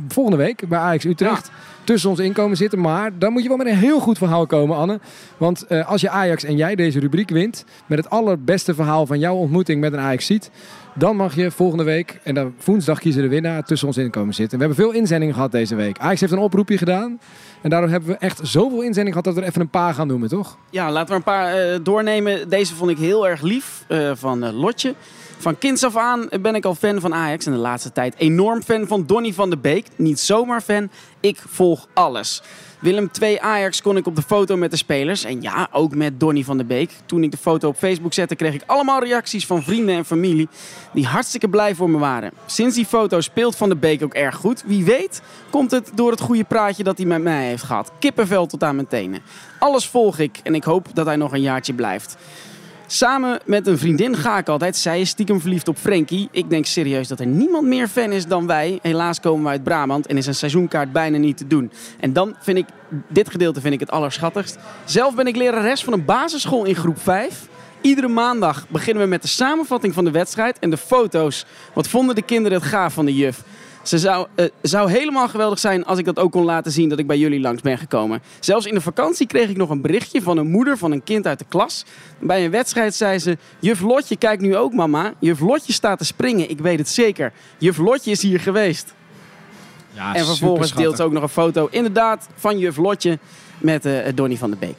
volgende 0.08 0.36
week 0.38 0.68
bij 0.68 0.78
Ajax 0.78 1.04
Utrecht 1.04 1.50
tussen 1.84 2.10
ons 2.10 2.18
inkomen 2.18 2.56
zitten. 2.56 2.80
Maar 2.80 3.18
dan 3.18 3.32
moet 3.32 3.42
je 3.42 3.48
wel 3.48 3.56
met 3.56 3.66
een 3.66 3.76
heel 3.76 4.00
goed 4.00 4.18
verhaal 4.18 4.46
komen, 4.46 4.76
Anne. 4.76 5.00
Want 5.36 5.66
eh, 5.66 5.88
als 5.88 6.00
je 6.00 6.10
Ajax 6.10 6.44
en 6.44 6.56
jij 6.56 6.74
deze 6.74 7.00
rubriek 7.00 7.30
wint... 7.30 7.64
met 7.86 7.98
het 7.98 8.10
allerbeste 8.10 8.74
verhaal 8.74 9.06
van 9.06 9.18
jouw 9.18 9.34
ontmoeting 9.34 9.80
met 9.80 9.92
een 9.92 9.98
ajax 9.98 10.26
ziet... 10.26 10.50
dan 10.94 11.16
mag 11.16 11.34
je 11.34 11.50
volgende 11.50 11.84
week, 11.84 12.20
en 12.22 12.34
dan 12.34 12.54
woensdag 12.64 12.98
kiezen 12.98 13.22
de 13.22 13.28
winnaar... 13.28 13.64
tussen 13.64 13.88
ons 13.88 13.96
inkomen 13.96 14.34
zitten. 14.34 14.58
We 14.58 14.64
hebben 14.64 14.84
veel 14.84 14.94
inzendingen 14.94 15.34
gehad 15.34 15.52
deze 15.52 15.74
week. 15.74 15.98
Ajax 15.98 16.20
heeft 16.20 16.32
een 16.32 16.38
oproepje 16.38 16.78
gedaan... 16.78 17.18
En 17.64 17.70
daardoor 17.70 17.90
hebben 17.90 18.08
we 18.08 18.16
echt 18.16 18.40
zoveel 18.42 18.82
inzending 18.82 19.08
gehad 19.08 19.24
dat 19.24 19.34
we 19.34 19.40
er 19.40 19.46
even 19.46 19.60
een 19.60 19.68
paar 19.68 19.94
gaan 19.94 20.06
noemen, 20.06 20.28
toch? 20.28 20.58
Ja, 20.70 20.90
laten 20.92 21.08
we 21.08 21.14
een 21.14 21.22
paar 21.22 21.54
eh, 21.54 21.78
doornemen. 21.82 22.48
Deze 22.48 22.74
vond 22.74 22.90
ik 22.90 22.98
heel 22.98 23.28
erg 23.28 23.42
lief 23.42 23.84
eh, 23.88 24.10
van 24.14 24.52
Lotje. 24.52 24.94
Van 25.44 25.58
kinds 25.58 25.84
af 25.84 25.96
aan 25.96 26.28
ben 26.40 26.54
ik 26.54 26.64
al 26.64 26.74
fan 26.74 27.00
van 27.00 27.14
Ajax. 27.14 27.46
En 27.46 27.52
de 27.52 27.58
laatste 27.58 27.92
tijd 27.92 28.14
enorm 28.16 28.62
fan 28.62 28.86
van 28.86 29.06
Donny 29.06 29.32
van 29.32 29.50
de 29.50 29.56
Beek. 29.56 29.86
Niet 29.96 30.20
zomaar 30.20 30.60
fan, 30.60 30.90
ik 31.20 31.42
volg 31.48 31.88
alles. 31.94 32.42
Willem 32.80 33.10
2 33.10 33.40
Ajax 33.40 33.82
kon 33.82 33.96
ik 33.96 34.06
op 34.06 34.16
de 34.16 34.22
foto 34.22 34.56
met 34.56 34.70
de 34.70 34.76
spelers. 34.76 35.24
En 35.24 35.42
ja, 35.42 35.68
ook 35.72 35.94
met 35.94 36.20
Donny 36.20 36.44
van 36.44 36.58
de 36.58 36.64
Beek. 36.64 36.90
Toen 37.06 37.22
ik 37.22 37.30
de 37.30 37.36
foto 37.36 37.68
op 37.68 37.76
Facebook 37.76 38.12
zette, 38.12 38.34
kreeg 38.34 38.54
ik 38.54 38.62
allemaal 38.66 39.04
reacties 39.04 39.46
van 39.46 39.62
vrienden 39.62 39.94
en 39.94 40.04
familie. 40.04 40.48
Die 40.92 41.06
hartstikke 41.06 41.48
blij 41.48 41.74
voor 41.74 41.90
me 41.90 41.98
waren. 41.98 42.32
Sinds 42.46 42.74
die 42.74 42.86
foto 42.86 43.20
speelt 43.20 43.56
Van 43.56 43.68
de 43.68 43.76
Beek 43.76 44.02
ook 44.02 44.14
erg 44.14 44.36
goed. 44.36 44.62
Wie 44.66 44.84
weet 44.84 45.22
komt 45.50 45.70
het 45.70 45.90
door 45.94 46.10
het 46.10 46.20
goede 46.20 46.44
praatje 46.44 46.84
dat 46.84 46.98
hij 46.98 47.06
met 47.06 47.22
mij 47.22 47.46
heeft 47.46 47.62
gehad. 47.62 47.92
Kippenvel 47.98 48.46
tot 48.46 48.62
aan 48.62 48.74
mijn 48.74 48.88
tenen. 48.88 49.22
Alles 49.58 49.88
volg 49.88 50.18
ik 50.18 50.40
en 50.42 50.54
ik 50.54 50.64
hoop 50.64 50.88
dat 50.92 51.06
hij 51.06 51.16
nog 51.16 51.32
een 51.32 51.40
jaartje 51.40 51.74
blijft. 51.74 52.16
Samen 52.86 53.40
met 53.44 53.66
een 53.66 53.78
vriendin 53.78 54.16
ga 54.16 54.38
ik 54.38 54.48
altijd. 54.48 54.76
Zij 54.76 55.00
is 55.00 55.08
stiekem 55.08 55.40
verliefd 55.40 55.68
op 55.68 55.76
Frankie. 55.76 56.28
Ik 56.30 56.50
denk 56.50 56.66
serieus 56.66 57.08
dat 57.08 57.20
er 57.20 57.26
niemand 57.26 57.66
meer 57.66 57.88
fan 57.88 58.12
is 58.12 58.26
dan 58.26 58.46
wij. 58.46 58.78
Helaas 58.82 59.20
komen 59.20 59.44
we 59.44 59.48
uit 59.48 59.62
Brabant 59.62 60.06
en 60.06 60.16
is 60.16 60.26
een 60.26 60.34
seizoenkaart 60.34 60.92
bijna 60.92 61.18
niet 61.18 61.36
te 61.36 61.46
doen. 61.46 61.72
En 62.00 62.12
dan 62.12 62.36
vind 62.40 62.58
ik, 62.58 62.66
dit 63.08 63.30
gedeelte 63.30 63.60
vind 63.60 63.74
ik 63.74 63.80
het 63.80 63.90
allerschattigst. 63.90 64.58
Zelf 64.84 65.14
ben 65.14 65.26
ik 65.26 65.36
lerares 65.36 65.84
van 65.84 65.92
een 65.92 66.04
basisschool 66.04 66.64
in 66.64 66.74
groep 66.74 67.00
5. 67.00 67.48
Iedere 67.80 68.08
maandag 68.08 68.66
beginnen 68.68 69.02
we 69.02 69.08
met 69.08 69.22
de 69.22 69.28
samenvatting 69.28 69.94
van 69.94 70.04
de 70.04 70.10
wedstrijd 70.10 70.58
en 70.58 70.70
de 70.70 70.76
foto's. 70.76 71.44
Wat 71.72 71.88
vonden 71.88 72.14
de 72.14 72.22
kinderen 72.22 72.58
het 72.58 72.66
gaaf 72.66 72.94
van 72.94 73.04
de 73.04 73.14
juf? 73.14 73.42
Ze 73.84 73.98
zou, 73.98 74.26
eh, 74.34 74.46
zou 74.62 74.90
helemaal 74.90 75.28
geweldig 75.28 75.58
zijn 75.58 75.84
als 75.84 75.98
ik 75.98 76.04
dat 76.04 76.18
ook 76.18 76.32
kon 76.32 76.44
laten 76.44 76.72
zien 76.72 76.88
dat 76.88 76.98
ik 76.98 77.06
bij 77.06 77.18
jullie 77.18 77.40
langs 77.40 77.62
ben 77.62 77.78
gekomen. 77.78 78.22
Zelfs 78.40 78.66
in 78.66 78.74
de 78.74 78.80
vakantie 78.80 79.26
kreeg 79.26 79.48
ik 79.48 79.56
nog 79.56 79.70
een 79.70 79.80
berichtje 79.80 80.22
van 80.22 80.36
een 80.36 80.50
moeder 80.50 80.78
van 80.78 80.92
een 80.92 81.02
kind 81.02 81.26
uit 81.26 81.38
de 81.38 81.44
klas. 81.48 81.84
Bij 82.18 82.44
een 82.44 82.50
wedstrijd 82.50 82.94
zei 82.94 83.18
ze: 83.18 83.38
Juf 83.58 83.80
Lotje 83.80 84.16
kijkt 84.16 84.42
nu 84.42 84.56
ook, 84.56 84.72
mama. 84.72 85.12
Juf 85.18 85.40
Lotje 85.40 85.72
staat 85.72 85.98
te 85.98 86.04
springen, 86.04 86.50
ik 86.50 86.58
weet 86.58 86.78
het 86.78 86.88
zeker. 86.88 87.32
Juf 87.58 87.78
Lotje 87.78 88.10
is 88.10 88.22
hier 88.22 88.40
geweest. 88.40 88.94
Ja, 89.90 90.14
en 90.14 90.26
vervolgens 90.26 90.74
deelt 90.74 90.96
ze 90.96 91.02
ook 91.02 91.12
nog 91.12 91.22
een 91.22 91.28
foto, 91.28 91.68
inderdaad, 91.70 92.28
van 92.34 92.58
juf 92.58 92.76
Lotje 92.76 93.18
met 93.58 93.86
eh 93.86 93.96
Donny 94.14 94.36
van 94.36 94.50
de 94.50 94.56
Beek. 94.56 94.76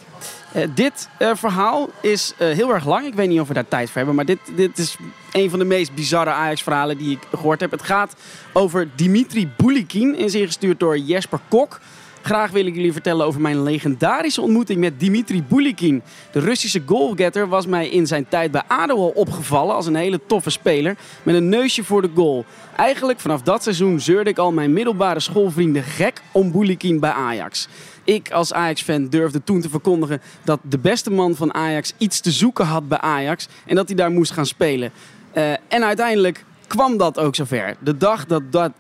Eh, 0.52 0.68
dit 0.76 1.10
verhaal 1.20 1.90
is 2.02 2.34
heel 2.38 2.74
erg 2.74 2.86
lang. 2.86 3.06
Ik 3.06 3.14
weet 3.14 3.30
niet 3.30 3.40
of 3.40 3.48
we 3.48 3.54
daar 3.54 3.68
tijd 3.68 3.88
voor 3.88 3.98
hebben. 3.98 4.16
Maar 4.16 4.26
dit, 4.26 4.40
dit 4.56 4.78
is 4.78 4.98
een 5.36 5.50
van 5.50 5.60
de 5.60 5.66
meest 5.66 5.94
bizarre 5.94 6.30
Ajax-verhalen 6.30 6.98
die 6.98 7.12
ik 7.12 7.28
gehoord 7.30 7.60
heb. 7.60 7.72
Het 7.72 7.84
gaat 7.84 8.16
over 8.54 8.90
Dimitri 8.96 9.50
Boulikin. 9.58 10.16
Is 10.16 10.36
ingestuurd 10.36 10.80
door 10.80 10.98
Jesper 10.98 11.40
Kok. 11.50 11.80
Graag 12.26 12.52
wil 12.52 12.66
ik 12.66 12.76
jullie 12.76 12.92
vertellen 12.92 13.26
over 13.26 13.42
mijn 13.42 13.64
legendarische 13.64 14.42
ontmoeting 14.42 14.80
met 14.80 15.00
Dimitri 15.00 15.44
Bulikin. 15.44 16.02
De 16.32 16.40
Russische 16.40 16.82
goalgetter 16.86 17.48
was 17.48 17.66
mij 17.66 17.90
in 17.90 18.08
zijn 18.08 18.28
tijd 18.28 18.52
bij 18.52 18.64
ADO 18.68 18.96
al 18.96 19.10
opgevallen 19.10 19.76
als 19.76 19.86
een 19.86 19.96
hele 19.96 20.20
toffe 20.28 20.50
speler 20.50 20.98
met 21.24 21.36
een 21.36 21.50
neusje 21.50 21.84
voor 21.84 22.02
de 22.02 22.10
goal. 22.16 22.46
Eigenlijk 22.76 23.20
vanaf 23.20 23.42
dat 23.42 23.64
seizoen 23.64 24.00
zeurde 24.00 24.30
ik 24.30 24.38
al 24.38 24.52
mijn 24.52 24.74
middelbare 24.74 25.20
schoolvrienden 25.20 25.84
gek 25.84 26.22
om 26.32 26.52
Bulikin 26.52 27.00
bij 27.00 27.12
Ajax. 27.12 27.68
Ik 28.04 28.32
als 28.32 28.54
Ajax-fan 28.54 29.08
durfde 29.08 29.44
toen 29.44 29.62
te 29.62 29.70
verkondigen 29.70 30.22
dat 30.44 30.60
de 30.62 30.78
beste 30.78 31.12
man 31.12 31.36
van 31.36 31.54
Ajax 31.54 31.94
iets 31.98 32.20
te 32.20 32.32
zoeken 32.32 32.66
had 32.66 32.88
bij 32.88 33.00
Ajax 33.00 33.48
en 33.66 33.76
dat 33.76 33.88
hij 33.88 33.96
daar 33.96 34.12
moest 34.12 34.32
gaan 34.32 34.46
spelen. 34.46 34.92
Eh, 35.36 35.52
en 35.68 35.84
uiteindelijk 35.84 36.46
kwam 36.68 36.98
dat 36.98 37.20
ook 37.20 37.36
zover. 37.36 37.76
De 37.80 37.98
dag 37.98 38.26
dat, 38.26 38.52
dat 38.52 38.72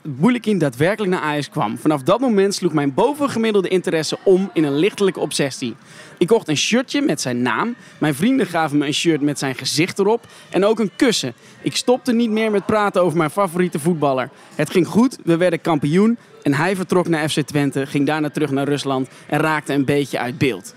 daadwerkelijk 0.57 1.11
naar 1.11 1.21
Ajax 1.21 1.49
kwam. 1.49 1.77
Vanaf 1.77 2.01
dat 2.01 2.19
moment 2.19 2.55
sloeg 2.55 2.73
mijn 2.73 2.93
bovengemiddelde 2.93 3.67
interesse 3.67 4.17
om 4.23 4.49
in 4.53 4.63
een 4.63 4.75
lichtelijke 4.75 5.19
obsessie. 5.19 5.75
Ik 6.17 6.27
kocht 6.27 6.47
een 6.47 6.57
shirtje 6.57 7.01
met 7.01 7.21
zijn 7.21 7.41
naam. 7.41 7.75
Mijn 7.97 8.15
vrienden 8.15 8.47
gaven 8.47 8.77
me 8.77 8.85
een 8.85 8.93
shirt 8.93 9.21
met 9.21 9.39
zijn 9.39 9.55
gezicht 9.55 9.99
erop. 9.99 10.27
En 10.49 10.65
ook 10.65 10.79
een 10.79 10.91
kussen. 10.95 11.33
Ik 11.61 11.75
stopte 11.75 12.13
niet 12.13 12.29
meer 12.29 12.51
met 12.51 12.65
praten 12.65 13.01
over 13.01 13.17
mijn 13.17 13.29
favoriete 13.29 13.79
voetballer. 13.79 14.29
Het 14.55 14.69
ging 14.69 14.87
goed, 14.87 15.17
we 15.23 15.37
werden 15.37 15.61
kampioen. 15.61 16.17
En 16.43 16.53
hij 16.53 16.75
vertrok 16.75 17.07
naar 17.07 17.29
FC 17.29 17.39
Twente, 17.39 17.85
ging 17.85 18.05
daarna 18.05 18.29
terug 18.29 18.51
naar 18.51 18.67
Rusland 18.67 19.07
en 19.27 19.39
raakte 19.39 19.73
een 19.73 19.85
beetje 19.85 20.19
uit 20.19 20.37
beeld. 20.37 20.73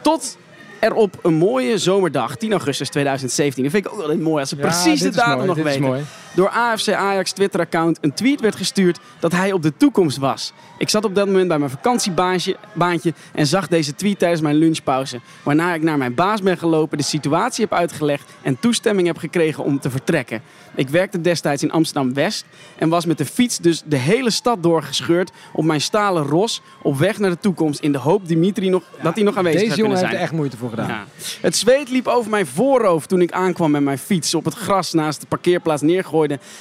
Tot 0.00 0.38
er 0.82 0.94
op 0.94 1.18
een 1.22 1.34
mooie 1.34 1.78
zomerdag, 1.78 2.36
10 2.36 2.50
augustus 2.50 2.88
2017. 2.88 3.62
Dat 3.62 3.72
vind 3.72 3.86
ik 3.86 3.92
ook 3.92 4.06
wel 4.06 4.16
mooi 4.16 4.40
als 4.40 4.48
ze 4.48 4.56
Ja, 4.56 4.62
precies 4.62 5.00
de 5.00 5.10
datum 5.10 5.46
nog 5.46 5.56
weten. 5.56 5.82
mooi. 5.82 6.02
Door 6.34 6.48
AFC 6.48 6.88
Ajax 6.88 7.32
Twitter-account 7.32 7.98
een 8.00 8.12
tweet 8.12 8.40
werd 8.40 8.56
gestuurd 8.56 8.98
dat 9.20 9.32
hij 9.32 9.52
op 9.52 9.62
de 9.62 9.76
toekomst 9.76 10.16
was. 10.16 10.52
Ik 10.78 10.88
zat 10.88 11.04
op 11.04 11.14
dat 11.14 11.26
moment 11.26 11.48
bij 11.48 11.58
mijn 11.58 11.70
vakantiebaantje 11.70 12.56
baantje 12.72 13.14
en 13.32 13.46
zag 13.46 13.68
deze 13.68 13.94
tweet 13.94 14.18
tijdens 14.18 14.40
mijn 14.40 14.54
lunchpauze. 14.54 15.20
Waarna 15.42 15.74
ik 15.74 15.82
naar 15.82 15.98
mijn 15.98 16.14
baas 16.14 16.42
ben 16.42 16.58
gelopen, 16.58 16.98
de 16.98 17.04
situatie 17.04 17.64
heb 17.64 17.72
uitgelegd 17.78 18.30
en 18.42 18.60
toestemming 18.60 19.06
heb 19.06 19.18
gekregen 19.18 19.64
om 19.64 19.80
te 19.80 19.90
vertrekken. 19.90 20.42
Ik 20.74 20.88
werkte 20.88 21.20
destijds 21.20 21.62
in 21.62 21.70
Amsterdam-West 21.70 22.44
en 22.78 22.88
was 22.88 23.06
met 23.06 23.18
de 23.18 23.24
fiets 23.24 23.58
dus 23.58 23.82
de 23.84 23.96
hele 23.96 24.30
stad 24.30 24.62
doorgescheurd 24.62 25.30
op 25.52 25.64
mijn 25.64 25.80
stalen 25.80 26.24
ros 26.24 26.62
op 26.82 26.98
weg 26.98 27.18
naar 27.18 27.30
de 27.30 27.38
toekomst 27.38 27.80
in 27.80 27.92
de 27.92 27.98
hoop 27.98 28.28
Dimitri 28.28 28.68
nog, 28.68 28.82
dat 29.02 29.14
hij 29.14 29.24
nog 29.24 29.36
aanwezig 29.36 29.60
Deze 29.60 29.74
zou 29.74 29.82
jongen 29.82 29.98
kunnen 29.98 29.98
heeft 29.98 29.98
zijn. 29.98 30.14
er 30.14 30.20
echt 30.20 30.32
moeite 30.32 30.56
voor 30.56 30.70
gedaan. 30.70 30.88
Ja. 30.88 31.04
Het 31.40 31.56
zweet 31.56 31.90
liep 31.90 32.06
over 32.06 32.30
mijn 32.30 32.46
voorhoofd 32.46 33.08
toen 33.08 33.20
ik 33.20 33.32
aankwam 33.32 33.70
met 33.70 33.82
mijn 33.82 33.98
fiets 33.98 34.34
op 34.34 34.44
het 34.44 34.54
gras 34.54 34.92
naast 34.92 35.20
de 35.20 35.26
parkeerplaats 35.26 35.82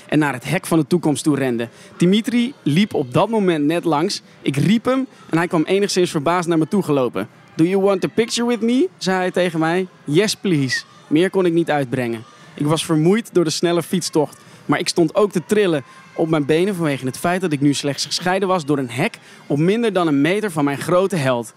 en 0.08 0.20
naar 0.20 0.34
het 0.34 0.44
hek 0.44 0.66
van 0.66 0.80
de 0.80 0.88
toekomst 0.88 1.24
toe 1.24 1.36
rende. 1.36 1.70
Dimitri 1.98 2.54
liep 2.64 2.94
op 2.94 3.14
dat 3.14 3.30
moment 3.30 3.66
net 3.66 3.84
langs. 3.84 4.22
Ik 4.42 4.56
riep 4.56 4.86
hem 4.86 5.08
en 5.30 5.38
hij 5.38 5.48
kwam 5.48 5.64
enigszins 5.64 6.12
verbaasd 6.12 6.48
naar 6.48 6.58
me 6.58 6.68
toe 6.68 6.84
gelopen. 6.84 7.28
Do 7.56 7.64
you 7.64 7.82
want 7.82 8.04
a 8.04 8.08
picture 8.08 8.48
with 8.48 8.62
me? 8.62 8.90
zei 8.98 9.18
hij 9.18 9.32
tegen 9.32 9.60
mij. 9.60 9.88
Yes, 10.04 10.36
please. 10.36 10.84
Meer 11.08 11.30
kon 11.30 11.46
ik 11.46 11.54
niet 11.54 11.70
uitbrengen. 11.70 12.24
Ik 12.54 12.66
was 12.66 12.86
vermoeid 12.86 13.34
door 13.34 13.44
de 13.44 13.50
snelle 13.50 13.84
fietstocht, 13.84 14.38
maar 14.66 14.80
ik 14.80 14.88
stond 14.88 15.16
ook 15.16 15.32
te 15.32 15.42
trillen 15.46 15.84
op 16.14 16.30
mijn 16.30 16.46
benen 16.46 16.76
vanwege 16.76 17.06
het 17.06 17.18
feit 17.18 17.42
dat 17.42 17.52
ik 17.52 17.62
nu 17.62 17.74
slechts 17.74 18.06
gescheiden 18.06 18.48
was 18.48 18.66
door 18.66 18.78
een 18.78 18.90
hek 18.90 19.18
op 19.48 19.58
minder 19.58 19.94
dan 19.94 20.08
een 20.08 20.22
meter 20.22 20.52
van 20.52 20.64
mijn 20.64 20.78
grote 20.78 21.16
held. 21.16 21.54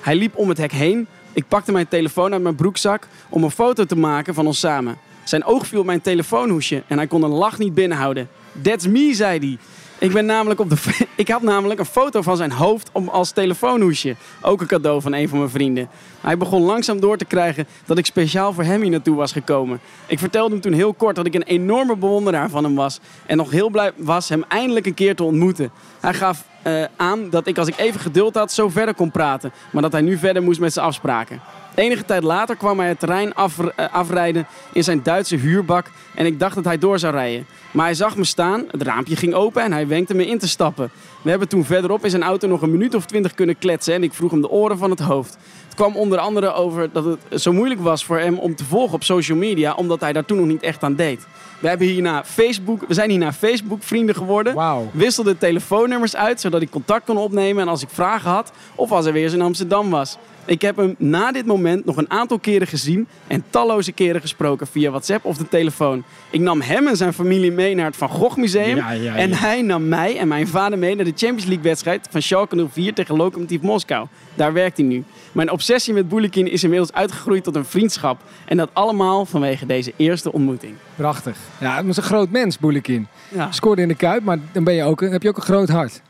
Hij 0.00 0.14
liep 0.14 0.36
om 0.36 0.48
het 0.48 0.58
hek 0.58 0.72
heen. 0.72 1.06
Ik 1.32 1.48
pakte 1.48 1.72
mijn 1.72 1.88
telefoon 1.88 2.32
uit 2.32 2.42
mijn 2.42 2.54
broekzak 2.54 3.08
om 3.28 3.44
een 3.44 3.50
foto 3.50 3.84
te 3.84 3.96
maken 3.96 4.34
van 4.34 4.46
ons 4.46 4.58
samen. 4.58 4.98
Zijn 5.28 5.44
oog 5.44 5.66
viel 5.66 5.80
op 5.80 5.86
mijn 5.86 6.00
telefoonhoesje 6.00 6.82
en 6.86 6.96
hij 6.96 7.06
kon 7.06 7.22
een 7.22 7.30
lach 7.30 7.58
niet 7.58 7.74
binnenhouden. 7.74 8.28
That's 8.62 8.86
me, 8.86 9.14
zei 9.14 9.38
hij. 9.38 9.58
Ik, 9.98 10.12
ben 10.12 10.26
namelijk 10.26 10.60
op 10.60 10.70
de, 10.70 10.76
ik 11.16 11.28
had 11.28 11.42
namelijk 11.42 11.80
een 11.80 11.86
foto 11.86 12.22
van 12.22 12.36
zijn 12.36 12.52
hoofd 12.52 12.90
om 12.92 13.08
als 13.08 13.30
telefoonhoesje. 13.30 14.16
Ook 14.40 14.60
een 14.60 14.66
cadeau 14.66 15.00
van 15.00 15.14
een 15.14 15.28
van 15.28 15.38
mijn 15.38 15.50
vrienden. 15.50 15.88
Hij 16.20 16.36
begon 16.36 16.62
langzaam 16.62 17.00
door 17.00 17.16
te 17.16 17.24
krijgen 17.24 17.66
dat 17.84 17.98
ik 17.98 18.06
speciaal 18.06 18.52
voor 18.52 18.64
hem 18.64 18.82
hier 18.82 18.90
naartoe 18.90 19.16
was 19.16 19.32
gekomen. 19.32 19.80
Ik 20.06 20.18
vertelde 20.18 20.50
hem 20.50 20.60
toen 20.60 20.72
heel 20.72 20.94
kort 20.94 21.16
dat 21.16 21.26
ik 21.26 21.34
een 21.34 21.42
enorme 21.42 21.96
bewonderaar 21.96 22.50
van 22.50 22.64
hem 22.64 22.74
was. 22.74 23.00
En 23.26 23.36
nog 23.36 23.50
heel 23.50 23.70
blij 23.70 23.92
was 23.96 24.28
hem 24.28 24.44
eindelijk 24.48 24.86
een 24.86 24.94
keer 24.94 25.14
te 25.14 25.24
ontmoeten. 25.24 25.70
Hij 26.00 26.14
gaf 26.14 26.44
eh, 26.62 26.84
aan 26.96 27.30
dat 27.30 27.46
ik 27.46 27.58
als 27.58 27.68
ik 27.68 27.78
even 27.78 28.00
geduld 28.00 28.34
had 28.34 28.52
zo 28.52 28.68
verder 28.68 28.94
kon 28.94 29.10
praten. 29.10 29.52
Maar 29.70 29.82
dat 29.82 29.92
hij 29.92 30.00
nu 30.00 30.16
verder 30.16 30.42
moest 30.42 30.60
met 30.60 30.72
zijn 30.72 30.86
afspraken. 30.86 31.40
Enige 31.76 32.04
tijd 32.04 32.22
later 32.22 32.56
kwam 32.56 32.78
hij 32.78 32.88
het 32.88 32.98
terrein 32.98 33.34
af, 33.34 33.58
eh, 33.58 33.86
afrijden 33.92 34.46
in 34.72 34.84
zijn 34.84 35.02
Duitse 35.02 35.36
huurbak. 35.36 35.90
En 36.14 36.26
ik 36.26 36.38
dacht 36.38 36.54
dat 36.54 36.64
hij 36.64 36.78
door 36.78 36.98
zou 36.98 37.14
rijden. 37.14 37.46
Maar 37.70 37.84
hij 37.84 37.94
zag 37.94 38.16
me 38.16 38.24
staan, 38.24 38.64
het 38.70 38.82
raampje 38.82 39.16
ging 39.16 39.34
open 39.34 39.62
en 39.62 39.72
hij 39.72 39.86
wenkte 39.86 40.14
me 40.14 40.26
in 40.26 40.38
te 40.38 40.48
stappen. 40.48 40.90
We 41.22 41.30
hebben 41.30 41.48
toen 41.48 41.64
verderop 41.64 42.04
in 42.04 42.10
zijn 42.10 42.22
auto 42.22 42.48
nog 42.48 42.62
een 42.62 42.70
minuut 42.70 42.94
of 42.94 43.06
twintig 43.06 43.34
kunnen 43.34 43.58
kletsen. 43.58 43.94
En 43.94 44.02
ik 44.02 44.12
vroeg 44.12 44.30
hem 44.30 44.40
de 44.40 44.50
oren 44.50 44.78
van 44.78 44.90
het 44.90 45.00
hoofd. 45.00 45.36
Het 45.64 45.74
kwam 45.74 45.96
onder 45.96 46.18
andere 46.18 46.52
over 46.52 46.92
dat 46.92 47.04
het 47.04 47.42
zo 47.42 47.52
moeilijk 47.52 47.80
was 47.80 48.04
voor 48.04 48.18
hem 48.18 48.38
om 48.38 48.54
te 48.54 48.64
volgen 48.64 48.94
op 48.94 49.02
social 49.02 49.38
media. 49.38 49.74
Omdat 49.74 50.00
hij 50.00 50.12
daar 50.12 50.24
toen 50.24 50.38
nog 50.38 50.46
niet 50.46 50.62
echt 50.62 50.82
aan 50.82 50.94
deed. 50.94 51.26
We, 51.58 51.68
hebben 51.68 51.86
hierna 51.86 52.24
Facebook, 52.24 52.84
we 52.88 52.94
zijn 52.94 53.10
hierna 53.10 53.32
Facebook 53.32 53.82
vrienden 53.82 54.14
geworden. 54.14 54.54
Wauw. 54.54 54.90
Wisselde 54.92 55.38
telefoonnummers 55.38 56.16
uit 56.16 56.40
zodat 56.40 56.62
ik 56.62 56.70
contact 56.70 57.04
kon 57.04 57.16
opnemen 57.16 57.62
en 57.62 57.68
als 57.68 57.82
ik 57.82 57.88
vragen 57.92 58.30
had 58.30 58.52
of 58.74 58.92
als 58.92 59.04
hij 59.04 59.12
weer 59.12 59.24
eens 59.24 59.32
in 59.32 59.42
Amsterdam 59.42 59.90
was. 59.90 60.18
Ik 60.46 60.62
heb 60.62 60.76
hem 60.76 60.94
na 60.98 61.32
dit 61.32 61.46
moment 61.46 61.84
nog 61.84 61.96
een 61.96 62.10
aantal 62.10 62.38
keren 62.38 62.66
gezien 62.66 63.08
en 63.26 63.44
talloze 63.50 63.92
keren 63.92 64.20
gesproken 64.20 64.66
via 64.66 64.90
WhatsApp 64.90 65.24
of 65.24 65.36
de 65.36 65.48
telefoon. 65.48 66.04
Ik 66.30 66.40
nam 66.40 66.60
hem 66.60 66.86
en 66.86 66.96
zijn 66.96 67.12
familie 67.12 67.52
mee 67.52 67.74
naar 67.74 67.86
het 67.86 67.96
Van 67.96 68.08
Gogh 68.08 68.36
Museum 68.36 68.76
Ja, 68.76 68.90
ja, 68.90 69.02
ja. 69.02 69.16
en 69.16 69.32
hij 69.32 69.62
nam 69.62 69.88
mij 69.88 70.18
en 70.18 70.28
mijn 70.28 70.48
vader 70.48 70.78
mee 70.78 70.94
naar 70.94 71.04
de 71.04 71.12
Champions 71.16 71.44
League 71.44 71.64
wedstrijd 71.64 72.08
van 72.10 72.22
Schalke 72.22 72.66
04 72.72 72.94
tegen 72.94 73.16
Lokomotiv 73.16 73.60
Moskou. 73.60 74.06
Daar 74.34 74.52
werkt 74.52 74.76
hij 74.76 74.86
nu. 74.86 75.04
Mijn 75.32 75.50
obsessie 75.50 75.94
met 75.94 76.08
Boulikin 76.08 76.50
is 76.50 76.62
inmiddels 76.62 76.92
uitgegroeid 76.92 77.44
tot 77.44 77.56
een 77.56 77.64
vriendschap 77.64 78.20
en 78.44 78.56
dat 78.56 78.70
allemaal 78.72 79.24
vanwege 79.24 79.66
deze 79.66 79.92
eerste 79.96 80.32
ontmoeting. 80.32 80.74
Prachtig. 80.94 81.36
Ja, 81.60 81.76
het 81.76 81.86
is 81.86 81.96
een 81.96 82.02
groot 82.02 82.30
mens, 82.30 82.58
Boulikin. 82.58 83.06
Scoorde 83.50 83.82
in 83.82 83.88
de 83.88 83.94
Kuip, 83.94 84.22
maar 84.22 84.38
dan 84.52 84.64
ben 84.64 84.74
je 84.74 84.82
ook, 84.82 85.00
heb 85.00 85.22
je 85.22 85.28
ook 85.28 85.36
een 85.36 85.42
groot 85.42 85.68
hart. 85.68 86.02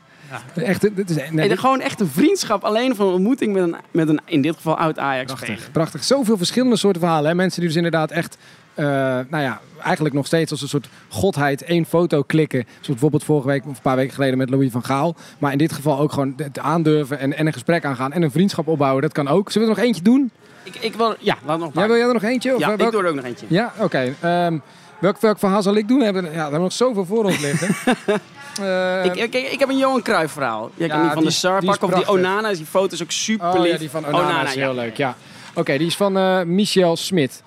Echt, 0.55 0.81
dit 0.95 1.09
is, 1.09 1.15
nee, 1.15 1.31
Nee, 1.31 1.49
dit- 1.49 1.59
gewoon 1.59 1.79
echt 1.81 1.99
een 1.99 2.07
vriendschap 2.07 2.63
alleen 2.63 2.95
van 2.95 3.07
een 3.07 3.13
ontmoeting 3.13 3.53
met 3.53 3.63
een, 3.63 3.75
met 3.91 4.09
een 4.09 4.19
in 4.25 4.41
dit 4.41 4.55
geval 4.55 4.77
oud 4.77 4.99
Ajax 4.99 5.25
Prachtig, 5.33 5.71
prachtig. 5.71 6.03
Zoveel 6.03 6.37
verschillende 6.37 6.75
soorten 6.75 7.01
verhalen. 7.01 7.29
Hè? 7.29 7.35
Mensen 7.35 7.59
die 7.59 7.67
dus 7.67 7.77
inderdaad 7.77 8.11
echt, 8.11 8.37
eh, 8.73 8.85
nou 9.29 9.43
ja, 9.43 9.59
eigenlijk 9.83 10.15
nog 10.15 10.25
steeds 10.25 10.51
als 10.51 10.61
een 10.61 10.67
soort 10.67 10.87
godheid 11.09 11.61
één 11.63 11.85
foto 11.85 12.21
klikken. 12.23 12.63
Zoals 12.69 12.87
bijvoorbeeld 12.87 13.23
vorige 13.23 13.47
week 13.47 13.61
of 13.65 13.75
een 13.75 13.81
paar 13.81 13.95
weken 13.95 14.13
geleden 14.13 14.37
met 14.37 14.49
Louis 14.49 14.71
van 14.71 14.83
Gaal. 14.83 15.15
Maar 15.39 15.51
in 15.51 15.57
dit 15.57 15.73
geval 15.73 15.99
ook 15.99 16.11
gewoon 16.11 16.33
het 16.37 16.59
aandurven 16.59 17.19
en, 17.19 17.37
en 17.37 17.47
een 17.47 17.53
gesprek 17.53 17.85
aangaan 17.85 18.11
en 18.13 18.21
een 18.21 18.31
vriendschap 18.31 18.67
opbouwen. 18.67 19.01
Dat 19.01 19.11
kan 19.13 19.27
ook. 19.27 19.51
Zullen 19.51 19.67
we 19.67 19.73
er 19.73 19.79
nog 19.79 19.87
eentje 19.89 20.03
doen? 20.03 20.31
Ik, 20.63 20.75
ik 20.75 20.93
wil, 20.95 21.15
ja, 21.19 21.37
laat 21.45 21.59
nog 21.59 21.71
Ja, 21.73 21.87
wil 21.87 21.95
jij 21.97 22.07
er 22.07 22.13
nog 22.13 22.23
eentje? 22.23 22.53
Of 22.53 22.59
Ja, 22.59 22.67
welk- 22.67 22.81
ik 22.81 22.91
doe 22.91 23.01
er 23.03 23.09
ook 23.09 23.15
nog 23.15 23.25
eentje. 23.25 23.45
Ja, 23.49 23.73
oké. 23.79 24.13
Ehm, 24.21 24.57
welk, 24.99 25.17
welk 25.21 25.39
verhaal 25.39 25.61
zal 25.61 25.75
ik 25.75 25.87
doen? 25.87 25.97
We 25.99 26.03
hebben, 26.03 26.23
ja, 26.23 26.29
we 26.31 26.37
hebben 26.39 26.59
nog 26.61 26.71
zoveel 26.73 27.05
voor 27.05 27.23
ons 27.23 27.39
liggen. 27.39 27.75
Eh, 28.59 29.05
Ik, 29.05 29.15
ik, 29.15 29.33
ik 29.51 29.59
heb 29.59 29.69
een 29.69 29.77
Johan 29.77 30.01
Cruijff 30.01 30.33
verhaal. 30.33 30.71
Jij 30.75 30.87
Ja, 30.87 30.93
kan 30.93 31.01
die 31.03 31.11
van 31.11 31.19
die 31.21 31.29
de 31.29 31.35
Sar 31.35 31.63
pakken. 31.65 31.87
Of 31.87 31.93
die. 31.93 32.07
Onana, 32.07 32.53
die 32.53 32.65
foto 32.65 32.93
is 32.93 33.03
ook 33.03 33.11
super 33.11 33.47
Oh 33.47 33.59
lief. 33.59 33.71
ja, 33.71 33.77
die 33.77 33.89
van 33.89 34.05
Onana, 34.05 34.43
is 34.43 34.53
ja. 34.53 34.59
heel 34.59 34.73
leuk, 34.75 34.97
ja. 34.97 35.15
Oké, 35.53 35.77
die 35.77 35.87
is 35.87 35.95
van 35.95 36.17
eh, 36.17 36.41
Michel 36.41 36.95
Smit. 36.95 37.43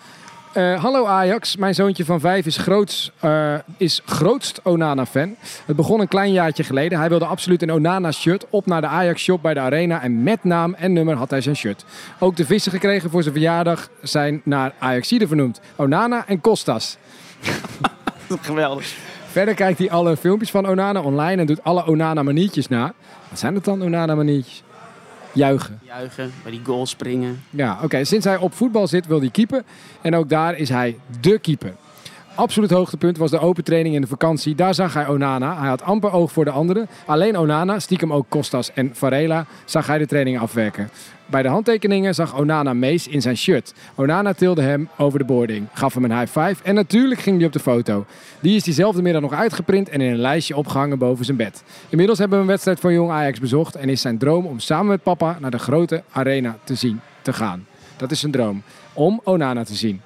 Eh, 0.53 0.83
hallo 0.83 1.07
Ajax, 1.07 1.57
mijn 1.57 1.75
zoontje 1.75 2.05
van 2.05 2.20
vijf 2.20 2.46
is, 2.46 2.57
groots, 2.57 3.11
eh, 3.20 3.55
is 3.77 4.01
grootst 4.07 4.61
Onana-fan. 4.62 5.37
Het 5.66 5.77
begon 5.77 6.01
een 6.01 6.09
klein 6.09 6.33
jaartje 6.33 6.64
geleden. 6.64 6.99
Hij 6.99 7.09
wilde 7.09 7.25
absoluut 7.25 7.62
een 7.62 7.73
Onana-shirt 7.73 8.46
op 8.51 8.66
naar 8.66 8.81
de 8.81 8.87
Ajax-shop 8.87 9.42
bij 9.42 9.55
de 9.55 9.61
Arena. 9.61 10.03
En 10.03 10.23
met 10.23 10.44
naam 10.44 10.75
en 10.75 10.92
nummer 10.92 11.16
had 11.16 11.31
hij 11.31 11.40
zijn 11.40 11.57
shirt. 11.57 11.85
Ook 12.18 12.37
de 12.37 12.46
vissen 12.46 12.73
gekregen 12.73 13.11
voor 13.11 13.23
zijn 13.23 13.35
verjaardag 13.35 13.88
zijn 14.03 14.40
naar 14.44 14.73
Ajaxide 14.79 15.27
vernoemd. 15.27 15.61
Onana 15.77 16.25
en 16.27 16.40
Kostas. 16.40 16.96
Geweldig. 18.40 18.87
Verder 19.31 19.55
kijkt 19.55 19.79
hij 19.79 19.90
alle 19.90 20.16
filmpjes 20.16 20.51
van 20.51 20.66
Onana 20.66 21.01
online 21.01 21.40
en 21.40 21.47
doet 21.47 21.64
alle 21.64 21.87
Onana-maniertjes 21.87 22.69
na. 22.69 22.93
Wat 23.29 23.38
zijn 23.38 23.55
het 23.55 23.64
dan, 23.64 23.83
Onana-maniertjes? 23.83 24.62
Juichen. 25.33 25.81
Juichen, 25.83 26.33
bij 26.43 26.51
die 26.51 26.61
goal 26.64 26.87
springen. 26.87 27.43
Ja, 27.51 27.79
oké. 27.83 28.05
Sinds 28.05 28.25
hij 28.25 28.37
op 28.37 28.55
voetbal 28.55 28.87
zit, 28.87 29.07
wil 29.07 29.21
hij 29.21 29.31
keeper. 29.31 29.62
En 30.01 30.16
ook 30.16 30.29
daar 30.29 30.57
is 30.57 30.69
hij 30.69 30.99
dé 31.21 31.38
keeper. 31.38 31.75
Absoluut 32.35 32.71
hoogtepunt 32.71 33.16
was 33.16 33.31
de 33.31 33.38
open 33.38 33.64
training 33.64 33.95
in 33.95 34.01
de 34.01 34.07
vakantie. 34.07 34.55
Daar 34.55 34.75
zag 34.75 34.95
hij 34.95 35.09
Onana. 35.09 35.59
Hij 35.59 35.69
had 35.69 35.83
amper 35.83 36.12
oog 36.12 36.33
voor 36.33 36.45
de 36.45 36.51
anderen. 36.51 36.88
Alleen 37.07 37.38
Onana, 37.38 37.79
stiekem 37.79 38.12
ook 38.12 38.27
Kostas 38.29 38.73
en 38.73 38.90
Varela, 38.93 39.47
zag 39.64 39.87
hij 39.87 39.99
de 39.99 40.07
training 40.07 40.40
afwerken. 40.40 40.90
Bij 41.27 41.43
de 41.43 41.49
handtekeningen 41.49 42.14
zag 42.14 42.38
Onana 42.38 42.73
Mees 42.73 43.09
in 43.09 43.23
zijn 43.23 43.37
shirt. 43.37 43.75
Onana 43.94 44.33
tilde 44.33 44.63
hem 44.63 44.88
over 44.96 45.19
de 45.19 45.25
boarding, 45.25 45.67
gaf 45.73 45.94
hem 45.94 46.04
een 46.04 46.19
high 46.19 46.38
five 46.38 46.63
en 46.63 46.75
natuurlijk 46.75 47.21
ging 47.21 47.37
hij 47.37 47.46
op 47.46 47.52
de 47.52 47.59
foto. 47.59 48.07
Die 48.40 48.57
is 48.57 48.63
diezelfde 48.63 49.02
middag 49.02 49.23
nog 49.23 49.33
uitgeprint 49.33 49.88
en 49.88 50.00
in 50.00 50.11
een 50.11 50.19
lijstje 50.19 50.57
opgehangen 50.57 50.98
boven 50.98 51.25
zijn 51.25 51.37
bed. 51.37 51.63
Inmiddels 51.88 52.19
hebben 52.19 52.37
we 52.37 52.44
een 52.44 52.50
wedstrijd 52.50 52.81
van 52.81 52.92
Jong 52.92 53.11
Ajax 53.11 53.40
bezocht 53.40 53.75
en 53.75 53.88
is 53.88 54.00
zijn 54.00 54.19
droom 54.19 54.46
om 54.46 54.59
samen 54.59 54.87
met 54.87 55.02
papa 55.02 55.37
naar 55.40 55.50
de 55.50 55.59
grote 55.59 56.02
arena 56.11 56.59
te 56.65 56.75
zien 56.75 57.00
te 57.23 57.33
gaan. 57.33 57.67
Dat 57.96 58.11
is 58.11 58.21
zijn 58.21 58.33
droom, 58.33 58.63
om 58.92 59.21
Onana 59.25 59.65
te 59.65 59.75
zien. 59.75 60.00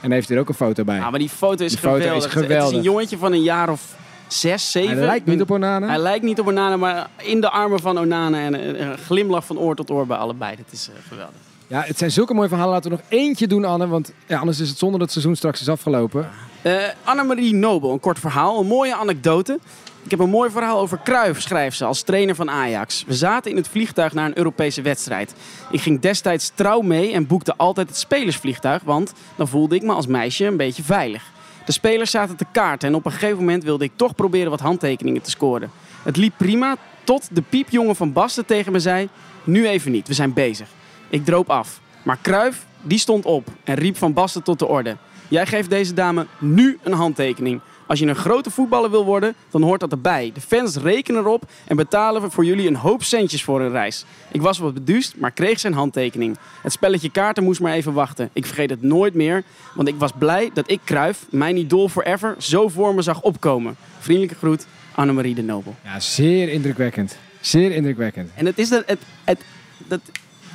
En 0.00 0.10
heeft 0.12 0.28
hier 0.28 0.38
ook 0.38 0.48
een 0.48 0.54
foto 0.54 0.84
bij. 0.84 0.96
Ja, 0.96 1.10
maar 1.10 1.18
die 1.18 1.28
foto 1.28 1.64
is 1.64 1.70
Die 1.70 1.80
foto 1.80 1.96
is 1.96 2.02
geweldig. 2.02 2.24
Het- 2.32 2.42
is 2.42 2.46
geweldig. 2.48 2.76
een 2.76 2.82
jongetje 2.82 3.18
van 3.18 3.32
een 3.32 3.42
jaar 3.42 3.68
of 3.70 3.82
zes, 4.26 4.70
zeven. 4.70 4.96
Hij 4.96 5.06
lijkt 5.06 5.26
niet 5.26 5.40
op 5.40 5.50
Onana. 5.50 5.86
Hij 5.86 5.98
lijkt 5.98 6.24
niet 6.24 6.40
op 6.40 6.46
Onana, 6.46 6.76
maar 6.76 7.08
in 7.16 7.40
de 7.40 7.50
armen 7.50 7.80
van 7.80 7.98
Onana 7.98 8.38
en 8.40 8.80
een, 8.80 8.98
glimlach 8.98 9.44
van 9.46 9.58
oor 9.58 9.74
tot 9.76 9.90
oor 9.90 10.06
bij 10.06 10.16
allebei. 10.16 10.56
Dat 10.56 10.66
is 10.70 10.88
eh, 10.88 10.94
geweldig. 11.08 11.34
Ja, 11.66 11.82
het 11.86 11.98
zijn 11.98 12.10
zulke 12.10 12.34
mooie 12.34 12.48
verhalen. 12.48 12.72
Laten 12.72 12.90
we 12.90 12.96
nog 12.96 13.06
eentje 13.20 13.46
doen, 13.46 13.64
Anne. 13.64 13.86
Want 13.88 14.12
ja, 14.26 14.38
anders 14.38 14.60
is 14.60 14.68
het 14.68 14.78
zonder 14.78 14.98
dat 14.98 15.08
het 15.08 15.16
seizoen 15.16 15.36
straks 15.36 15.60
is 15.60 15.68
afgelopen. 15.68 16.28
Eh 16.62 16.74
Annemarie 17.04 17.54
Nobel, 17.54 17.92
een 17.92 18.00
kort 18.00 18.18
verhaal, 18.18 18.60
een 18.60 18.66
mooie 18.66 18.94
anekdote. 18.94 19.58
Ik 20.04 20.10
heb 20.10 20.20
een 20.20 20.30
mooi 20.30 20.50
verhaal 20.50 20.80
over 20.80 21.00
Cruijff, 21.04 21.40
schrijft 21.40 21.76
ze, 21.76 21.84
als 21.84 22.02
trainer 22.02 22.34
van 22.34 22.50
Ajax. 22.50 23.04
We 23.06 23.14
zaten 23.14 23.50
in 23.50 23.56
het 23.56 23.68
vliegtuig 23.68 24.12
naar 24.12 24.26
een 24.26 24.38
Europese 24.38 24.82
wedstrijd. 24.82 25.34
Ik 25.70 25.80
ging 25.80 26.00
destijds 26.00 26.52
trouw 26.54 26.80
mee 26.80 27.12
en 27.12 27.26
boekte 27.26 27.56
altijd 27.56 27.88
het 27.88 27.96
spelersvliegtuig, 27.96 28.82
want 28.82 29.12
dan 29.36 29.48
voelde 29.48 29.74
ik 29.74 29.82
me 29.82 29.92
als 29.92 30.06
meisje 30.06 30.44
een 30.44 30.56
beetje 30.56 30.82
veilig. 30.82 31.22
De 31.64 31.72
spelers 31.72 32.10
zaten 32.10 32.36
te 32.36 32.46
kaarten 32.52 32.88
en 32.88 32.94
op 32.94 33.04
een 33.04 33.12
gegeven 33.12 33.38
moment 33.38 33.64
wilde 33.64 33.84
ik 33.84 33.92
toch 33.96 34.14
proberen 34.14 34.50
wat 34.50 34.60
handtekeningen 34.60 35.22
te 35.22 35.30
scoren. 35.30 35.70
Het 36.02 36.16
liep 36.16 36.34
prima 36.36 36.76
tot 37.04 37.28
de 37.32 37.42
piepjongen 37.42 37.96
van 37.96 38.12
Basten 38.12 38.46
tegen 38.46 38.72
me 38.72 38.80
zei... 38.80 39.08
Nu 39.44 39.68
even 39.68 39.92
niet, 39.92 40.08
we 40.08 40.14
zijn 40.14 40.32
bezig. 40.32 40.68
Ik 41.08 41.24
droop 41.24 41.50
af. 41.50 41.80
Maar 42.02 42.18
Cruijff, 42.22 42.66
die 42.82 42.98
stond 42.98 43.24
op 43.24 43.48
en 43.64 43.74
riep 43.74 43.96
van 43.96 44.12
Basten 44.12 44.42
tot 44.42 44.58
de 44.58 44.66
orde. 44.66 44.96
Jij 45.28 45.46
geeft 45.46 45.70
deze 45.70 45.94
dame 45.94 46.26
nu 46.38 46.78
een 46.82 46.92
handtekening. 46.92 47.60
Als 47.90 47.98
je 47.98 48.06
een 48.06 48.16
grote 48.16 48.50
voetballer 48.50 48.90
wil 48.90 49.04
worden, 49.04 49.34
dan 49.50 49.62
hoort 49.62 49.80
dat 49.80 49.92
erbij. 49.92 50.30
De 50.34 50.40
fans 50.40 50.76
rekenen 50.76 51.20
erop 51.20 51.50
en 51.66 51.76
betalen 51.76 52.30
voor 52.30 52.44
jullie 52.44 52.66
een 52.66 52.76
hoop 52.76 53.02
centjes 53.02 53.44
voor 53.44 53.60
een 53.60 53.70
reis. 53.70 54.04
Ik 54.30 54.42
was 54.42 54.58
wat 54.58 54.74
beduust, 54.74 55.16
maar 55.16 55.30
kreeg 55.30 55.60
zijn 55.60 55.72
handtekening. 55.72 56.36
Het 56.62 56.72
spelletje 56.72 57.10
kaarten 57.10 57.44
moest 57.44 57.60
maar 57.60 57.72
even 57.72 57.92
wachten. 57.92 58.30
Ik 58.32 58.46
vergeet 58.46 58.70
het 58.70 58.82
nooit 58.82 59.14
meer, 59.14 59.42
want 59.74 59.88
ik 59.88 59.94
was 59.98 60.10
blij 60.18 60.50
dat 60.54 60.70
ik 60.70 60.80
Cruijff, 60.84 61.26
mijn 61.30 61.56
idool 61.56 61.88
forever, 61.88 62.34
zo 62.38 62.68
voor 62.68 62.94
me 62.94 63.02
zag 63.02 63.22
opkomen. 63.22 63.76
Vriendelijke 63.98 64.36
groet, 64.36 64.66
Annemarie 64.94 65.34
de 65.34 65.42
Nobel. 65.42 65.74
Ja, 65.84 66.00
zeer 66.00 66.48
indrukwekkend. 66.48 67.16
Zeer 67.40 67.72
indrukwekkend. 67.72 68.30
En 68.34 68.46
het 68.46 68.58
is 68.58 68.68
dat... 68.68 68.82
Het, 68.86 68.98
het, 69.24 69.40
dat 69.86 70.00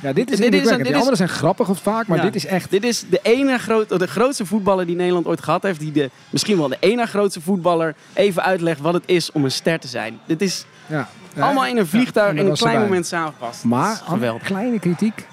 Ja, 0.02 0.12
dit 0.12 0.30
is 0.30 0.38
Dit 0.38 0.54
is 0.54 0.70
een- 0.70 0.76
dit 0.78 0.86
is- 0.86 0.92
anderen 0.94 1.16
zijn 1.16 1.28
grappig 1.28 1.68
of 1.68 1.78
vaak, 1.80 2.06
maar 2.06 2.16
Ja. 2.16 2.22
dit 2.24 2.34
is 2.34 2.46
echt... 2.46 2.70
Dit 2.70 2.84
is 2.84 3.04
de, 3.10 3.20
ene 3.22 3.58
groot, 3.58 3.98
de 3.98 4.06
grootste 4.06 4.46
voetballer 4.46 4.86
die 4.86 4.96
Nederland 4.96 5.26
ooit 5.26 5.42
gehad 5.42 5.62
heeft. 5.62 5.80
Die 5.80 5.92
de, 5.92 6.10
misschien 6.30 6.56
wel 6.58 6.68
de 6.68 6.76
ene 6.80 7.06
grootste 7.06 7.40
voetballer 7.40 7.94
even 8.12 8.42
uitlegt 8.42 8.80
wat 8.80 8.94
het 8.94 9.02
is 9.06 9.32
om 9.32 9.44
een 9.44 9.50
ster 9.50 9.78
te 9.80 9.88
zijn. 9.88 10.18
Dit 10.26 10.42
is 10.42 10.64
Ja. 10.86 11.08
allemaal 11.38 11.66
in 11.66 11.76
een 11.76 11.86
vliegtuig 11.86 12.30
in 12.38 12.46
een 12.46 12.54
klein 12.54 12.72
erbij. 12.74 12.88
moment 12.88 13.06
samengepast. 13.06 13.64
Maar, 13.64 13.96
geweldig. 13.96 14.42
kleine 14.42 14.78
kritiek. 14.78 15.16
Er 15.18 15.24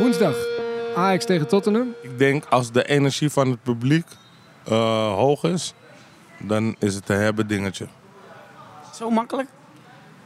Woensdag, 0.00 0.36
Ajax 0.96 1.24
tegen 1.24 1.48
Tottenham. 1.48 1.94
Ik 2.02 2.18
denk 2.18 2.44
als 2.44 2.72
de 2.72 2.88
energie 2.88 3.30
van 3.30 3.50
het 3.50 3.62
publiek 3.62 4.06
eh, 4.64 5.14
hoog 5.14 5.44
is, 5.44 5.74
dan 6.38 6.76
is 6.78 6.94
het 6.94 7.08
een 7.08 7.16
hebben 7.16 7.46
dingetje. 7.46 7.86
Zo 8.94 9.10
makkelijk? 9.10 9.48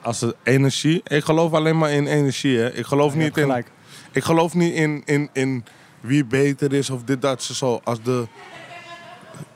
Als 0.02 0.18
de 0.18 0.36
energie, 0.42 1.00
ik 1.04 1.24
geloof 1.24 1.52
alleen 1.52 1.78
maar 1.78 1.90
in 1.90 2.06
energie. 2.06 2.58
Hè. 2.58 2.72
Ik 2.72 2.86
geloof 2.86 3.14
niet 3.14 3.36
in, 3.36 3.42
gelijk. 3.42 3.70
ik 4.12 4.24
geloof 4.24 4.54
niet 4.54 4.74
in, 4.74 5.02
in, 5.04 5.28
in 5.32 5.64
wie 6.00 6.24
beter 6.24 6.72
is 6.72 6.90
of 6.90 7.02
dit, 7.02 7.22
dat, 7.22 7.42
zo. 7.42 7.80
Als 7.84 8.02
de, 8.02 8.26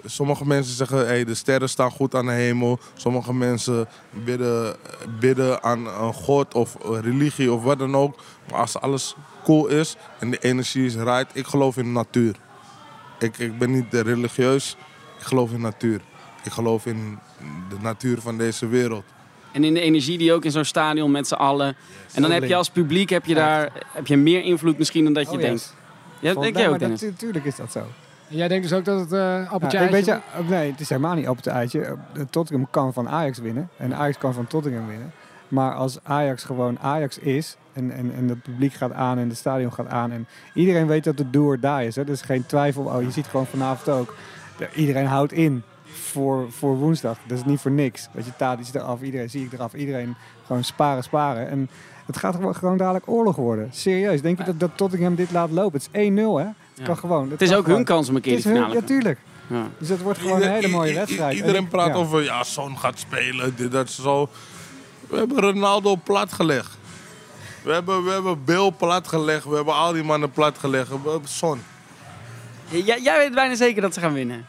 sommige 0.04 0.46
mensen 0.46 0.74
zeggen, 0.74 1.06
hey, 1.06 1.24
de 1.24 1.34
sterren 1.34 1.68
staan 1.68 1.90
goed 1.90 2.14
aan 2.14 2.26
de 2.26 2.32
hemel. 2.32 2.78
Sommige 2.94 3.34
mensen 3.34 3.88
bidden, 4.24 4.76
bidden 5.20 5.62
aan 5.62 5.86
een 5.86 6.14
god 6.14 6.54
of 6.54 6.76
religie 7.02 7.52
of 7.52 7.62
wat 7.62 7.78
dan 7.78 7.96
ook. 7.96 8.18
Maar 8.50 8.60
als 8.60 8.80
alles 8.80 9.16
cool 9.48 9.66
is 9.66 9.96
en 10.18 10.30
de 10.30 10.38
energie 10.38 10.86
is 10.86 10.94
right, 10.94 11.26
ik 11.32 11.46
geloof 11.46 11.76
in 11.76 11.84
de 11.84 11.90
natuur. 11.90 12.34
Ik, 13.18 13.38
ik 13.38 13.58
ben 13.58 13.70
niet 13.70 13.84
religieus, 13.90 14.76
ik 15.18 15.24
geloof 15.24 15.52
in 15.52 15.60
natuur. 15.60 16.00
Ik 16.44 16.52
geloof 16.52 16.86
in 16.86 17.18
de 17.68 17.76
natuur 17.80 18.20
van 18.20 18.38
deze 18.38 18.66
wereld. 18.68 19.04
En 19.52 19.64
in 19.64 19.74
de 19.74 19.80
energie 19.80 20.18
die 20.18 20.32
ook 20.32 20.44
in 20.44 20.50
zo'n 20.50 20.64
stadion 20.64 21.10
met 21.10 21.26
z'n 21.28 21.34
allen. 21.34 21.76
En 22.14 22.22
dan 22.22 22.30
heb 22.30 22.44
je 22.44 22.54
als 22.56 22.70
publiek 22.70 23.10
heb 23.10 23.24
je 23.24 23.34
daar 23.34 23.70
heb 23.92 24.06
je 24.06 24.16
meer 24.16 24.42
invloed 24.44 24.78
misschien 24.78 25.04
dan 25.04 25.12
dat 25.12 25.26
je 25.30 25.36
Oh, 25.36 25.42
denkt. 25.42 25.74
yes. 26.20 26.34
Ja, 26.34 26.40
denk 26.40 26.56
jij 26.56 26.68
ook, 26.68 26.78
Dennis? 26.78 27.00
dat- 27.00 27.10
Natuurlijk 27.10 27.44
is 27.44 27.56
dat 27.56 27.72
zo. 27.72 27.80
Jij 28.28 28.48
denkt 28.48 28.68
dus 28.68 28.78
ook 28.78 28.84
dat 28.84 29.00
het 29.00 29.12
eh 29.12 29.52
appeltje 29.52 29.78
Ja, 29.78 29.84
ik 29.84 29.92
eitje 29.92 30.12
weet 30.12 30.46
je, 30.48 30.54
nee, 30.54 30.70
het 30.70 30.80
is 30.80 30.88
helemaal 30.88 31.14
niet 31.14 31.28
op 31.28 31.36
het 31.36 31.46
eitje. 31.46 31.80
Eh, 31.80 32.22
Tottenham 32.30 32.66
kan 32.70 32.92
van 32.92 33.08
Ajax 33.08 33.38
winnen. 33.38 33.68
En 33.76 33.94
Ajax 33.94 34.18
kan 34.18 34.34
van 34.34 34.46
Tottenham 34.46 34.86
winnen. 34.86 35.12
Maar 35.48 35.74
als 35.74 35.98
Ajax 36.02 36.44
gewoon 36.44 36.78
Ajax 36.80 37.18
is. 37.18 37.56
En, 37.72 37.90
en, 37.90 38.12
en 38.16 38.28
het 38.28 38.42
publiek 38.42 38.72
gaat 38.72 38.92
aan 38.92 39.18
en 39.18 39.28
het 39.28 39.36
stadion 39.38 39.72
gaat 39.72 39.88
aan. 39.88 40.10
En 40.12 40.26
iedereen 40.54 40.86
weet 40.86 41.04
dat 41.04 41.18
het 41.18 41.32
do 41.32 41.44
or 41.46 41.60
die 41.60 41.86
is. 41.86 41.96
Hè. 41.96 42.02
Er 42.02 42.08
is 42.08 42.22
geen 42.22 42.46
twijfel. 42.46 42.82
Oh, 42.84 43.02
je 43.02 43.10
ziet 43.10 43.26
gewoon 43.26 43.46
vanavond 43.46 43.88
ook. 43.98 44.14
de- 44.58 44.68
Iedereen 44.74 45.06
houdt 45.06 45.32
in 45.32 45.62
voor, 45.84 46.46
voor 46.52 46.76
woensdag. 46.76 47.18
Dat 47.26 47.38
is 47.38 47.44
niet 47.44 47.60
voor 47.60 47.70
niks. 47.70 48.08
Dat 48.12 48.24
je 48.24 48.36
taat 48.36 48.60
is 48.60 48.74
eraf, 48.74 49.02
iedereen 49.02 49.30
zie 49.30 49.44
ik 49.44 49.52
eraf. 49.52 49.74
Iedereen 49.74 50.14
gewoon 50.46 50.64
sparen, 50.64 51.02
sparen. 51.02 51.48
En 51.48 51.70
het 52.06 52.16
gaat 52.16 52.34
gewoon, 52.34 52.54
gewoon 52.54 52.76
dadelijk 52.76 53.08
oorlog 53.08 53.36
worden. 53.36 53.68
Serieus. 53.72 54.22
Denk 54.22 54.38
je 54.38 54.44
dat, 54.44 54.60
dat 54.60 54.70
Tottenham 54.76 55.14
dit 55.14 55.30
laat 55.30 55.50
lopen? 55.50 55.80
Het 55.80 55.88
is 55.92 56.10
1-0 56.10 56.14
hè. 56.38 56.44
Het 56.44 56.54
Ja. 56.74 56.84
kan 56.84 56.96
gewoon. 56.96 57.30
Het 57.30 57.42
is 57.42 57.54
ook 57.54 57.66
hun 57.66 57.84
kans 57.84 58.08
om 58.08 58.14
een 58.16 58.20
keer 58.20 58.32
hun, 58.32 58.42
finale 58.42 58.74
ja, 58.74 58.80
te 58.80 58.86
tuurlijk. 58.86 59.18
ja. 59.46 59.66
Dus 59.78 59.88
het 59.88 60.02
wordt 60.02 60.18
gewoon 60.18 60.42
een 60.42 60.50
hele 60.50 60.68
mooie 60.68 60.94
wedstrijd. 60.94 61.36
Iedereen 61.36 61.68
praat 61.68 61.86
ja. 61.88 61.94
over, 61.94 62.22
ja, 62.22 62.42
Son 62.42 62.78
gaat 62.78 62.98
spelen, 62.98 63.52
dit, 63.56 63.72
dat, 63.72 63.90
zo. 63.90 64.28
We 65.08 65.16
hebben 65.16 65.40
Ronaldo 65.40 65.96
platgelegd. 65.96 66.76
We 67.62 67.72
hebben, 67.72 68.04
we 68.04 68.10
hebben 68.10 68.44
Bill 68.44 68.70
platgelegd. 68.72 69.44
We 69.44 69.54
hebben 69.54 69.74
al 69.74 69.92
die 69.92 70.02
mannen 70.04 70.30
platgelegd. 70.30 70.88
We 70.88 71.10
hebben 71.10 71.28
Son. 71.28 71.62
Jij, 72.68 73.00
jij 73.00 73.18
weet 73.18 73.34
bijna 73.34 73.54
zeker 73.54 73.82
dat 73.82 73.94
ze 73.94 74.00
gaan 74.00 74.12
winnen. 74.12 74.46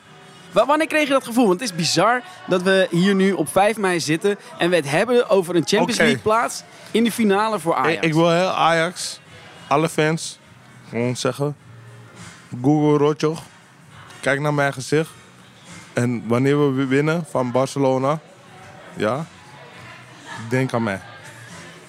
Wa- 0.52 0.66
Wanneer 0.66 0.88
kreeg 0.88 1.04
je 1.08 1.14
dat 1.14 1.26
gevoel? 1.26 1.48
Want 1.48 1.60
het 1.60 1.70
is 1.70 1.76
bizar 1.76 2.22
dat 2.48 2.62
we 2.62 2.88
hier 2.92 3.16
nu 3.16 3.32
op 3.32 3.50
5 3.52 3.78
mei 3.78 4.00
zitten 4.00 4.38
en 4.58 4.70
we 4.70 4.76
het 4.76 4.90
hebben 4.90 5.30
over 5.30 5.56
een 5.56 5.68
Champions. 5.68 5.98
League 5.98 6.18
plaats 6.20 6.64
in 6.92 7.04
de 7.04 7.12
finale 7.12 7.60
voor 7.60 7.76
Ajax. 7.76 7.96
Ik, 7.96 8.04
ik 8.04 8.14
wil 8.14 8.30
heel 8.32 8.48
Ajax, 8.50 9.20
alle 9.68 9.90
fans, 9.90 10.40
gewoon 10.90 11.16
zeggen. 11.16 11.56
Google 12.62 12.98
Rotjoch. 13.06 13.42
Kijk 14.20 14.40
naar 14.40 14.54
mijn 14.54 14.74
gezicht. 14.74 15.10
En 15.94 16.24
wanneer 16.28 16.76
we 16.76 16.86
winnen 16.86 17.26
van 17.30 17.52
Barcelona, 17.52 18.20
ja, 18.96 19.26
denk 20.50 20.74
aan 20.74 20.84
mij. 20.84 21.02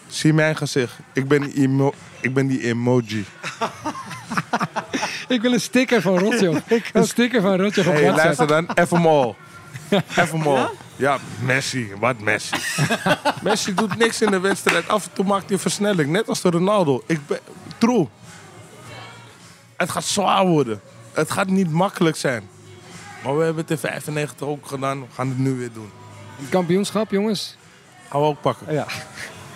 Zie 0.07 0.33
mijn 0.33 0.57
gezicht. 0.57 0.93
Ik 1.13 1.29
ben 1.29 1.41
die, 1.41 1.53
emo- 1.55 1.95
ik 2.21 2.35
ben 2.35 2.47
die 2.47 2.63
emoji. 2.63 3.25
Ik 5.29 5.43
wil 5.43 5.53
een 5.53 5.61
sticker 5.61 6.01
van 6.01 6.19
Rotjoch. 6.19 6.61
een 6.93 7.07
sticker 7.07 7.41
van 7.41 7.57
Rotjoch 7.61 7.87
op 7.87 7.93
Hey, 7.95 8.13
luister 8.13 8.47
dan, 8.47 8.71
even 8.75 9.01
mol. 9.01 9.37
Even. 10.17 10.69
Ja, 10.97 11.19
Messi. 11.45 11.93
Wat 11.99 12.21
Messi? 12.21 12.57
Messi 13.43 13.75
doet 13.75 13.97
niks 13.97 14.23
in 14.23 14.31
de 14.31 14.41
wedstrijd. 14.41 14.89
Af 14.89 15.05
en 15.05 15.13
toe 15.13 15.25
maakt 15.25 15.45
hij 15.45 15.53
een 15.53 15.59
versnelling. 15.59 16.11
Net 16.11 16.29
als 16.29 16.41
de 16.41 16.51
Ronaldo. 16.51 17.03
Ik 17.07 17.27
ben... 17.27 17.39
True. 17.79 18.09
Het 19.77 19.91
gaat 19.91 20.05
zwaar 20.05 20.47
worden. 20.47 20.81
Het 21.13 21.31
gaat 21.31 21.47
niet 21.47 21.71
makkelijk 21.71 22.17
zijn. 22.17 22.49
Maar 23.25 23.37
we 23.37 23.45
hebben 23.45 23.63
het 23.63 23.71
in 23.71 23.79
95 23.79 24.47
ook 24.47 24.67
gedaan. 24.67 25.01
We 25.01 25.07
gaan 25.15 25.29
het 25.29 25.39
nu 25.39 25.55
weer 25.55 25.73
doen. 25.73 25.91
Het 26.37 26.49
kampioenschap, 26.49 27.11
jongens. 27.11 27.57
Gaan 28.11 28.21
we 28.21 28.27
ook 28.27 28.41
pakken. 28.41 28.73
Ja, 28.75 28.87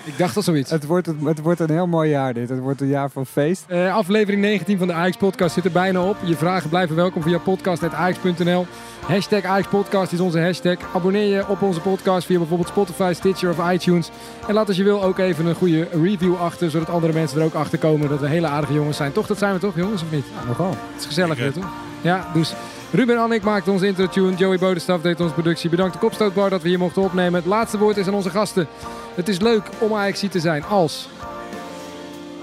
Ik 0.04 0.18
dacht 0.18 0.36
al 0.36 0.42
zoiets. 0.42 0.70
het 0.70 0.86
wordt, 0.86 1.06
het, 1.06 1.16
het 1.24 1.40
wordt 1.40 1.60
een 1.60 1.70
heel 1.70 1.86
mooi 1.86 2.10
jaar 2.10 2.34
dit. 2.34 2.48
Het 2.48 2.58
wordt 2.58 2.80
een 2.80 2.86
jaar 2.88 3.10
van 3.10 3.26
feest. 3.26 3.64
Eh, 3.66 3.94
aflevering 3.94 4.42
19 4.42 4.78
van 4.78 4.86
de 4.86 4.92
Ajax 4.92 5.16
Podcast 5.16 5.54
zit 5.54 5.64
er 5.64 5.70
bijna 5.72 6.02
op. 6.02 6.16
Je 6.24 6.36
vragen 6.36 6.68
blijven 6.68 6.96
welkom 6.96 7.22
via 7.22 7.38
podcast.ajax.nl. 7.38 8.66
Hashtag 9.06 9.44
Ajax 9.44 9.68
Podcast 9.68 10.12
is 10.12 10.20
onze 10.20 10.40
hashtag. 10.40 10.76
Abonneer 10.94 11.34
je 11.36 11.48
op 11.48 11.62
onze 11.62 11.80
podcast 11.80 12.26
via 12.26 12.38
bijvoorbeeld 12.38 12.68
Spotify, 12.68 13.12
Stitcher 13.14 13.50
of 13.50 13.70
iTunes. 13.72 14.10
En 14.48 14.54
laat 14.54 14.68
als 14.68 14.76
je 14.76 14.84
wil 14.84 15.02
ook 15.02 15.18
even 15.18 15.46
een 15.46 15.54
goede 15.54 15.88
review 16.02 16.36
achter, 16.40 16.70
zodat 16.70 16.88
andere 16.90 17.12
mensen 17.12 17.38
er 17.38 17.44
ook 17.44 17.54
achter 17.54 17.78
komen 17.78 18.08
dat 18.08 18.20
we 18.20 18.28
hele 18.28 18.46
aardige 18.46 18.72
jongens 18.74 18.96
zijn. 18.96 19.12
Toch, 19.12 19.26
dat 19.26 19.38
zijn 19.38 19.52
we 19.54 19.58
toch 19.60 19.76
jongens, 19.76 20.02
of 20.02 20.10
niet? 20.10 20.26
Nogal. 20.46 20.70
Het 20.70 21.00
is 21.00 21.06
gezellig 21.06 21.38
hier, 21.38 21.52
toch? 21.52 21.66
Ja, 22.00 22.28
dus 22.34 22.54
Ruben 22.94 23.18
Annik 23.18 23.42
maakte 23.42 23.70
onze 23.70 23.86
intro-tune. 23.86 24.36
Joey 24.36 24.58
Bodestaf 24.58 25.00
deed 25.00 25.20
onze 25.20 25.34
productie. 25.34 25.70
Bedankt 25.70 25.92
de 25.92 25.98
Kopstootbar 25.98 26.50
dat 26.50 26.62
we 26.62 26.68
hier 26.68 26.78
mochten 26.78 27.02
opnemen. 27.02 27.34
Het 27.34 27.44
laatste 27.44 27.78
woord 27.78 27.96
is 27.96 28.06
aan 28.06 28.14
onze 28.14 28.30
gasten. 28.30 28.66
Het 29.14 29.28
is 29.28 29.40
leuk 29.40 29.62
om 29.78 29.94
ajax 29.94 30.20
te 30.30 30.40
zijn 30.40 30.64
als... 30.64 31.08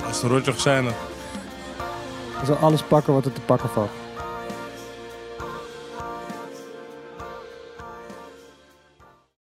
Als 0.08 0.22
de 0.22 0.28
rotjoch 0.28 0.60
zijn 0.60 0.86
er. 0.86 0.94
We 2.40 2.46
zullen 2.46 2.62
alles 2.62 2.82
pakken 2.82 3.14
wat 3.14 3.26
er 3.26 3.34
te 3.34 3.42
pakken 3.42 3.70
valt. 3.70 4.01